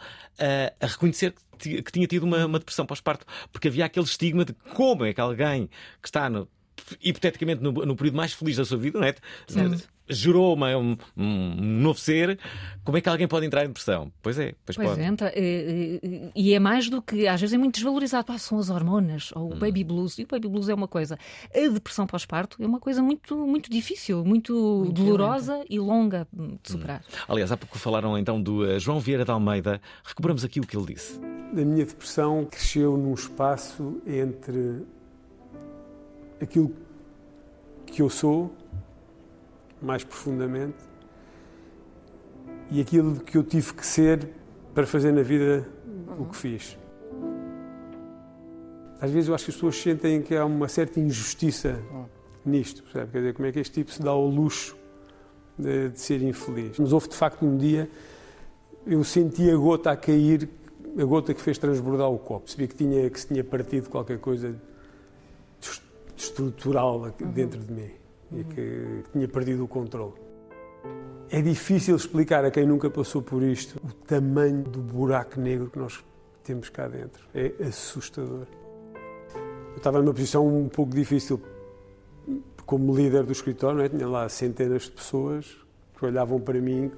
a 0.80 0.86
reconhecer 0.86 1.34
que, 1.58 1.82
que 1.82 1.92
tinha 1.92 2.06
tido 2.06 2.24
uma, 2.24 2.44
uma 2.44 2.58
depressão 2.58 2.84
pós-parto, 2.84 3.24
porque 3.50 3.68
havia 3.68 3.86
aquele 3.86 4.04
estigma 4.04 4.44
de 4.44 4.52
como 4.74 5.04
é 5.04 5.14
que 5.14 5.20
alguém 5.20 5.68
que 6.02 6.08
está 6.08 6.28
no, 6.28 6.46
hipoteticamente 7.00 7.62
no, 7.62 7.72
no, 7.72 7.96
período 7.96 8.16
mais 8.16 8.32
feliz 8.32 8.56
da 8.56 8.64
sua 8.64 8.78
vida, 8.78 8.98
não 8.98 9.06
é? 9.06 9.14
Gerou 10.08 10.54
uma, 10.54 10.76
um, 10.76 10.96
um, 11.16 11.54
novo 11.56 11.98
ser, 11.98 12.38
como 12.84 12.96
é 12.96 13.00
que 13.00 13.08
alguém 13.08 13.26
pode 13.26 13.46
entrar 13.46 13.64
em 13.64 13.68
depressão? 13.68 14.12
Pois 14.22 14.38
é, 14.38 14.54
pois, 14.64 14.76
pois 14.76 14.88
pode. 14.90 15.02
entra. 15.02 15.32
E, 15.36 16.30
e, 16.34 16.54
é 16.54 16.58
mais 16.58 16.88
do 16.88 17.02
que, 17.02 17.26
às 17.26 17.40
vezes 17.40 17.54
é 17.54 17.58
muito 17.58 17.74
desvalorizado. 17.74 18.32
Ah, 18.32 18.38
são 18.38 18.58
as 18.58 18.70
hormonas, 18.70 19.30
ou 19.34 19.50
o 19.50 19.54
hum. 19.54 19.58
baby 19.58 19.82
blues. 19.82 20.18
E 20.18 20.22
o 20.22 20.26
baby 20.26 20.48
blues 20.48 20.68
é 20.68 20.74
uma 20.74 20.88
coisa. 20.88 21.18
A 21.54 21.68
depressão 21.68 22.06
pós-parto 22.06 22.62
é 22.62 22.66
uma 22.66 22.80
coisa 22.80 23.02
muito, 23.02 23.36
muito 23.36 23.70
difícil, 23.70 24.24
muito, 24.24 24.54
muito 24.84 24.92
dolorosa 24.92 25.52
violenta. 25.52 25.74
e 25.74 25.78
longa 25.78 26.28
de 26.32 26.72
superar. 26.72 27.00
Hum. 27.00 27.16
Aliás, 27.28 27.50
há 27.52 27.56
pouco 27.56 27.78
falaram 27.78 28.16
então 28.16 28.40
do 28.40 28.64
uh, 28.64 28.78
João 28.78 29.00
Vieira 29.00 29.24
de 29.24 29.30
Almeida. 29.30 29.80
Recuperamos 30.04 30.44
aqui 30.44 30.60
o 30.60 30.66
que 30.66 30.76
ele 30.76 30.94
disse. 30.94 31.20
A 31.52 31.64
minha 31.64 31.84
depressão 31.84 32.44
cresceu 32.44 32.96
num 32.96 33.14
espaço 33.14 34.00
entre 34.06 34.82
aquilo 36.40 36.74
que 37.86 38.02
eu 38.02 38.10
sou 38.10 38.54
mais 39.80 40.02
profundamente 40.04 40.76
e 42.70 42.80
aquilo 42.80 43.20
que 43.20 43.36
eu 43.36 43.42
tive 43.42 43.74
que 43.74 43.86
ser 43.86 44.28
para 44.74 44.86
fazer 44.86 45.12
na 45.12 45.22
vida 45.22 45.66
uhum. 45.86 46.22
o 46.22 46.26
que 46.26 46.36
fiz. 46.36 46.76
Às 49.00 49.10
vezes 49.10 49.28
eu 49.28 49.34
acho 49.34 49.44
que 49.44 49.50
as 49.50 49.56
pessoas 49.56 49.76
sentem 49.76 50.22
que 50.22 50.34
há 50.34 50.44
uma 50.44 50.68
certa 50.68 50.98
injustiça 50.98 51.80
uhum. 51.90 52.04
nisto, 52.44 52.82
percebe? 52.82 53.12
Quer 53.12 53.18
dizer, 53.18 53.34
como 53.34 53.48
é 53.48 53.52
que 53.52 53.60
este 53.60 53.74
tipo 53.74 53.92
se 53.92 54.02
dá 54.02 54.10
ao 54.10 54.26
luxo 54.26 54.76
de, 55.58 55.90
de 55.90 56.00
ser 56.00 56.22
infeliz? 56.22 56.78
Mas 56.78 56.92
houve 56.92 57.08
de 57.08 57.14
facto 57.14 57.44
um 57.44 57.56
dia, 57.56 57.88
eu 58.86 59.02
senti 59.04 59.50
a 59.50 59.56
gota 59.56 59.90
a 59.90 59.96
cair, 59.96 60.48
a 60.98 61.04
gota 61.04 61.34
que 61.34 61.40
fez 61.40 61.58
transbordar 61.58 62.10
o 62.10 62.18
copo. 62.18 62.46
Percebi 62.46 62.68
que, 62.68 62.74
tinha, 62.74 63.08
que 63.08 63.20
se 63.20 63.28
tinha 63.28 63.44
partido 63.44 63.88
qualquer 63.90 64.18
coisa 64.18 64.54
estrutural 66.16 67.02
uhum. 67.02 67.30
dentro 67.30 67.60
de 67.60 67.72
mim 67.72 68.05
e 68.32 68.44
que 68.44 69.02
tinha 69.12 69.28
perdido 69.28 69.64
o 69.64 69.68
controle. 69.68 70.14
É 71.28 71.42
difícil 71.42 71.96
explicar 71.96 72.44
a 72.44 72.50
quem 72.50 72.66
nunca 72.66 72.88
passou 72.88 73.20
por 73.20 73.42
isto 73.42 73.80
o 73.84 73.92
tamanho 74.06 74.62
do 74.62 74.80
buraco 74.80 75.40
negro 75.40 75.68
que 75.70 75.78
nós 75.78 76.04
temos 76.44 76.68
cá 76.68 76.86
dentro. 76.86 77.26
É 77.34 77.52
assustador. 77.66 78.46
Eu 79.34 79.76
estava 79.76 80.00
numa 80.00 80.14
posição 80.14 80.46
um 80.46 80.68
pouco 80.68 80.94
difícil 80.94 81.40
como 82.64 82.94
líder 82.94 83.24
do 83.24 83.32
escritório, 83.32 83.80
é? 83.80 83.88
tinha 83.88 84.08
lá 84.08 84.28
centenas 84.28 84.82
de 84.82 84.92
pessoas 84.92 85.56
que 85.98 86.04
olhavam 86.04 86.40
para 86.40 86.60
mim 86.60 86.90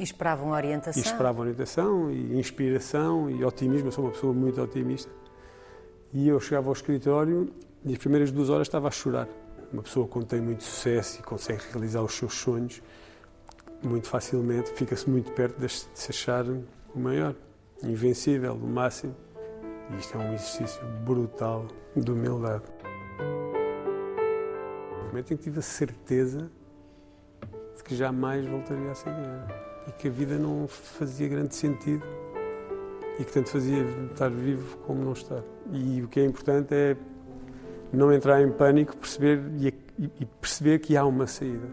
e 0.00 0.02
esperavam 0.02 0.52
orientação. 0.52 1.02
E 1.02 1.04
esperavam 1.04 1.42
orientação 1.42 2.10
e 2.10 2.38
inspiração 2.38 3.30
e 3.30 3.44
otimismo. 3.44 3.88
Eu 3.88 3.92
sou 3.92 4.04
uma 4.04 4.12
pessoa 4.12 4.32
muito 4.32 4.60
otimista. 4.62 5.10
E 6.10 6.26
eu 6.26 6.40
chegava 6.40 6.68
ao 6.68 6.72
escritório 6.72 7.50
e 7.84 7.92
as 7.92 7.98
primeiras 7.98 8.32
duas 8.32 8.48
horas 8.48 8.66
estava 8.66 8.88
a 8.88 8.90
chorar 8.90 9.28
uma 9.72 9.82
pessoa 9.82 10.06
quando 10.06 10.26
tem 10.26 10.40
muito 10.40 10.64
sucesso 10.64 11.20
e 11.20 11.22
consegue 11.22 11.62
realizar 11.72 12.02
os 12.02 12.14
seus 12.14 12.34
sonhos 12.34 12.82
muito 13.82 14.08
facilmente, 14.08 14.70
fica-se 14.72 15.08
muito 15.08 15.32
perto 15.32 15.58
de 15.58 15.68
se 15.68 16.10
achar 16.10 16.44
o 16.46 16.64
maior, 16.98 17.34
invencível, 17.82 18.54
o 18.54 18.66
máximo. 18.66 19.16
E 19.90 19.96
isto 19.96 20.16
é 20.16 20.20
um 20.20 20.34
exercício 20.34 20.82
brutal 21.04 21.66
de 21.96 22.10
humildade. 22.10 22.64
No 24.98 25.06
momento 25.06 25.32
em 25.32 25.36
que 25.36 25.44
tive 25.44 25.58
a 25.58 25.62
certeza 25.62 26.50
de 27.76 27.82
que 27.82 27.96
jamais 27.96 28.46
voltaria 28.46 28.90
a 28.90 28.94
ser 28.94 29.10
e 29.88 29.92
que 29.92 30.08
a 30.08 30.10
vida 30.10 30.38
não 30.38 30.68
fazia 30.68 31.26
grande 31.28 31.54
sentido 31.54 32.04
e 33.18 33.24
que 33.24 33.32
tanto 33.32 33.50
fazia 33.50 33.82
estar 34.10 34.30
vivo 34.30 34.76
como 34.78 35.02
não 35.02 35.12
estar. 35.12 35.42
E 35.72 36.02
o 36.02 36.08
que 36.08 36.20
é 36.20 36.24
importante 36.24 36.74
é 36.74 36.96
não 37.92 38.12
entrar 38.12 38.40
em 38.42 38.50
pânico, 38.50 38.96
perceber 38.96 39.40
e, 39.58 40.24
perceber 40.40 40.78
que 40.78 40.96
há 40.96 41.04
uma 41.04 41.26
saída. 41.26 41.66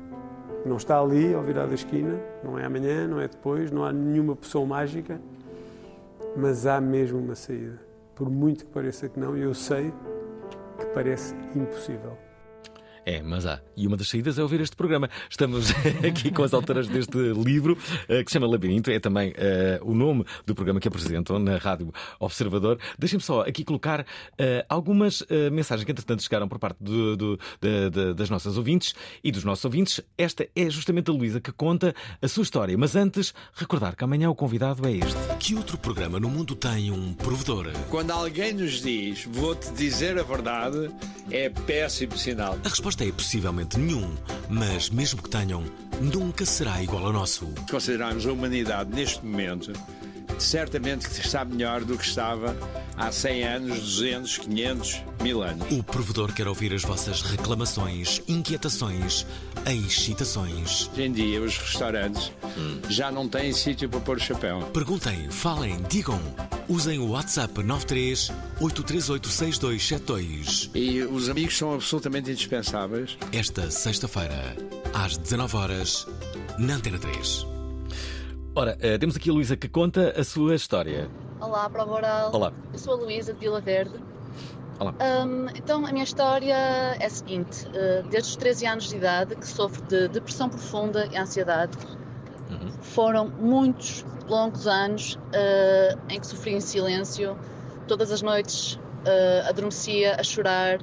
Não 0.66 0.78
está 0.78 1.00
ali 1.00 1.34
ao 1.34 1.44
virar 1.44 1.68
da 1.68 1.76
esquina, 1.76 2.20
não 2.44 2.58
é 2.58 2.66
amanhã, 2.66 3.08
não 3.08 3.22
é 3.22 3.28
depois, 3.28 3.72
não 3.72 3.86
há 3.86 3.94
nenhuma 3.94 4.36
pessoa 4.36 4.66
mágica, 4.66 5.20
mas 6.36 6.66
há 6.66 6.82
mesmo 6.82 7.20
uma 7.20 7.36
saída. 7.36 7.80
Por 8.16 8.30
muito 8.30 8.66
que 8.66 8.72
pareça 8.72 9.08
que 9.08 9.20
não, 9.20 9.38
eu 9.38 9.54
sei 9.54 9.94
que 10.80 10.86
parece 10.88 11.34
impossível. 11.56 12.18
É, 13.08 13.22
mas 13.22 13.46
há. 13.46 13.62
E 13.78 13.88
uma 13.88 13.96
das 13.96 14.10
saídas 14.10 14.38
é 14.38 14.44
ouvir 14.44 14.60
este 14.60 14.76
programa. 14.76 15.10
Estamos 15.30 15.72
aqui 16.06 16.30
com 16.30 16.44
as 16.44 16.54
autoras 16.54 16.90
deste 16.90 17.18
livro, 17.18 17.72
uh, 18.04 18.22
que 18.22 18.30
se 18.30 18.34
chama 18.34 18.46
Labirinto. 18.46 18.92
É 18.92 19.00
também 19.00 19.30
uh, 19.30 19.90
o 19.90 19.96
nome 19.96 20.26
do 20.46 20.54
programa 20.54 20.82
que 20.82 20.90
apresentam 20.90 21.40
na 21.40 21.56
Rádio 21.56 21.94
Observador. 22.20 22.78
Deixem-me 23.00 23.24
só 23.24 23.44
aqui 23.44 23.64
colocar 23.64 24.02
uh, 24.02 24.06
algumas 24.68 25.24
mensagens 25.54 25.86
que, 25.86 25.92
entretanto, 25.92 26.22
chegaram 26.22 26.50
por 26.50 26.60
parte 26.60 26.84
do, 26.84 27.16
do, 27.16 27.40
de, 27.62 27.90
de, 27.90 28.14
das 28.14 28.30
nossas 28.30 28.58
ouvintes 28.58 28.94
e 29.24 29.32
dos 29.32 29.46
nossos 29.46 29.64
ouvintes. 29.64 30.02
Esta 30.18 30.46
é 30.54 30.70
justamente 30.70 31.10
a 31.10 31.14
Luísa 31.14 31.40
que 31.40 31.54
conta 31.54 31.96
a 32.22 32.28
sua 32.28 32.44
história. 32.44 32.78
Mas 32.78 32.94
antes, 32.94 33.34
recordar 33.54 33.96
que 33.96 34.04
amanhã 34.04 34.30
o 34.30 34.36
convidado 34.36 34.86
é 34.86 34.92
este. 34.92 35.16
Que 35.40 35.56
outro 35.56 35.78
programa 35.78 36.20
no 36.20 36.30
mundo 36.30 36.58
tem 36.58 36.92
um 36.92 37.14
provedor? 37.14 37.72
Quando 37.90 38.12
alguém 38.12 38.52
nos 38.52 38.82
diz, 38.82 39.24
vou-te 39.32 39.72
dizer 39.72 40.20
a 40.20 40.24
verdade, 40.24 40.90
é 41.32 41.50
péssimo 41.50 42.18
sinal. 42.18 42.58
A 42.66 42.70
resposta 42.70 42.97
é 43.04 43.12
possivelmente 43.12 43.80
nenhum, 43.80 44.16
mas 44.50 44.90
mesmo 44.90 45.22
que 45.22 45.30
tenham, 45.30 45.64
nunca 46.02 46.46
será 46.46 46.82
igual 46.82 47.06
ao 47.06 47.14
nosso. 47.14 47.48
Consideramos 47.70 48.26
a 48.26 48.32
humanidade 48.32 48.94
neste 48.94 49.26
momento 49.26 49.74
certamente 50.40 51.10
que 51.10 51.20
está 51.20 51.44
melhor 51.44 51.84
do 51.84 51.98
que 51.98 52.06
estava 52.06 52.56
há 52.96 53.12
100 53.12 53.44
anos, 53.44 53.80
200, 53.80 54.38
500, 54.40 55.04
mil 55.22 55.42
anos. 55.42 55.66
O 55.72 55.84
provedor 55.84 56.34
quer 56.34 56.48
ouvir 56.48 56.74
as 56.74 56.84
vossas 56.84 57.22
reclamações, 57.22 58.22
inquietações, 58.28 59.26
excitações. 59.66 60.90
Hoje 60.92 61.04
em 61.04 61.12
dia, 61.12 61.42
os 61.42 61.58
restaurantes 61.58 62.32
hum. 62.58 62.80
já 62.90 63.12
não 63.12 63.28
têm 63.28 63.52
sítio 63.52 63.90
para 63.90 64.00
pôr 64.00 64.18
o 64.18 64.20
chapéu. 64.20 64.62
Perguntem, 64.74 65.30
falem, 65.30 65.82
digam. 65.90 66.20
Usem 66.70 67.00
o 67.00 67.12
WhatsApp 67.12 67.64
93 67.64 68.30
838 68.60 69.30
6272. 69.30 70.70
E 70.76 71.02
os 71.02 71.30
amigos 71.30 71.58
são 71.58 71.74
absolutamente 71.74 72.30
indispensáveis. 72.30 73.18
Esta 73.32 73.72
sexta-feira, 73.72 74.54
às 74.94 75.16
19 75.18 75.56
horas 75.56 76.06
na 76.60 76.74
Antena 76.74 77.00
3. 77.00 77.48
Ora, 78.54 78.78
uh, 78.78 79.00
temos 79.00 79.16
aqui 79.16 79.30
a 79.30 79.34
Luísa 79.34 79.56
que 79.56 79.70
conta 79.70 80.14
a 80.20 80.26
sua 80.26 80.56
história. 80.56 81.10
Olá, 81.40 81.70
Prova 81.70 81.94
Oral. 81.94 82.32
Olá. 82.34 82.52
Eu 82.74 82.80
sou 82.80 82.96
a 82.96 82.98
Luísa 82.98 83.32
de 83.32 83.40
Vila 83.40 83.62
Verde. 83.62 83.94
Olá. 84.78 84.94
Um, 85.26 85.48
então, 85.56 85.86
a 85.86 85.92
minha 85.94 86.04
história 86.04 86.54
é 87.00 87.06
a 87.06 87.10
seguinte: 87.10 87.66
uh, 87.68 88.06
desde 88.10 88.32
os 88.32 88.36
13 88.36 88.66
anos 88.66 88.90
de 88.90 88.98
idade, 88.98 89.38
que 89.38 89.48
sofro 89.48 89.82
de 89.84 90.10
depressão 90.10 90.50
profunda 90.50 91.08
e 91.14 91.18
ansiedade, 91.18 91.78
uhum. 92.50 92.72
foram 92.82 93.30
muitos 93.30 94.04
longos 94.28 94.68
anos 94.68 95.16
uh, 95.16 96.00
em 96.10 96.20
que 96.20 96.28
sofri 96.28 96.54
em 96.54 96.62
silêncio, 96.62 97.38
todas 97.88 98.12
as 98.12 98.22
noites 98.22 98.80
adormecia 99.48 100.18
a 100.20 100.24
chorar. 100.24 100.80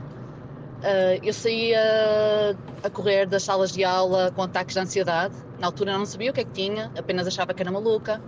eu 1.22 1.32
saía 1.34 2.56
a 2.82 2.88
correr 2.88 3.26
das 3.26 3.42
salas 3.42 3.70
de 3.70 3.84
aula 3.84 4.32
com 4.34 4.42
ataques 4.42 4.72
de 4.72 4.80
ansiedade. 4.80 5.34
Na 5.58 5.66
altura 5.66 5.98
não 5.98 6.06
sabia 6.06 6.30
o 6.30 6.34
que 6.34 6.40
é 6.40 6.44
que 6.44 6.52
tinha, 6.52 6.90
apenas 6.96 7.26
achava 7.26 7.52
que 7.52 7.62
era 7.62 7.70
maluca, 7.70 8.18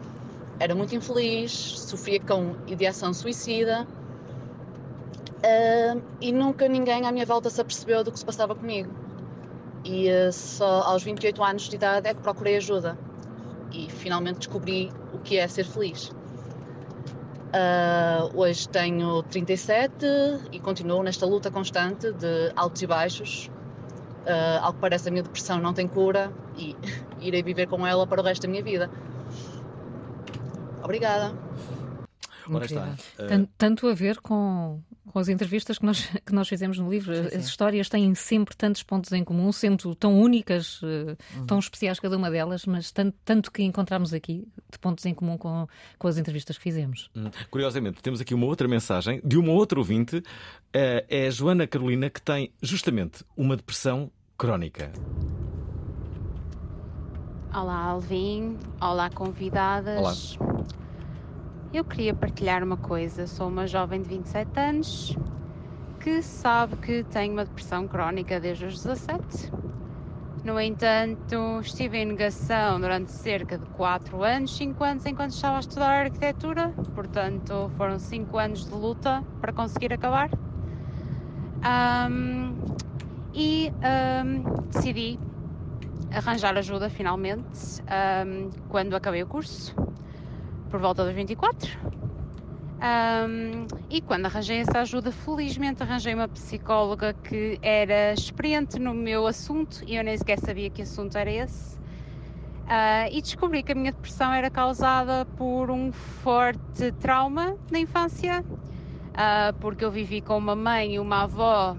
era 0.58 0.74
muito 0.74 0.94
infeliz, 0.94 1.52
sofria 1.52 2.20
com 2.20 2.54
ideação 2.66 3.12
suicida. 3.12 3.86
Uh, 5.36 6.02
e 6.20 6.32
nunca 6.32 6.66
ninguém 6.66 7.06
à 7.06 7.12
minha 7.12 7.26
volta 7.26 7.50
se 7.50 7.60
apercebeu 7.60 8.02
do 8.02 8.10
que 8.10 8.18
se 8.18 8.24
passava 8.24 8.54
comigo. 8.54 8.90
E 9.84 10.08
uh, 10.10 10.32
só 10.32 10.82
aos 10.82 11.02
28 11.02 11.42
anos 11.44 11.68
de 11.68 11.76
idade 11.76 12.08
é 12.08 12.14
que 12.14 12.20
procurei 12.22 12.56
ajuda. 12.56 12.98
E 13.70 13.90
finalmente 13.90 14.38
descobri 14.38 14.90
que 15.26 15.36
é 15.36 15.46
ser 15.48 15.64
feliz. 15.64 16.12
Uh, 17.46 18.30
hoje 18.34 18.68
tenho 18.68 19.22
37 19.24 20.06
e 20.52 20.60
continuo 20.60 21.02
nesta 21.02 21.26
luta 21.26 21.50
constante 21.50 22.12
de 22.12 22.52
altos 22.54 22.82
e 22.82 22.86
baixos. 22.86 23.50
Uh, 24.24 24.62
ao 24.62 24.72
que 24.72 24.80
parece, 24.80 25.08
a 25.08 25.12
minha 25.12 25.22
depressão 25.22 25.58
não 25.58 25.72
tem 25.72 25.86
cura 25.86 26.32
e 26.56 26.76
irei 27.20 27.42
viver 27.42 27.66
com 27.66 27.86
ela 27.86 28.06
para 28.06 28.20
o 28.20 28.24
resto 28.24 28.42
da 28.42 28.48
minha 28.48 28.62
vida. 28.62 28.90
Obrigada. 30.82 31.34
está. 32.64 32.94
Uh... 33.18 33.48
Tanto 33.58 33.88
a 33.88 33.94
ver 33.94 34.20
com, 34.20 34.80
com 35.12 35.18
as 35.18 35.28
entrevistas 35.28 35.78
que 35.78 35.86
nós, 35.86 36.08
que 36.24 36.34
nós 36.34 36.48
fizemos 36.48 36.78
no 36.78 36.90
livro. 36.90 37.14
Sim, 37.14 37.28
sim. 37.28 37.36
As 37.36 37.46
histórias 37.46 37.88
têm 37.88 38.14
sempre 38.14 38.56
tantos 38.56 38.82
pontos 38.82 39.12
em 39.12 39.24
comum, 39.24 39.50
sendo 39.52 39.94
tão 39.94 40.20
únicas, 40.20 40.82
uh, 40.82 41.16
uhum. 41.36 41.46
tão 41.46 41.58
especiais 41.58 42.00
cada 42.00 42.16
uma 42.16 42.30
delas, 42.30 42.66
mas 42.66 42.90
tanto, 42.90 43.16
tanto 43.24 43.52
que 43.52 43.62
encontramos 43.62 44.12
aqui 44.12 44.46
de 44.70 44.78
pontos 44.78 45.04
em 45.06 45.14
comum 45.14 45.38
com, 45.38 45.66
com 45.98 46.08
as 46.08 46.18
entrevistas 46.18 46.56
que 46.56 46.62
fizemos. 46.62 47.10
Uhum. 47.14 47.30
Curiosamente, 47.50 48.02
temos 48.02 48.20
aqui 48.20 48.34
uma 48.34 48.46
outra 48.46 48.68
mensagem 48.68 49.20
de 49.24 49.36
uma 49.36 49.52
outra 49.52 49.78
ouvinte, 49.78 50.16
uh, 50.18 50.22
é 50.74 51.26
a 51.26 51.30
Joana 51.30 51.66
Carolina, 51.66 52.10
que 52.10 52.20
tem 52.20 52.52
justamente 52.62 53.24
uma 53.36 53.56
depressão 53.56 54.10
crónica. 54.36 54.92
Olá, 57.54 57.84
Alvin. 57.84 58.58
Olá, 58.80 59.08
convidadas. 59.08 60.36
Olá. 60.38 60.76
Eu 61.76 61.84
queria 61.84 62.14
partilhar 62.14 62.64
uma 62.64 62.78
coisa. 62.78 63.26
Sou 63.26 63.48
uma 63.48 63.66
jovem 63.66 64.00
de 64.00 64.08
27 64.08 64.58
anos 64.58 65.14
que 66.00 66.22
sabe 66.22 66.74
que 66.76 67.04
tenho 67.04 67.34
uma 67.34 67.44
depressão 67.44 67.86
crónica 67.86 68.40
desde 68.40 68.64
os 68.64 68.82
17. 68.82 69.52
No 70.42 70.58
entanto, 70.58 71.60
estive 71.60 71.98
em 71.98 72.06
negação 72.06 72.80
durante 72.80 73.12
cerca 73.12 73.58
de 73.58 73.66
4 73.66 74.24
anos, 74.24 74.56
5 74.56 74.84
anos 74.84 75.04
enquanto 75.04 75.32
estava 75.32 75.58
a 75.58 75.60
estudar 75.60 76.04
arquitetura, 76.04 76.70
portanto 76.94 77.70
foram 77.76 77.98
5 77.98 78.38
anos 78.38 78.64
de 78.64 78.72
luta 78.72 79.22
para 79.42 79.52
conseguir 79.52 79.92
acabar. 79.92 80.30
Um, 81.60 82.54
e 83.34 83.70
um, 84.24 84.62
decidi 84.72 85.20
arranjar 86.10 86.56
ajuda 86.56 86.88
finalmente 86.88 87.82
um, 87.82 88.48
quando 88.70 88.96
acabei 88.96 89.22
o 89.22 89.26
curso, 89.26 89.74
por 90.70 90.80
volta 90.80 91.04
dos 91.04 91.14
24. 91.14 91.78
Um, 92.76 93.66
e 93.88 94.02
quando 94.02 94.26
arranjei 94.26 94.58
essa 94.58 94.80
ajuda, 94.80 95.10
felizmente 95.10 95.82
arranjei 95.82 96.14
uma 96.14 96.28
psicóloga 96.28 97.14
que 97.14 97.58
era 97.62 98.12
experiente 98.12 98.78
no 98.78 98.92
meu 98.92 99.26
assunto 99.26 99.82
e 99.86 99.96
eu 99.96 100.04
nem 100.04 100.16
sequer 100.16 100.38
sabia 100.38 100.68
que 100.68 100.82
assunto 100.82 101.16
era 101.16 101.30
esse. 101.30 101.76
Uh, 101.76 103.08
e 103.12 103.22
descobri 103.22 103.62
que 103.62 103.72
a 103.72 103.74
minha 103.74 103.92
depressão 103.92 104.32
era 104.32 104.50
causada 104.50 105.24
por 105.36 105.70
um 105.70 105.92
forte 105.92 106.92
trauma 107.00 107.56
na 107.70 107.78
infância, 107.78 108.42
uh, 108.42 109.54
porque 109.60 109.84
eu 109.84 109.90
vivi 109.90 110.20
com 110.20 110.36
uma 110.36 110.56
mãe 110.56 110.94
e 110.94 110.98
uma 110.98 111.22
avó 111.22 111.76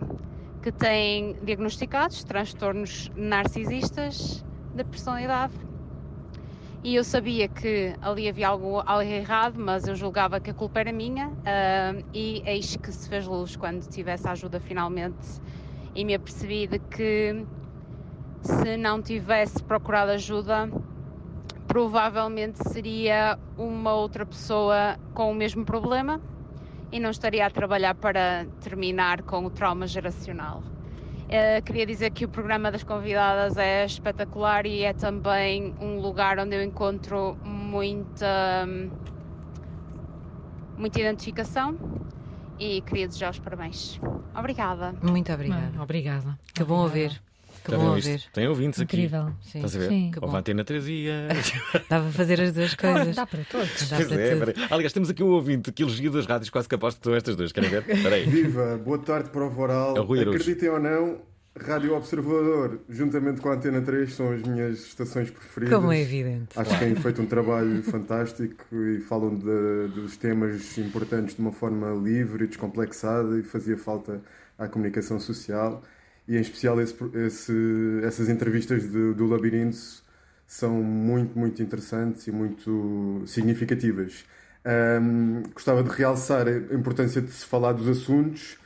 que 0.64 0.72
têm 0.72 1.36
diagnosticados 1.44 2.24
transtornos 2.24 3.12
narcisistas 3.16 4.44
da 4.74 4.84
personalidade 4.84 5.54
e 6.84 6.96
eu 6.96 7.04
sabia 7.04 7.48
que 7.48 7.96
ali 8.02 8.28
havia 8.28 8.50
algo, 8.50 8.82
algo 8.86 9.02
errado, 9.04 9.60
mas 9.60 9.88
eu 9.88 9.96
julgava 9.96 10.40
que 10.40 10.52
a 10.52 10.54
culpa 10.54 10.80
era 10.80 10.92
minha 10.92 11.30
uh, 11.30 12.06
e 12.14 12.42
eis 12.46 12.76
que 12.76 12.92
se 12.92 13.10
fez 13.10 13.26
luz 13.26 13.56
quando 13.56 13.88
tivesse 13.88 14.28
ajuda 14.28 14.60
finalmente 14.60 15.42
e 15.96 16.06
me 16.06 16.14
apercebi 16.14 16.68
de 16.68 16.80
que 16.80 17.46
se 18.42 18.78
não 18.78 19.02
tivesse 19.02 19.64
procurado 19.64 20.12
ajuda 20.12 20.70
provavelmente 21.68 22.60
seria 22.70 23.38
uma 23.58 23.94
outra 23.94 24.26
pessoa 24.26 24.98
com 25.14 25.32
o 25.32 25.36
mesmo 25.36 25.66
problema 25.66 26.22
e 26.92 27.00
não 27.00 27.10
estaria 27.10 27.46
a 27.46 27.50
trabalhar 27.50 27.96
para 27.96 28.46
terminar 28.62 29.24
com 29.24 29.46
o 29.46 29.50
trauma 29.50 29.86
geracional. 29.88 30.77
Uh, 31.28 31.62
queria 31.62 31.86
dizer 31.86 32.12
que 32.12 32.24
o 32.24 32.30
programa 32.30 32.72
das 32.72 32.84
convidadas 32.84 33.58
é 33.58 33.84
espetacular 33.86 34.66
e 34.66 34.84
é 34.84 34.94
também 34.94 35.76
um 35.80 36.00
lugar 36.00 36.40
onde 36.40 36.56
eu 36.56 36.64
encontro 36.64 37.38
muita, 37.44 38.66
muita 40.78 41.02
identificação 41.02 41.78
e 42.58 42.82
queria 42.82 43.08
desejar 43.08 43.32
os 43.32 43.40
parabéns. 43.40 44.00
Obrigada. 44.34 44.96
Muito 45.02 45.34
obrigada. 45.34 45.82
Obrigada. 45.82 46.40
Que 46.54 46.64
bom 46.64 46.84
ouvir. 46.84 47.22
Que 47.68 47.72
Já 47.74 47.78
bom 47.78 47.90
ouvir. 47.90 48.24
Tem 48.34 48.48
ouvintes 48.48 48.80
aqui. 48.80 48.96
Incrível. 48.98 49.32
Sim. 49.42 49.58
Estás 49.60 49.76
a 49.76 49.80
ver? 49.80 49.90
Sim. 49.90 50.12
A 50.22 50.38
antena 50.38 50.64
3 50.64 50.88
e 50.88 51.08
a... 51.10 51.28
Dá 51.90 52.00
para 52.02 52.12
fazer 52.12 52.42
as 52.42 52.54
duas 52.54 52.74
coisas. 52.74 53.16
Dá 53.16 53.28
para 53.28 53.44
todos. 53.44 53.90
Dá 53.90 53.96
Pois 53.98 54.08
para 54.08 54.22
é, 54.22 54.30
tudo. 54.36 54.46
peraí. 54.54 54.68
Aliás, 54.72 54.94
temos 54.94 55.10
aqui 55.10 55.22
um 55.24 55.28
ouvinte 55.32 55.72
que 55.72 55.84
elogia 55.84 56.10
das 56.10 56.26
rádios, 56.26 56.50
quase 56.50 56.68
que 56.70 56.76
aposto 56.76 56.98
que 57.00 57.04
são 57.04 57.14
estas 57.14 57.36
duas. 57.36 57.52
Querem 57.52 57.70
ver? 57.70 57.84
Espera 57.90 58.16
aí. 58.16 58.26
Viva, 58.26 58.78
boa 58.84 58.98
tarde 59.00 59.30
para 59.30 59.46
o 59.46 59.50
Voral. 59.50 59.96
É 59.98 60.00
o. 60.02 60.14
Acreditem 60.32 60.70
ou 60.70 60.80
não, 60.80 61.18
Rádio 61.60 61.96
Observador, 61.96 62.80
juntamente 62.90 63.42
com 63.42 63.50
a 63.50 63.56
Antena 63.56 63.82
3, 63.82 64.14
são 64.14 64.32
as 64.32 64.42
minhas 64.44 64.80
estações 64.86 65.30
preferidas. 65.30 65.78
Como 65.78 65.92
é 65.92 66.02
evidente. 66.02 66.50
Acho 66.56 66.72
que 66.72 66.80
têm 66.80 66.96
feito 66.96 67.22
um 67.22 67.26
trabalho 67.26 67.82
fantástico 67.84 68.64
e 68.74 69.00
falam 69.02 69.36
de- 69.36 69.88
dos 69.94 70.16
temas 70.18 70.78
importantes 70.78 71.36
de 71.36 71.42
uma 71.42 71.52
forma 71.52 71.92
livre 72.02 72.46
e 72.46 72.48
descomplexada 72.48 73.38
e 73.40 73.44
fazia 73.44 73.78
falta 73.78 74.22
à 74.58 74.68
comunicação 74.68 75.20
social. 75.20 75.82
E 76.28 76.36
em 76.38 76.42
especial 76.42 76.80
esse- 76.82 76.96
esse- 77.26 78.02
essas 78.04 78.30
entrevistas 78.30 78.84
de- 78.92 79.14
do 79.14 79.26
Labirinto 79.28 79.78
são 80.46 80.72
muito, 80.84 81.38
muito 81.38 81.62
interessantes 81.62 82.28
e 82.28 82.32
muito 82.32 83.24
significativas. 83.28 84.26
Ahm, 84.66 85.44
gostava 85.54 85.84
de 85.84 85.90
realçar 85.90 86.48
a 86.48 86.52
importância 86.76 87.22
de 87.22 87.32
se 87.32 87.46
falar 87.46 87.74
dos 87.74 87.88
assuntos 87.88 88.58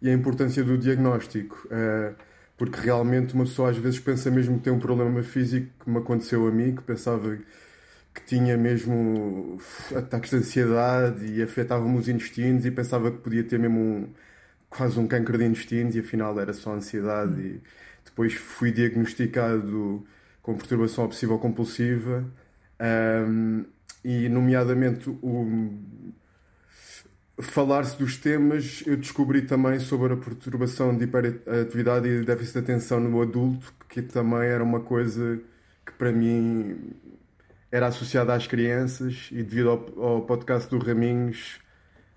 e 0.00 0.08
a 0.08 0.12
importância 0.14 0.64
do 0.64 0.78
diagnóstico, 0.78 1.68
ah, 1.70 2.14
porque 2.56 2.80
realmente 2.80 3.34
uma 3.34 3.44
pessoa 3.44 3.70
às 3.70 3.76
vezes 3.76 4.00
pensa 4.00 4.30
mesmo 4.30 4.58
que 4.58 4.64
tem 4.64 4.72
um 4.72 4.78
problema 4.80 5.22
físico, 5.22 5.68
que 5.84 5.90
me 5.90 5.98
aconteceu 5.98 6.46
a 6.46 6.50
mim, 6.50 6.74
que 6.74 6.82
pensava 6.82 7.38
que 8.14 8.22
tinha 8.26 8.56
mesmo 8.56 9.58
ataques 9.96 10.30
de 10.30 10.36
ansiedade 10.36 11.26
e 11.26 11.42
afetava-me 11.42 11.96
os 11.98 12.08
intestinos 12.08 12.64
e 12.66 12.70
pensava 12.70 13.10
que 13.10 13.18
podia 13.18 13.44
ter 13.44 13.58
mesmo 13.58 13.78
um, 13.80 14.08
quase 14.70 14.98
um 14.98 15.06
câncer 15.06 15.36
de 15.36 15.44
intestinos 15.44 15.96
e 15.96 15.98
afinal 16.00 16.38
era 16.40 16.52
só 16.52 16.72
ansiedade 16.72 17.40
e 17.40 17.60
depois 18.04 18.32
fui 18.34 18.70
diagnosticado 18.70 20.06
com 20.40 20.56
perturbação 20.56 21.04
obsessiva 21.04 21.36
compulsiva 21.38 22.24
ahm, 22.78 23.64
e 24.04 24.28
nomeadamente 24.28 25.10
o 25.22 25.46
falar-se 27.38 27.98
dos 27.98 28.16
temas 28.16 28.82
eu 28.86 28.96
descobri 28.96 29.42
também 29.42 29.78
sobre 29.80 30.12
a 30.12 30.16
perturbação 30.16 30.96
de 30.96 31.04
hiperatividade 31.04 32.08
e 32.08 32.24
déficit 32.24 32.54
de 32.54 32.58
atenção 32.60 33.00
no 33.00 33.20
adulto 33.20 33.74
que 33.88 34.00
também 34.02 34.48
era 34.48 34.62
uma 34.62 34.80
coisa 34.80 35.40
que 35.84 35.92
para 35.92 36.12
mim 36.12 36.92
era 37.72 37.88
associada 37.88 38.34
às 38.34 38.46
crianças 38.46 39.28
e 39.32 39.42
devido 39.42 39.70
ao, 39.70 40.04
ao 40.04 40.22
podcast 40.22 40.70
do 40.70 40.78
Raminhos 40.78 41.60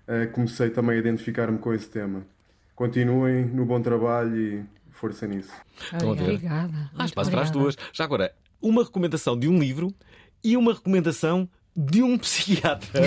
eh, 0.06 0.26
comecei 0.26 0.70
também 0.70 0.96
a 0.96 0.98
identificar-me 0.98 1.58
com 1.58 1.72
esse 1.72 1.88
tema. 1.88 2.26
Continuem 2.74 3.44
no 3.46 3.64
bom 3.64 3.80
trabalho 3.80 4.36
e 4.36 4.64
força 4.90 5.26
nisso. 5.26 5.52
Estão 5.92 6.10
a 6.10 6.14
ver? 6.14 6.22
Obrigada. 6.24 6.90
Há 6.98 7.04
espaço 7.04 7.30
para 7.30 7.42
as 7.42 7.50
duas. 7.50 7.76
Já 7.92 8.04
agora, 8.04 8.34
uma 8.60 8.82
recomendação 8.82 9.38
de 9.38 9.48
um 9.48 9.58
livro 9.58 9.94
e 10.42 10.56
uma 10.56 10.72
recomendação 10.72 11.48
de 11.76 12.02
um 12.02 12.18
psiquiatra. 12.18 13.00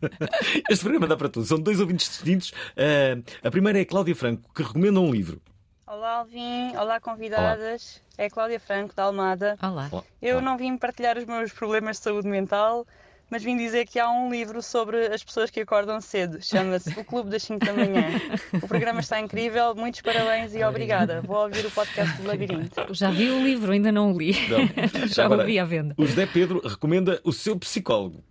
este 0.68 0.82
programa 0.82 1.06
dá 1.06 1.16
para 1.16 1.30
tudo. 1.30 1.46
São 1.46 1.58
dois 1.58 1.80
ouvintes 1.80 2.08
distintos. 2.08 2.50
Uh, 2.50 3.24
a 3.42 3.50
primeira 3.50 3.78
é 3.78 3.82
a 3.82 3.86
Cláudia 3.86 4.14
Franco, 4.14 4.52
que 4.54 4.62
recomenda 4.62 5.00
um 5.00 5.10
livro. 5.10 5.40
Olá, 5.86 6.18
Alvin. 6.18 6.76
Olá, 6.76 7.00
convidadas. 7.00 8.02
É 8.18 8.26
a 8.26 8.30
Cláudia 8.30 8.60
Franco, 8.60 8.94
da 8.94 9.04
Almada. 9.04 9.56
Olá. 9.62 9.88
Olá. 9.90 10.04
Eu 10.20 10.42
não 10.42 10.58
vim 10.58 10.76
partilhar 10.76 11.16
os 11.16 11.24
meus 11.24 11.52
problemas 11.52 11.96
de 11.96 12.02
saúde 12.02 12.28
mental, 12.28 12.86
mas 13.30 13.42
vim 13.42 13.56
dizer 13.56 13.86
que 13.86 13.98
há 13.98 14.08
um 14.08 14.30
livro 14.30 14.62
sobre 14.62 15.06
as 15.06 15.22
pessoas 15.22 15.50
que 15.50 15.60
acordam 15.60 16.00
cedo. 16.00 16.38
Chama-se 16.40 16.90
O 16.98 17.04
Clube 17.04 17.30
das 17.30 17.42
5 17.42 17.64
da 17.64 17.72
Manhã. 17.72 18.06
O 18.62 18.68
programa 18.68 19.00
está 19.00 19.20
incrível. 19.20 19.74
Muitos 19.74 20.00
parabéns 20.00 20.54
e 20.54 20.62
obrigada. 20.62 21.20
Vou 21.22 21.36
ouvir 21.36 21.66
o 21.66 21.70
podcast 21.70 22.20
do 22.20 22.26
Labirinto. 22.26 22.94
Já 22.94 23.10
vi 23.10 23.28
o 23.30 23.42
livro, 23.42 23.72
ainda 23.72 23.90
não 23.90 24.12
o 24.12 24.18
li. 24.18 24.34
Não. 24.48 25.06
Já 25.08 25.24
Agora, 25.24 25.42
ouvi 25.42 25.58
à 25.58 25.64
venda. 25.64 25.94
O 25.98 26.06
José 26.06 26.26
Pedro 26.26 26.60
recomenda 26.66 27.20
o 27.24 27.32
seu 27.32 27.56
psicólogo. 27.58 28.22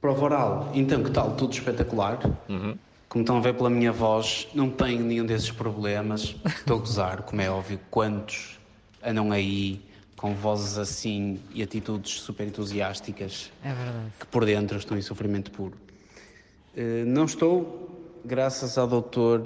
Prova 0.00 0.24
oral, 0.24 0.70
então 0.74 1.02
que 1.02 1.10
tal? 1.10 1.34
Tudo 1.36 1.52
espetacular. 1.52 2.18
Como 3.08 3.22
estão 3.22 3.38
a 3.38 3.40
ver 3.40 3.54
pela 3.54 3.68
minha 3.68 3.90
voz, 3.90 4.46
não 4.54 4.70
tenho 4.70 5.00
nenhum 5.00 5.26
desses 5.26 5.50
problemas. 5.50 6.36
Estou 6.44 6.76
a 6.76 6.80
gozar, 6.80 7.22
como 7.22 7.40
é 7.40 7.50
óbvio. 7.50 7.80
Quantos 7.90 8.58
andam 9.02 9.32
aí 9.32 9.80
com 10.18 10.34
vozes 10.34 10.76
assim 10.76 11.40
e 11.54 11.62
atitudes 11.62 12.20
super 12.20 12.46
entusiásticas 12.46 13.50
É 13.64 13.72
que 14.18 14.26
por 14.26 14.44
dentro 14.44 14.76
estão 14.76 14.98
em 14.98 15.00
sofrimento 15.02 15.50
puro? 15.52 15.78
Eh, 16.76 17.04
Não 17.06 17.24
estou, 17.24 18.20
graças 18.24 18.76
ao 18.76 18.86
doutor 18.86 19.44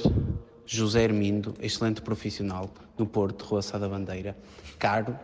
José 0.67 1.05
Hermindo, 1.05 1.55
excelente 1.61 2.01
profissional, 2.01 2.71
no 2.99 3.07
Porto, 3.07 3.43
Rua 3.45 3.61
Sá 3.63 3.79
da 3.79 3.89
Bandeira. 3.89 4.37
Caro, 4.79 5.17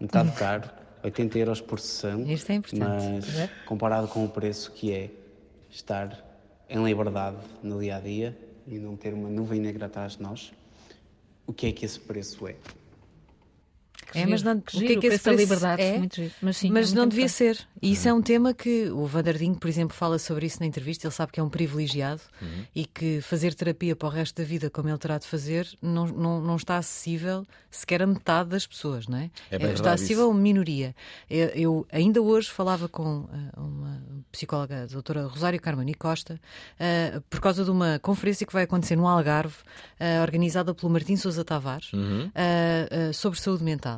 metade 0.00 0.30
caro, 0.32 0.70
80 1.02 1.38
euros 1.38 1.60
por 1.60 1.80
sessão. 1.80 2.22
Isto 2.22 2.52
é 2.52 2.54
importante. 2.54 2.84
Mas 3.26 3.38
É. 3.38 3.50
comparado 3.66 4.06
com 4.08 4.24
o 4.24 4.28
preço 4.28 4.70
que 4.70 4.92
é 4.92 5.10
estar 5.68 6.16
em 6.70 6.82
liberdade 6.84 7.38
no 7.62 7.80
dia 7.80 7.96
a 7.96 8.00
dia 8.00 8.38
e 8.66 8.78
não 8.78 8.96
ter 8.96 9.12
uma 9.12 9.28
nuvem 9.28 9.60
negra 9.60 9.86
atrás 9.86 10.16
de 10.16 10.22
nós, 10.22 10.52
o 11.46 11.52
que 11.52 11.66
é 11.66 11.72
que 11.72 11.84
esse 11.84 11.98
preço 11.98 12.46
é? 12.46 12.54
É, 14.14 14.26
mas 14.26 14.42
não, 14.42 14.60
Que 14.60 14.76
o 14.76 14.80
que 15.00 15.06
é 15.08 15.18
que 15.18 15.30
liberdade, 15.30 15.82
é? 15.82 15.98
muito 15.98 16.16
giro. 16.16 16.32
Mas 16.42 16.56
sim, 16.56 16.70
Mas 16.70 16.86
é 16.86 16.88
muito 16.88 16.98
não 16.98 17.08
devia 17.08 17.28
ser. 17.28 17.58
E 17.80 17.92
isso 17.92 18.08
é 18.08 18.12
um 18.12 18.22
tema 18.22 18.52
que 18.54 18.90
o 18.90 19.06
Vanderdinho, 19.06 19.54
por 19.56 19.68
exemplo, 19.68 19.96
fala 19.96 20.18
sobre 20.18 20.46
isso 20.46 20.60
na 20.60 20.66
entrevista. 20.66 21.06
Ele 21.06 21.14
sabe 21.14 21.32
que 21.32 21.40
é 21.40 21.42
um 21.42 21.48
privilegiado 21.48 22.20
Uhum. 22.40 22.64
e 22.74 22.84
que 22.86 23.20
fazer 23.20 23.54
terapia 23.54 23.94
para 23.96 24.08
o 24.08 24.10
resto 24.10 24.40
da 24.40 24.46
vida, 24.46 24.68
como 24.70 24.88
ele 24.88 24.98
terá 24.98 25.18
de 25.18 25.26
fazer, 25.26 25.66
não, 25.80 26.06
não, 26.06 26.40
não 26.40 26.56
está 26.56 26.76
acessível 26.76 27.44
sequer 27.70 28.02
a 28.02 28.06
metade 28.06 28.50
das 28.50 28.66
pessoas, 28.66 29.06
não 29.08 29.18
é? 29.18 29.30
É 29.50 29.58
bem 29.58 29.66
está 29.66 29.66
verdade 29.68 29.94
acessível 29.94 30.24
a 30.24 30.28
uma 30.28 30.38
minoria. 30.40 30.94
Eu, 31.30 31.48
eu 31.48 31.86
ainda 31.90 32.20
hoje 32.20 32.50
falava 32.50 32.88
com 32.88 33.26
eh, 33.32 33.58
uma 33.58 34.02
psicóloga, 34.30 34.82
a 34.82 34.86
doutora 34.86 35.26
Rosário 35.26 35.60
Carmani 35.60 35.94
Costa, 35.94 36.38
eh, 36.78 37.20
por 37.30 37.40
causa 37.40 37.64
de 37.64 37.70
uma 37.70 37.98
conferência 37.98 38.46
que 38.46 38.52
vai 38.52 38.64
acontecer 38.64 38.94
no 38.96 39.06
Algarve, 39.08 39.56
eh, 39.98 40.20
organizada 40.20 40.74
pelo 40.74 40.92
Martim 40.92 41.16
Sousa 41.16 41.44
Tavares, 41.44 41.92
Uhum. 41.92 42.30
eh, 42.34 43.10
sobre 43.12 43.40
saúde 43.40 43.64
mental. 43.64 43.91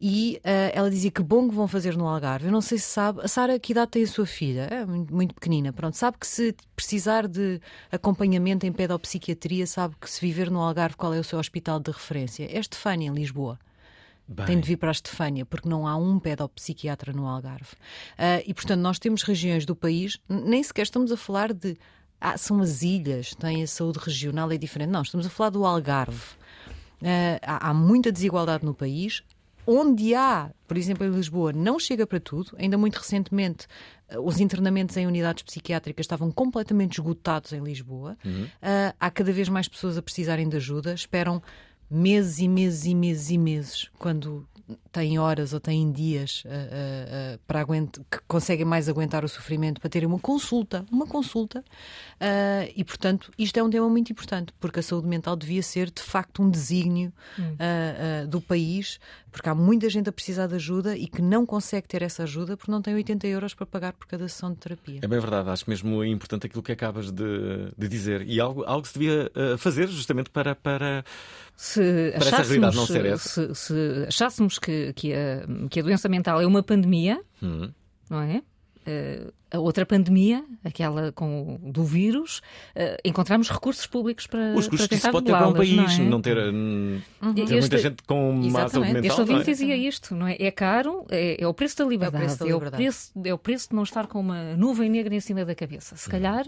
E 0.00 0.40
eh, 0.44 0.72
ela 0.74 0.90
dizia 0.90 1.10
que 1.10 1.22
bom 1.22 1.48
que 1.48 1.54
vão 1.54 1.66
fazer 1.66 1.96
no 1.96 2.06
Algarve. 2.06 2.46
Eu 2.46 2.52
não 2.52 2.60
sei 2.60 2.78
se 2.78 2.86
sabe. 2.86 3.20
A 3.22 3.28
Sara, 3.28 3.58
que 3.58 3.72
idade 3.72 3.90
tem 3.92 4.02
a 4.02 4.06
sua 4.06 4.26
filha? 4.26 4.68
É 4.70 4.84
muito, 4.84 5.14
muito 5.14 5.34
pequenina. 5.34 5.72
Pronto, 5.72 5.96
sabe 5.96 6.18
que 6.18 6.26
se 6.26 6.54
precisar 6.74 7.26
de 7.26 7.60
acompanhamento 7.90 8.66
em 8.66 8.72
pedopsiquiatria, 8.72 9.66
sabe 9.66 9.94
que 10.00 10.10
se 10.10 10.20
viver 10.20 10.50
no 10.50 10.60
Algarve, 10.60 10.96
qual 10.96 11.14
é 11.14 11.18
o 11.18 11.24
seu 11.24 11.38
hospital 11.38 11.80
de 11.80 11.90
referência? 11.90 12.44
É 12.44 12.58
Estefânia, 12.58 13.08
em 13.08 13.14
Lisboa. 13.14 13.58
Bem. 14.30 14.46
tem 14.46 14.60
de 14.60 14.66
vir 14.68 14.76
para 14.76 14.90
a 14.90 14.92
Estefânia, 14.92 15.44
porque 15.44 15.68
não 15.68 15.88
há 15.88 15.96
um 15.96 16.20
pedopsiquiatra 16.20 17.12
no 17.12 17.26
Algarve. 17.26 17.72
Uh, 18.12 18.46
e, 18.46 18.54
portanto, 18.54 18.80
nós 18.80 18.96
temos 18.96 19.24
regiões 19.24 19.66
do 19.66 19.74
país, 19.74 20.18
nem 20.28 20.62
sequer 20.62 20.82
estamos 20.82 21.10
a 21.10 21.16
falar 21.16 21.52
de. 21.52 21.76
Ah, 22.20 22.38
são 22.38 22.60
as 22.60 22.82
ilhas, 22.82 23.34
têm 23.34 23.62
a 23.62 23.66
saúde 23.66 23.98
regional, 23.98 24.52
é 24.52 24.56
diferente. 24.56 24.90
Não, 24.90 25.02
estamos 25.02 25.26
a 25.26 25.30
falar 25.30 25.50
do 25.50 25.64
Algarve. 25.64 26.22
Uh, 27.02 27.40
há, 27.42 27.70
há 27.70 27.74
muita 27.74 28.12
desigualdade 28.12 28.64
no 28.64 28.72
país, 28.72 29.24
onde 29.66 30.14
há, 30.14 30.50
por 30.66 30.76
exemplo, 30.76 31.06
em 31.06 31.10
Lisboa, 31.10 31.52
não 31.52 31.78
chega 31.78 32.06
para 32.06 32.20
tudo. 32.20 32.52
Ainda 32.58 32.78
muito 32.78 32.96
recentemente, 32.96 33.66
eh, 34.08 34.18
os 34.18 34.40
internamentos 34.40 34.96
em 34.96 35.06
unidades 35.06 35.42
psiquiátricas 35.42 36.04
estavam 36.04 36.30
completamente 36.30 36.94
esgotados 36.94 37.52
em 37.52 37.62
Lisboa. 37.62 38.16
Uhum. 38.24 38.44
Uh, 38.44 38.94
há 38.98 39.10
cada 39.10 39.32
vez 39.32 39.48
mais 39.48 39.68
pessoas 39.68 39.96
a 39.96 40.02
precisarem 40.02 40.48
de 40.48 40.56
ajuda. 40.56 40.94
Esperam 40.94 41.42
meses 41.90 42.38
e 42.38 42.48
meses 42.48 42.84
e 42.86 42.94
meses 42.94 43.30
e 43.30 43.38
meses 43.38 43.90
quando 43.98 44.46
têm 44.92 45.18
horas 45.18 45.52
ou 45.52 45.60
têm 45.60 45.90
dias 45.90 46.44
uh, 46.44 46.48
uh, 46.48 46.52
uh, 47.34 47.40
para 47.46 47.60
aguentar, 47.60 48.04
que 48.10 48.18
conseguem 48.26 48.64
mais 48.64 48.88
aguentar 48.88 49.24
o 49.24 49.28
sofrimento 49.28 49.80
para 49.80 49.90
terem 49.90 50.06
uma 50.06 50.18
consulta, 50.18 50.84
uma 50.90 51.06
consulta. 51.06 51.64
e, 52.76 52.84
portanto, 52.84 53.30
isto 53.38 53.56
é 53.58 53.62
um 53.62 53.70
tema 53.70 53.88
muito 53.88 54.12
importante, 54.12 54.52
porque 54.60 54.80
a 54.80 54.82
saúde 54.82 55.06
mental 55.06 55.36
devia 55.36 55.62
ser, 55.62 55.90
de 55.90 56.02
facto, 56.02 56.42
um 56.42 56.50
desígnio 56.50 57.12
hum. 57.38 57.56
do 58.28 58.40
país, 58.40 58.98
porque 59.30 59.48
há 59.48 59.54
muita 59.54 59.88
gente 59.88 60.08
a 60.08 60.12
precisar 60.12 60.46
de 60.46 60.56
ajuda 60.56 60.96
e 60.96 61.06
que 61.06 61.22
não 61.22 61.46
consegue 61.46 61.86
ter 61.86 62.02
essa 62.02 62.24
ajuda 62.24 62.56
porque 62.56 62.70
não 62.70 62.82
tem 62.82 62.94
80 62.94 63.26
euros 63.26 63.54
para 63.54 63.66
pagar 63.66 63.92
por 63.92 64.06
cada 64.06 64.28
sessão 64.28 64.52
de 64.52 64.58
terapia. 64.58 65.00
É 65.02 65.06
bem 65.06 65.20
verdade, 65.20 65.48
acho 65.50 65.68
mesmo 65.68 66.04
importante 66.04 66.46
aquilo 66.46 66.62
que 66.62 66.72
acabas 66.72 67.10
de, 67.10 67.72
de 67.76 67.88
dizer. 67.88 68.22
E 68.22 68.40
algo, 68.40 68.64
algo 68.64 68.86
se 68.86 68.98
devia 68.98 69.30
fazer 69.58 69.88
justamente 69.88 70.30
para, 70.30 70.54
para, 70.54 71.04
se 71.60 72.14
para 72.16 72.26
essa 72.26 72.42
realidade 72.42 72.74
não 72.74 72.86
ser 72.86 73.04
essa. 73.04 73.54
Se, 73.54 73.66
se 73.66 74.04
achássemos 74.08 74.58
que, 74.58 74.94
que, 74.94 75.12
a, 75.12 75.46
que 75.68 75.80
a 75.80 75.82
doença 75.82 76.08
mental 76.08 76.40
é 76.40 76.46
uma 76.46 76.62
pandemia, 76.62 77.20
hum. 77.42 77.70
não 78.08 78.22
é? 78.22 78.38
Uh, 78.38 79.30
a 79.50 79.58
outra 79.58 79.84
pandemia, 79.84 80.42
aquela 80.64 81.12
com, 81.12 81.60
do 81.62 81.84
vírus, 81.84 82.38
uh, 82.74 82.96
encontramos 83.04 83.50
recursos 83.50 83.86
públicos 83.86 84.26
para 84.26 84.54
Os 84.54 84.68
custos 84.68 84.86
para 84.86 84.88
que 84.88 84.94
isso 84.94 85.10
pode 85.10 85.26
ter 85.26 85.32
para 85.32 85.48
um 85.48 85.52
país, 85.52 85.98
não, 85.98 86.06
é? 86.06 86.08
não 86.08 86.22
ter, 86.22 86.38
uhum. 86.38 87.02
ter 87.34 87.42
este, 87.42 87.58
muita 87.58 87.78
gente 87.78 88.02
com 88.04 88.32
má 88.32 88.66
saúde 88.66 88.94
mental. 88.94 89.04
Este 89.04 89.20
ouvinte 89.20 89.42
é? 89.42 89.52
dizia 89.52 89.76
isto, 89.76 90.14
não 90.14 90.26
é? 90.26 90.36
É 90.40 90.50
caro, 90.50 91.04
é, 91.10 91.42
é, 91.42 91.46
o 91.46 91.52
preço 91.52 91.76
da 91.76 91.84
liberdade, 91.84 92.24
é 92.24 92.24
o 92.24 92.28
preço, 92.28 92.38
da 92.38 92.46
liberdade. 92.46 92.82
É, 92.82 92.88
o 92.88 92.90
preço, 92.90 93.12
é 93.26 93.34
o 93.34 93.38
preço 93.38 93.68
de 93.68 93.76
não 93.76 93.82
estar 93.82 94.06
com 94.06 94.18
uma 94.18 94.56
nuvem 94.56 94.88
negra 94.88 95.14
em 95.14 95.20
cima 95.20 95.44
da 95.44 95.54
cabeça. 95.54 95.94
Se 95.94 96.08
calhar 96.08 96.46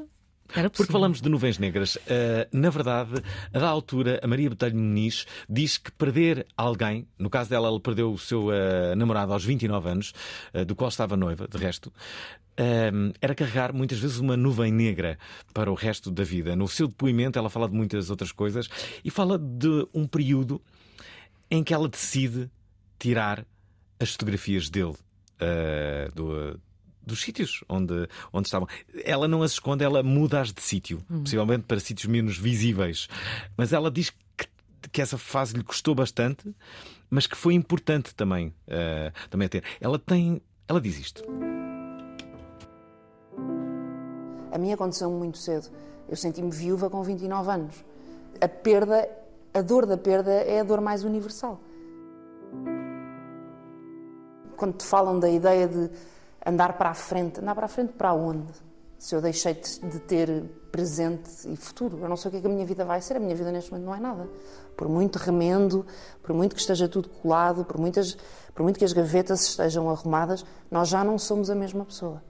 porque 0.71 0.93
falamos 0.93 1.21
de 1.21 1.29
nuvens 1.29 1.59
negras. 1.59 1.97
Uh, 1.97 2.47
na 2.53 2.71
verdade, 2.71 3.23
a 3.53 3.59
da 3.59 3.69
altura, 3.69 4.21
a 4.23 4.27
Maria 4.27 4.51
Botelho 4.51 4.77
Muniz 4.77 5.27
diz 5.49 5.79
que 5.79 5.91
perder 5.93 6.47
alguém, 6.57 7.07
no 7.19 7.31
caso 7.31 7.51
dela, 7.51 7.69
ela 7.69 7.81
perdeu 7.81 8.13
o 8.13 8.19
seu 8.19 8.49
uh, 8.49 8.95
namorado 8.97 9.33
aos 9.33 9.45
29 9.45 9.89
anos, 9.89 10.13
uh, 10.55 10.65
do 10.65 10.75
qual 10.75 10.89
estava 10.89 11.17
noiva, 11.17 11.49
de 11.49 11.59
resto, 11.59 11.93
era 13.21 13.35
carregar 13.35 13.73
muitas 13.73 13.99
vezes 13.99 14.19
uma 14.19 14.37
nuvem 14.37 14.71
negra 14.71 15.19
para 15.55 15.73
o 15.73 15.75
resto 15.75 16.11
da 16.11 16.23
vida. 16.23 16.55
No 16.55 16.69
seu 16.69 16.87
depoimento, 16.87 17.39
ela 17.39 17.49
fala 17.49 17.67
de 17.67 17.75
muitas 17.75 18.11
outras 18.11 18.31
coisas 18.31 18.69
e 19.03 19.11
fala 19.11 19.39
de 19.39 19.89
um 19.93 20.07
período 20.07 20.61
em 21.51 21.65
que 21.65 21.73
ela 21.73 21.89
decide 21.89 22.51
tirar 22.99 23.47
as 23.99 24.13
fotografias 24.13 24.69
dele. 24.69 24.95
do, 26.15 26.61
dos 27.05 27.21
sítios 27.21 27.65
onde, 27.69 28.09
onde 28.33 28.49
estavam. 28.49 28.69
Ela 29.05 29.27
não 29.27 29.43
as 29.43 29.53
esconde, 29.53 29.85
ela 29.85 30.03
muda-as 30.03 30.53
de 30.53 30.63
sítio, 30.63 31.03
uhum. 31.11 31.23
possivelmente 31.23 31.65
para 31.65 31.81
sítios 31.81 32.07
menos 32.07 32.39
visíveis. 32.39 33.09
Mas 33.57 33.73
ela 33.73 33.91
diz 33.91 34.11
que, 34.11 34.49
que 34.91 35.03
essa 35.03 35.19
fase 35.19 35.55
lhe 35.55 35.65
custou 35.65 35.95
bastante, 35.95 36.55
mas 37.11 37.27
que 37.27 37.37
foi 37.37 37.55
importante 37.55 38.15
também, 38.15 38.49
uh, 38.69 39.13
também 39.29 39.47
a 39.47 39.49
ter. 39.49 39.65
Ela 39.81 39.99
tem. 39.99 40.41
Ela 40.69 40.81
diz 40.81 40.99
isto. 40.99 41.23
A 44.51 44.59
mim 44.59 44.73
aconteceu 44.73 45.11
muito 45.11 45.39
cedo. 45.39 45.69
Eu 46.09 46.17
senti-me 46.17 46.51
viúva 46.51 46.91
com 46.91 47.03
29 47.03 47.51
anos. 47.51 47.85
A 48.41 48.49
perda, 48.49 49.09
a 49.55 49.63
dor 49.63 49.87
da 49.87 49.97
perda 49.97 50.31
é 50.31 50.61
a 50.61 50.65
dor 50.65 50.81
mais 50.81 51.05
universal. 51.05 51.61
Quando 54.57 54.77
te 54.77 54.85
falam 54.85 55.19
da 55.19 55.29
ideia 55.29 55.67
de 55.67 55.91
andar 56.45 56.76
para 56.76 56.90
a 56.90 56.95
frente. 56.95 57.40
Andar 57.40 57.55
para 57.55 57.66
a 57.66 57.68
frente 57.68 57.93
para 57.93 58.12
onde? 58.12 58.53
Se 58.99 59.14
eu 59.14 59.20
deixei 59.20 59.55
de 59.55 59.99
ter 60.01 60.45
presente 60.70 61.30
e 61.47 61.57
futuro. 61.57 61.99
Eu 62.01 62.09
não 62.09 62.16
sei 62.16 62.28
o 62.28 62.32
que, 62.32 62.38
é 62.38 62.40
que 62.40 62.47
a 62.47 62.51
minha 62.51 62.64
vida 62.64 62.84
vai 62.84 63.01
ser. 63.03 63.16
A 63.16 63.20
minha 63.20 63.34
vida 63.34 63.53
neste 63.53 63.70
momento 63.70 63.86
não 63.86 63.95
é 63.95 64.01
nada. 64.01 64.28
Por 64.76 64.88
muito 64.88 65.16
remendo, 65.16 65.84
por 66.22 66.34
muito 66.34 66.55
que 66.55 66.61
esteja 66.61 66.88
tudo 66.88 67.09
colado, 67.09 67.64
por, 67.64 67.78
muitas, 67.78 68.16
por 68.55 68.62
muito 68.62 68.78
que 68.78 68.84
as 68.84 68.93
gavetas 68.93 69.43
estejam 69.43 69.90
arrumadas, 69.90 70.45
nós 70.70 70.88
já 70.88 71.05
não 71.05 71.18
somos 71.18 71.51
a 71.51 71.55
mesma 71.55 71.84
pessoa. 71.84 72.22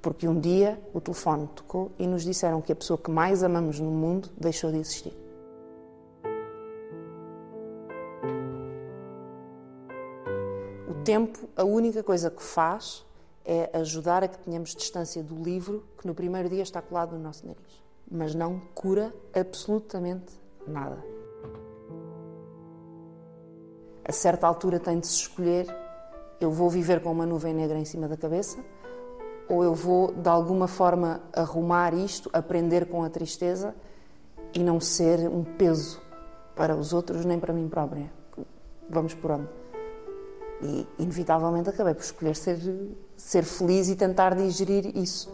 Porque 0.00 0.26
um 0.26 0.40
dia 0.40 0.80
o 0.92 1.00
telefone 1.00 1.48
tocou 1.54 1.92
e 1.98 2.06
nos 2.06 2.24
disseram 2.24 2.60
que 2.60 2.72
a 2.72 2.76
pessoa 2.76 2.98
que 2.98 3.10
mais 3.10 3.42
amamos 3.42 3.78
no 3.78 3.90
mundo 3.90 4.30
deixou 4.36 4.72
de 4.72 4.78
existir. 4.78 5.16
O 10.88 10.94
tempo, 11.04 11.48
a 11.56 11.62
única 11.62 12.02
coisa 12.02 12.30
que 12.30 12.42
faz 12.42 13.04
é 13.44 13.70
ajudar 13.74 14.22
a 14.24 14.28
que 14.28 14.38
tenhamos 14.38 14.74
distância 14.74 15.22
do 15.22 15.34
livro 15.34 15.84
que 15.98 16.06
no 16.06 16.14
primeiro 16.14 16.48
dia 16.48 16.62
está 16.62 16.80
colado 16.80 17.16
no 17.16 17.22
nosso 17.22 17.46
nariz. 17.46 17.82
Mas 18.10 18.34
não 18.34 18.60
cura 18.74 19.14
absolutamente 19.34 20.32
nada. 20.66 21.02
A 24.04 24.12
certa 24.12 24.46
altura 24.46 24.78
tem 24.78 24.98
de 24.98 25.06
se 25.06 25.14
escolher: 25.14 25.66
eu 26.40 26.50
vou 26.50 26.68
viver 26.68 27.00
com 27.02 27.10
uma 27.10 27.24
nuvem 27.24 27.54
negra 27.54 27.78
em 27.78 27.84
cima 27.84 28.08
da 28.08 28.16
cabeça 28.16 28.58
ou 29.48 29.62
eu 29.62 29.74
vou 29.74 30.12
de 30.12 30.28
alguma 30.28 30.66
forma 30.66 31.20
arrumar 31.32 31.92
isto, 31.92 32.30
aprender 32.32 32.86
com 32.86 33.02
a 33.04 33.10
tristeza 33.10 33.74
e 34.54 34.60
não 34.60 34.80
ser 34.80 35.28
um 35.28 35.44
peso 35.44 36.00
para 36.56 36.76
os 36.76 36.92
outros 36.92 37.24
nem 37.24 37.38
para 37.38 37.52
mim 37.52 37.68
própria. 37.68 38.10
Vamos 38.88 39.14
por 39.14 39.30
onde? 39.32 39.48
E, 40.62 40.86
inevitavelmente, 40.98 41.68
acabei 41.68 41.92
por 41.92 42.02
escolher 42.02 42.36
ser, 42.36 42.58
ser 43.24 43.44
feliz 43.44 43.88
e 43.88 43.96
tentar 43.96 44.34
digerir 44.34 44.96
isso. 44.96 45.30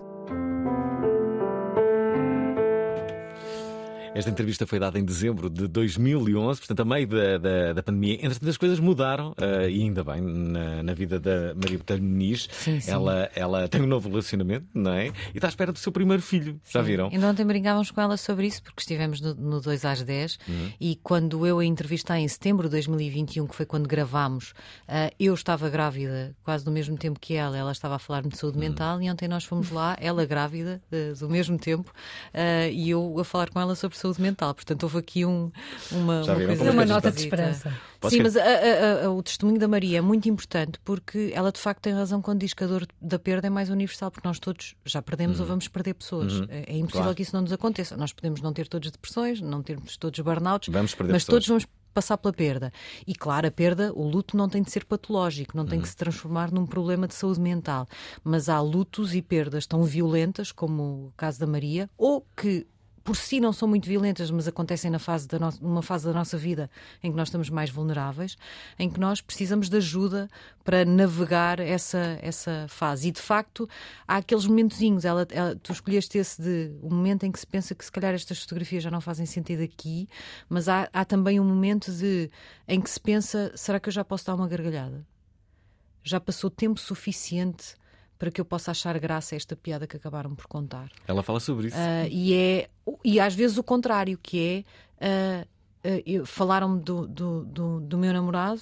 Esta 4.18 4.30
entrevista 4.30 4.66
foi 4.66 4.80
dada 4.80 4.98
em 4.98 5.04
dezembro 5.04 5.48
de 5.48 5.68
2011, 5.68 6.58
portanto, 6.58 6.80
a 6.80 6.84
meio 6.84 7.06
da, 7.06 7.38
da, 7.38 7.72
da 7.74 7.82
pandemia. 7.84 8.14
Entretanto, 8.14 8.48
as 8.48 8.56
coisas 8.56 8.80
mudaram, 8.80 9.30
uh, 9.30 9.68
e 9.70 9.80
ainda 9.80 10.02
bem, 10.02 10.20
na, 10.20 10.82
na 10.82 10.92
vida 10.92 11.20
da 11.20 11.54
Maria 11.54 11.78
Botelho 11.78 12.02
Muniz. 12.02 12.48
Sim, 12.50 12.80
sim. 12.80 12.90
Ela, 12.90 13.30
ela 13.32 13.68
tem 13.68 13.80
um 13.80 13.86
novo 13.86 14.08
relacionamento, 14.08 14.66
não 14.74 14.92
é? 14.92 15.06
E 15.06 15.12
está 15.36 15.46
à 15.46 15.50
espera 15.50 15.70
do 15.70 15.78
seu 15.78 15.92
primeiro 15.92 16.20
filho, 16.20 16.60
já 16.68 16.82
viram? 16.82 17.10
Ainda 17.12 17.28
ontem 17.28 17.46
brincávamos 17.46 17.92
com 17.92 18.00
ela 18.00 18.16
sobre 18.16 18.48
isso, 18.48 18.60
porque 18.60 18.80
estivemos 18.80 19.20
no, 19.20 19.36
no 19.36 19.60
2 19.60 19.84
às 19.84 20.02
10, 20.02 20.36
uhum. 20.48 20.72
e 20.80 20.96
quando 20.96 21.46
eu 21.46 21.60
a 21.60 21.64
entrevistei 21.64 22.16
em 22.16 22.26
setembro 22.26 22.66
de 22.66 22.72
2021, 22.72 23.46
que 23.46 23.54
foi 23.54 23.66
quando 23.66 23.86
gravámos, 23.86 24.50
uh, 24.88 25.14
eu 25.16 25.32
estava 25.32 25.70
grávida 25.70 26.34
quase 26.42 26.64
do 26.64 26.72
mesmo 26.72 26.96
tempo 26.96 27.20
que 27.20 27.34
ela, 27.34 27.56
ela 27.56 27.70
estava 27.70 27.94
a 27.94 27.98
falar-me 28.00 28.30
de 28.30 28.36
saúde 28.36 28.58
uhum. 28.58 28.64
mental, 28.64 29.00
e 29.00 29.08
ontem 29.08 29.28
nós 29.28 29.44
fomos 29.44 29.70
lá, 29.70 29.96
ela 30.00 30.26
grávida, 30.26 30.82
uh, 30.90 31.16
do 31.16 31.30
mesmo 31.30 31.56
tempo, 31.56 31.92
e 32.72 32.90
eu 32.90 33.16
a 33.20 33.24
falar 33.24 33.48
com 33.50 33.60
ela 33.60 33.76
sobre 33.76 33.96
saúde 33.96 34.07
saúde 34.08 34.22
mental. 34.22 34.54
Portanto, 34.54 34.82
houve 34.82 34.98
aqui 34.98 35.24
um, 35.24 35.50
uma, 35.92 36.22
uma, 36.22 36.34
coisa 36.34 36.70
uma 36.70 36.84
nota 36.86 37.10
de 37.10 37.20
esperança. 37.20 37.72
Sim, 38.08 38.22
mas 38.22 38.36
a, 38.36 38.42
a, 38.42 39.06
a, 39.06 39.10
o 39.10 39.22
testemunho 39.22 39.58
da 39.58 39.66
Maria 39.66 39.98
é 39.98 40.00
muito 40.00 40.28
importante 40.28 40.78
porque 40.84 41.32
ela 41.34 41.50
de 41.50 41.58
facto 41.58 41.82
tem 41.82 41.92
razão 41.92 42.22
quando 42.22 42.40
diz 42.40 42.54
que 42.54 42.62
a 42.64 42.66
dor 42.66 42.86
da 43.00 43.18
perda 43.18 43.48
é 43.48 43.50
mais 43.50 43.70
universal, 43.70 44.10
porque 44.10 44.26
nós 44.26 44.38
todos 44.38 44.74
já 44.84 45.02
perdemos 45.02 45.38
uhum. 45.38 45.44
ou 45.44 45.48
vamos 45.48 45.68
perder 45.68 45.94
pessoas. 45.94 46.40
Uhum. 46.40 46.46
É, 46.48 46.58
é 46.60 46.76
impossível 46.76 47.02
claro. 47.02 47.14
que 47.16 47.22
isso 47.22 47.34
não 47.34 47.42
nos 47.42 47.52
aconteça. 47.52 47.96
Nós 47.96 48.12
podemos 48.12 48.40
não 48.40 48.52
ter 48.52 48.68
todos 48.68 48.90
depressões, 48.90 49.40
não 49.40 49.62
termos 49.62 49.96
todos 49.96 50.18
burnouts, 50.20 50.72
vamos 50.72 50.94
perder 50.94 51.12
mas 51.12 51.24
pessoas. 51.24 51.44
todos 51.44 51.48
vamos 51.48 51.66
passar 51.92 52.16
pela 52.16 52.32
perda. 52.32 52.72
E 53.06 53.14
claro, 53.14 53.48
a 53.48 53.50
perda, 53.50 53.92
o 53.92 54.06
luto 54.06 54.36
não 54.36 54.48
tem 54.48 54.62
de 54.62 54.70
ser 54.70 54.84
patológico, 54.84 55.56
não 55.56 55.66
tem 55.66 55.78
uhum. 55.78 55.82
que 55.82 55.88
se 55.88 55.96
transformar 55.96 56.52
num 56.52 56.64
problema 56.64 57.08
de 57.08 57.14
saúde 57.14 57.40
mental. 57.40 57.88
Mas 58.22 58.48
há 58.48 58.60
lutos 58.60 59.14
e 59.14 59.22
perdas 59.22 59.66
tão 59.66 59.82
violentas, 59.82 60.52
como 60.52 61.08
o 61.08 61.12
caso 61.16 61.40
da 61.40 61.46
Maria, 61.46 61.90
ou 61.98 62.24
que 62.36 62.66
por 63.08 63.16
si 63.16 63.40
não 63.40 63.54
são 63.54 63.66
muito 63.66 63.88
violentas, 63.88 64.30
mas 64.30 64.46
acontecem 64.46 64.90
na 64.90 64.98
fase 64.98 65.26
da 65.26 65.38
no... 65.38 65.50
numa 65.62 65.80
fase 65.80 66.04
da 66.04 66.12
nossa 66.12 66.36
vida 66.36 66.70
em 67.02 67.10
que 67.10 67.16
nós 67.16 67.28
estamos 67.28 67.48
mais 67.48 67.70
vulneráveis, 67.70 68.36
em 68.78 68.90
que 68.90 69.00
nós 69.00 69.22
precisamos 69.22 69.70
de 69.70 69.78
ajuda 69.78 70.28
para 70.62 70.84
navegar 70.84 71.58
essa, 71.58 72.18
essa 72.20 72.66
fase. 72.68 73.08
E 73.08 73.10
de 73.10 73.22
facto, 73.22 73.66
há 74.06 74.16
aqueles 74.16 74.44
momentozinhos. 74.44 75.06
Ela, 75.06 75.26
ela, 75.30 75.56
tu 75.56 75.72
escolheste 75.72 76.18
esse 76.18 76.42
de 76.42 76.70
o 76.82 76.88
um 76.88 76.96
momento 76.96 77.24
em 77.24 77.32
que 77.32 77.40
se 77.40 77.46
pensa 77.46 77.74
que 77.74 77.82
se 77.82 77.90
calhar 77.90 78.12
estas 78.12 78.42
fotografias 78.42 78.82
já 78.82 78.90
não 78.90 79.00
fazem 79.00 79.24
sentido 79.24 79.62
aqui, 79.62 80.06
mas 80.46 80.68
há, 80.68 80.86
há 80.92 81.02
também 81.02 81.40
um 81.40 81.44
momento 81.44 81.90
de 81.90 82.30
em 82.68 82.78
que 82.78 82.90
se 82.90 83.00
pensa: 83.00 83.50
será 83.54 83.80
que 83.80 83.88
eu 83.88 83.92
já 83.92 84.04
posso 84.04 84.26
dar 84.26 84.34
uma 84.34 84.46
gargalhada? 84.46 85.02
Já 86.04 86.20
passou 86.20 86.50
tempo 86.50 86.78
suficiente 86.78 87.74
para 88.18 88.30
que 88.30 88.40
eu 88.40 88.44
possa 88.44 88.72
achar 88.72 88.98
graça 88.98 89.34
a 89.34 89.36
esta 89.36 89.54
piada 89.54 89.86
que 89.86 89.96
acabaram 89.96 90.34
por 90.34 90.46
contar. 90.46 90.90
Ela 91.06 91.22
fala 91.22 91.38
sobre 91.38 91.68
isso. 91.68 91.76
Uh, 91.76 92.08
e, 92.10 92.34
é, 92.34 92.68
e 93.04 93.20
às 93.20 93.34
vezes 93.34 93.56
o 93.56 93.62
contrário, 93.62 94.18
que 94.20 94.64
é 95.00 95.46
uh, 95.86 96.22
uh, 96.22 96.26
falaram-me 96.26 96.80
do, 96.80 97.06
do, 97.06 97.44
do, 97.44 97.80
do, 97.80 97.98
meu 97.98 98.12
namorado 98.12 98.60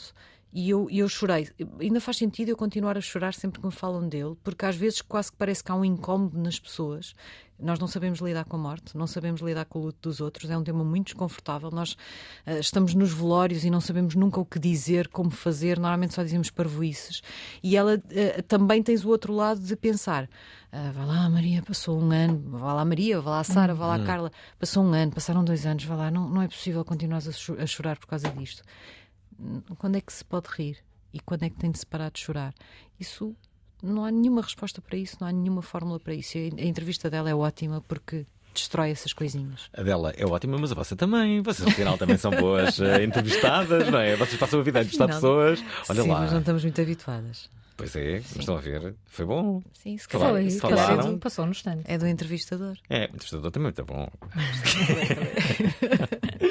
E 0.52 0.70
eu, 0.70 0.88
eu 0.90 1.08
chorei. 1.08 1.48
Ainda 1.80 2.00
faz 2.00 2.16
sentido 2.16 2.48
eu 2.48 2.56
continuar 2.56 2.96
a 2.96 3.00
chorar 3.00 3.34
sempre 3.34 3.60
que 3.60 3.66
me 3.66 3.72
falam 3.72 4.08
dele, 4.08 4.36
porque 4.42 4.64
às 4.64 4.76
vezes 4.76 5.02
quase 5.02 5.30
que 5.30 5.36
parece 5.36 5.62
que 5.62 5.70
há 5.70 5.74
um 5.74 5.84
incómodo 5.84 6.38
nas 6.38 6.58
pessoas. 6.58 7.14
Nós 7.58 7.78
não 7.78 7.86
sabemos 7.86 8.20
lidar 8.20 8.44
com 8.44 8.56
a 8.56 8.58
morte, 8.58 8.96
não 8.96 9.06
sabemos 9.06 9.40
lidar 9.40 9.64
com 9.64 9.78
o 9.78 9.82
luto 9.86 10.08
dos 10.08 10.20
outros, 10.20 10.50
é 10.50 10.56
um 10.56 10.62
tema 10.62 10.84
muito 10.84 11.06
desconfortável. 11.06 11.70
Nós 11.70 11.92
uh, 11.92 12.58
estamos 12.60 12.94
nos 12.94 13.12
velórios 13.12 13.64
e 13.64 13.70
não 13.70 13.80
sabemos 13.80 14.14
nunca 14.14 14.38
o 14.38 14.44
que 14.44 14.58
dizer, 14.58 15.08
como 15.08 15.30
fazer, 15.30 15.78
normalmente 15.78 16.14
só 16.14 16.22
dizemos 16.22 16.50
parvoices. 16.50 17.22
E 17.62 17.74
ela 17.76 17.96
uh, 17.96 18.42
também 18.42 18.82
tens 18.82 19.04
o 19.04 19.08
outro 19.08 19.32
lado 19.32 19.60
de 19.60 19.74
pensar: 19.74 20.24
uh, 20.24 20.92
vá 20.92 21.04
lá, 21.06 21.30
Maria, 21.30 21.62
passou 21.62 21.98
um 21.98 22.10
ano, 22.12 22.42
vá 22.46 22.74
lá, 22.74 22.84
Maria, 22.84 23.20
vá 23.22 23.30
lá, 23.30 23.44
Sara, 23.44 23.74
vá 23.74 23.86
lá, 23.86 23.96
Hum. 23.96 24.04
Carla, 24.04 24.30
passou 24.58 24.84
um 24.84 24.92
ano, 24.92 25.12
passaram 25.12 25.42
dois 25.42 25.64
anos, 25.64 25.84
vá 25.84 25.94
lá, 25.96 26.10
não, 26.10 26.28
não 26.28 26.42
é 26.42 26.48
possível 26.48 26.84
continuar 26.84 27.20
a, 27.20 27.62
a 27.62 27.66
chorar 27.66 27.96
por 27.98 28.06
causa 28.06 28.28
disto. 28.30 28.62
Quando 29.78 29.96
é 29.96 30.00
que 30.00 30.12
se 30.12 30.24
pode 30.24 30.48
rir? 30.50 30.78
E 31.12 31.20
quando 31.20 31.44
é 31.44 31.50
que 31.50 31.56
tem 31.56 31.70
de 31.70 31.78
se 31.78 31.86
parar 31.86 32.10
de 32.10 32.18
chorar? 32.20 32.52
Isso 33.00 33.34
não 33.82 34.04
há 34.04 34.10
nenhuma 34.10 34.42
resposta 34.42 34.80
para 34.82 34.96
isso, 34.98 35.16
não 35.20 35.28
há 35.28 35.32
nenhuma 35.32 35.62
fórmula 35.62 35.98
para 36.00 36.14
isso. 36.14 36.36
E 36.38 36.50
A 36.58 36.64
entrevista 36.64 37.08
dela 37.10 37.28
é 37.30 37.34
ótima 37.34 37.80
porque 37.86 38.26
destrói 38.54 38.90
essas 38.90 39.12
coisinhas. 39.12 39.68
A 39.74 39.82
dela 39.82 40.10
é 40.16 40.24
ótima, 40.26 40.56
mas 40.58 40.72
a 40.72 40.74
vossa 40.74 40.96
também. 40.96 41.42
Vocês, 41.42 41.68
afinal, 41.68 41.96
também 41.98 42.16
são 42.16 42.30
boas 42.32 42.80
eh, 42.80 43.04
entrevistadas, 43.04 43.90
não 43.90 43.98
é? 43.98 44.16
Vocês 44.16 44.38
passam 44.38 44.60
a 44.60 44.62
vida 44.62 44.78
a 44.78 44.82
entrevistar 44.82 45.04
Afinal, 45.04 45.20
pessoas. 45.20 45.62
Olha 45.88 46.02
Sim, 46.02 46.08
lá. 46.08 46.20
mas 46.20 46.32
não 46.32 46.40
estamos 46.40 46.62
muito 46.64 46.80
habituadas. 46.80 47.50
Pois 47.76 47.94
é, 47.94 48.14
mas 48.20 48.36
estão 48.36 48.56
a 48.56 48.60
ver. 48.62 48.94
Foi 49.04 49.26
bom. 49.26 49.62
Sim, 49.74 49.98
se 49.98 50.08
calhar- 50.08 50.32
falaram. 50.58 51.18
Passou 51.18 51.44
no 51.44 51.52
stand. 51.52 51.82
É 51.84 51.98
do 51.98 52.06
entrevistador. 52.06 52.74
É, 52.88 53.02
o 53.02 53.04
entrevistador 53.04 53.50
também 53.50 53.68
é 53.68 53.74
muito 53.76 53.84
bom. 53.84 54.08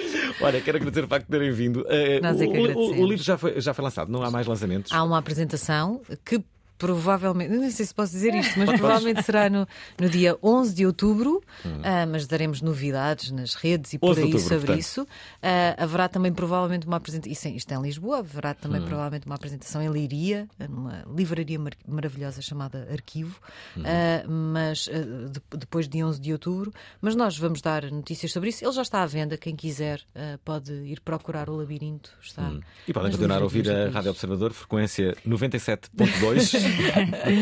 Olha, 0.45 0.61
quero 0.61 0.77
agradecer 0.77 1.03
o 1.03 1.07
facto 1.07 1.25
de 1.25 1.31
terem 1.31 1.51
vindo. 1.51 1.85
Eh, 1.89 2.19
Nós 2.21 2.39
é 2.39 2.45
o, 2.45 2.51
que 2.51 2.57
o- 2.57 2.61
o 2.61 2.63
agradecemos. 2.65 3.09
livro 3.09 3.23
já 3.23 3.37
foi, 3.37 3.59
já 3.61 3.73
foi 3.73 3.83
lançado, 3.83 4.11
não 4.11 4.23
há 4.23 4.29
mais 4.31 4.45
lançamentos. 4.47 4.91
Há 4.91 5.03
uma 5.03 5.17
apresentação 5.17 6.01
que 6.23 6.43
provavelmente, 6.77 7.51
não 7.55 7.69
sei 7.71 7.85
se 7.85 7.93
posso 7.93 8.11
dizer 8.11 8.33
isto, 8.35 8.57
mas 8.59 8.69
provavelmente 8.79 9.23
será 9.23 9.49
no, 9.49 9.67
no 9.99 10.09
dia 10.09 10.37
11 10.43 10.73
de 10.73 10.85
outubro, 10.85 11.41
ah, 11.83 12.05
mas 12.05 12.27
daremos 12.27 12.61
novidades 12.61 13.31
nas 13.31 13.53
redes 13.55 13.93
e 13.93 13.97
por 13.99 14.11
11 14.11 14.15
de 14.15 14.21
aí 14.27 14.33
outubro, 14.33 14.47
sobre 14.47 14.65
portanto. 14.67 14.79
isso. 14.79 15.07
Ah, 15.41 15.75
haverá 15.83 16.07
também 16.07 16.33
provavelmente 16.33 16.85
uma 16.87 16.97
apresentação, 16.97 17.31
isto, 17.31 17.47
é- 17.47 17.51
isto 17.51 17.71
é 17.71 17.75
em 17.75 17.81
Lisboa, 17.81 18.19
haverá 18.19 18.53
também 18.53 18.81
Hum. 18.81 18.85
provavelmente 18.85 19.25
uma 19.25 19.35
apresentação 19.35 19.81
em 19.81 19.89
Leiria, 19.89 20.47
numa 20.69 21.03
livraria 21.15 21.57
mar- 21.59 21.73
maravilhosa 21.87 22.41
chamada 22.41 22.87
Arquivo, 22.91 23.39
Uhum. 23.75 23.83
Ah, 23.85 24.27
mas 24.27 24.85
de- 24.89 25.57
depois 25.57 25.87
de 25.87 26.03
11 26.03 26.19
de 26.19 26.31
outubro, 26.33 26.73
mas 27.01 27.15
nós 27.15 27.37
vamos 27.37 27.61
dar 27.61 27.83
notícias 27.91 28.31
sobre 28.31 28.49
isso. 28.49 28.63
Ele 28.65 28.71
já 28.73 28.81
está 28.81 29.01
à 29.01 29.05
venda, 29.05 29.37
quem 29.37 29.55
quiser 29.55 30.01
pode 30.43 30.71
ir 30.73 30.99
procurar 31.01 31.49
o 31.49 31.55
labirinto. 31.57 32.09
Está 32.21 32.43
Hum. 32.43 32.59
E 32.87 32.93
podem 32.93 33.11
continuar 33.11 33.39
a 33.39 33.43
ouvir 33.43 33.69
a. 33.69 33.89
Rádio 33.89 34.11
Observador, 34.11 34.51
frequência 34.53 35.15
97.2. 35.25 36.53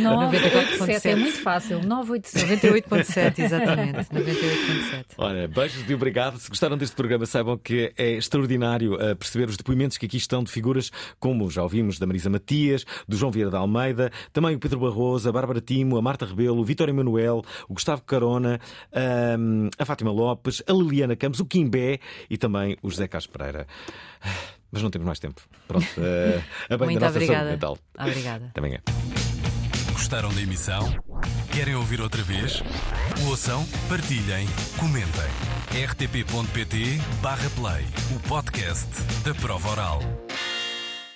987 0.02 1.08
é 1.08 1.16
muito 1.16 1.42
fácil. 1.42 1.82
987. 1.82 2.68
98.7, 2.68 3.40
exatamente. 3.40 3.98
98.7. 4.10 5.06
Olha, 5.18 5.48
beijos 5.48 5.90
e 5.90 5.94
obrigado. 5.94 6.38
Se 6.38 6.50
gostaram 6.50 6.78
deste 6.78 6.96
programa, 6.96 7.26
saibam 7.26 7.58
que 7.58 7.94
é 7.98 8.12
extraordinário 8.12 8.96
uh, 8.96 9.16
perceber 9.16 9.50
os 9.50 9.58
depoimentos 9.58 9.98
que 9.98 10.06
aqui 10.06 10.18
estão 10.18 10.44
de 10.44 10.52
figuras 10.52 10.92
como 11.20 11.50
já 11.50 11.64
ouvimos 11.64 12.00
da 12.00 12.06
Marisa 12.06 12.30
Matias, 12.30 12.86
do 13.08 13.16
João 13.16 13.32
Vieira 13.32 13.52
da 13.52 13.60
Almeida, 13.60 14.12
também 14.32 14.56
o 14.56 14.60
Pedro 14.60 14.80
Barroso, 14.80 15.28
a 15.28 15.32
Bárbara 15.32 15.62
Timo, 15.62 15.98
a 15.98 16.02
Marta 16.02 16.26
Rebelo, 16.26 16.60
o 16.60 16.66
Vitório 16.66 16.92
Emanuel, 16.92 17.44
o 17.68 17.74
Gustavo 17.74 18.02
Carona, 18.04 18.60
um, 19.40 19.70
a 19.78 19.86
Fátima 19.86 20.12
Lopes, 20.12 20.62
a 20.68 20.74
Liliana 20.74 21.16
Campos, 21.16 21.40
o 21.40 21.46
Quimbé 21.46 22.00
e 22.30 22.38
também 22.38 22.78
o 22.82 22.90
José 22.90 23.08
Carlos 23.08 23.28
Pereira. 23.28 23.68
Mas 24.74 24.82
não 24.82 24.90
temos 24.90 25.06
mais 25.06 25.20
tempo. 25.20 25.40
Pronto, 25.68 25.86
uh, 25.86 26.44
a 26.68 26.78
bem 26.78 26.88
Muito 26.88 27.00
da 27.00 27.06
nossa 27.06 27.20
obrigada. 27.20 27.40
saúde 27.40 27.52
mental. 27.52 27.78
Obrigada. 28.00 28.46
Até 28.48 28.60
amanhã. 28.60 28.80
Gostaram 29.92 30.34
da 30.34 30.42
emissão? 30.42 30.92
Querem 31.52 31.76
ouvir 31.76 32.02
outra 32.02 32.24
vez? 32.24 32.64
Ouçam, 33.28 33.64
partilhem, 33.88 34.48
comentem. 34.80 35.30
rtp.pt/play 35.88 37.86
o 38.16 38.20
podcast 38.28 38.90
da 39.24 39.36
prova 39.36 39.70
oral. 39.70 40.02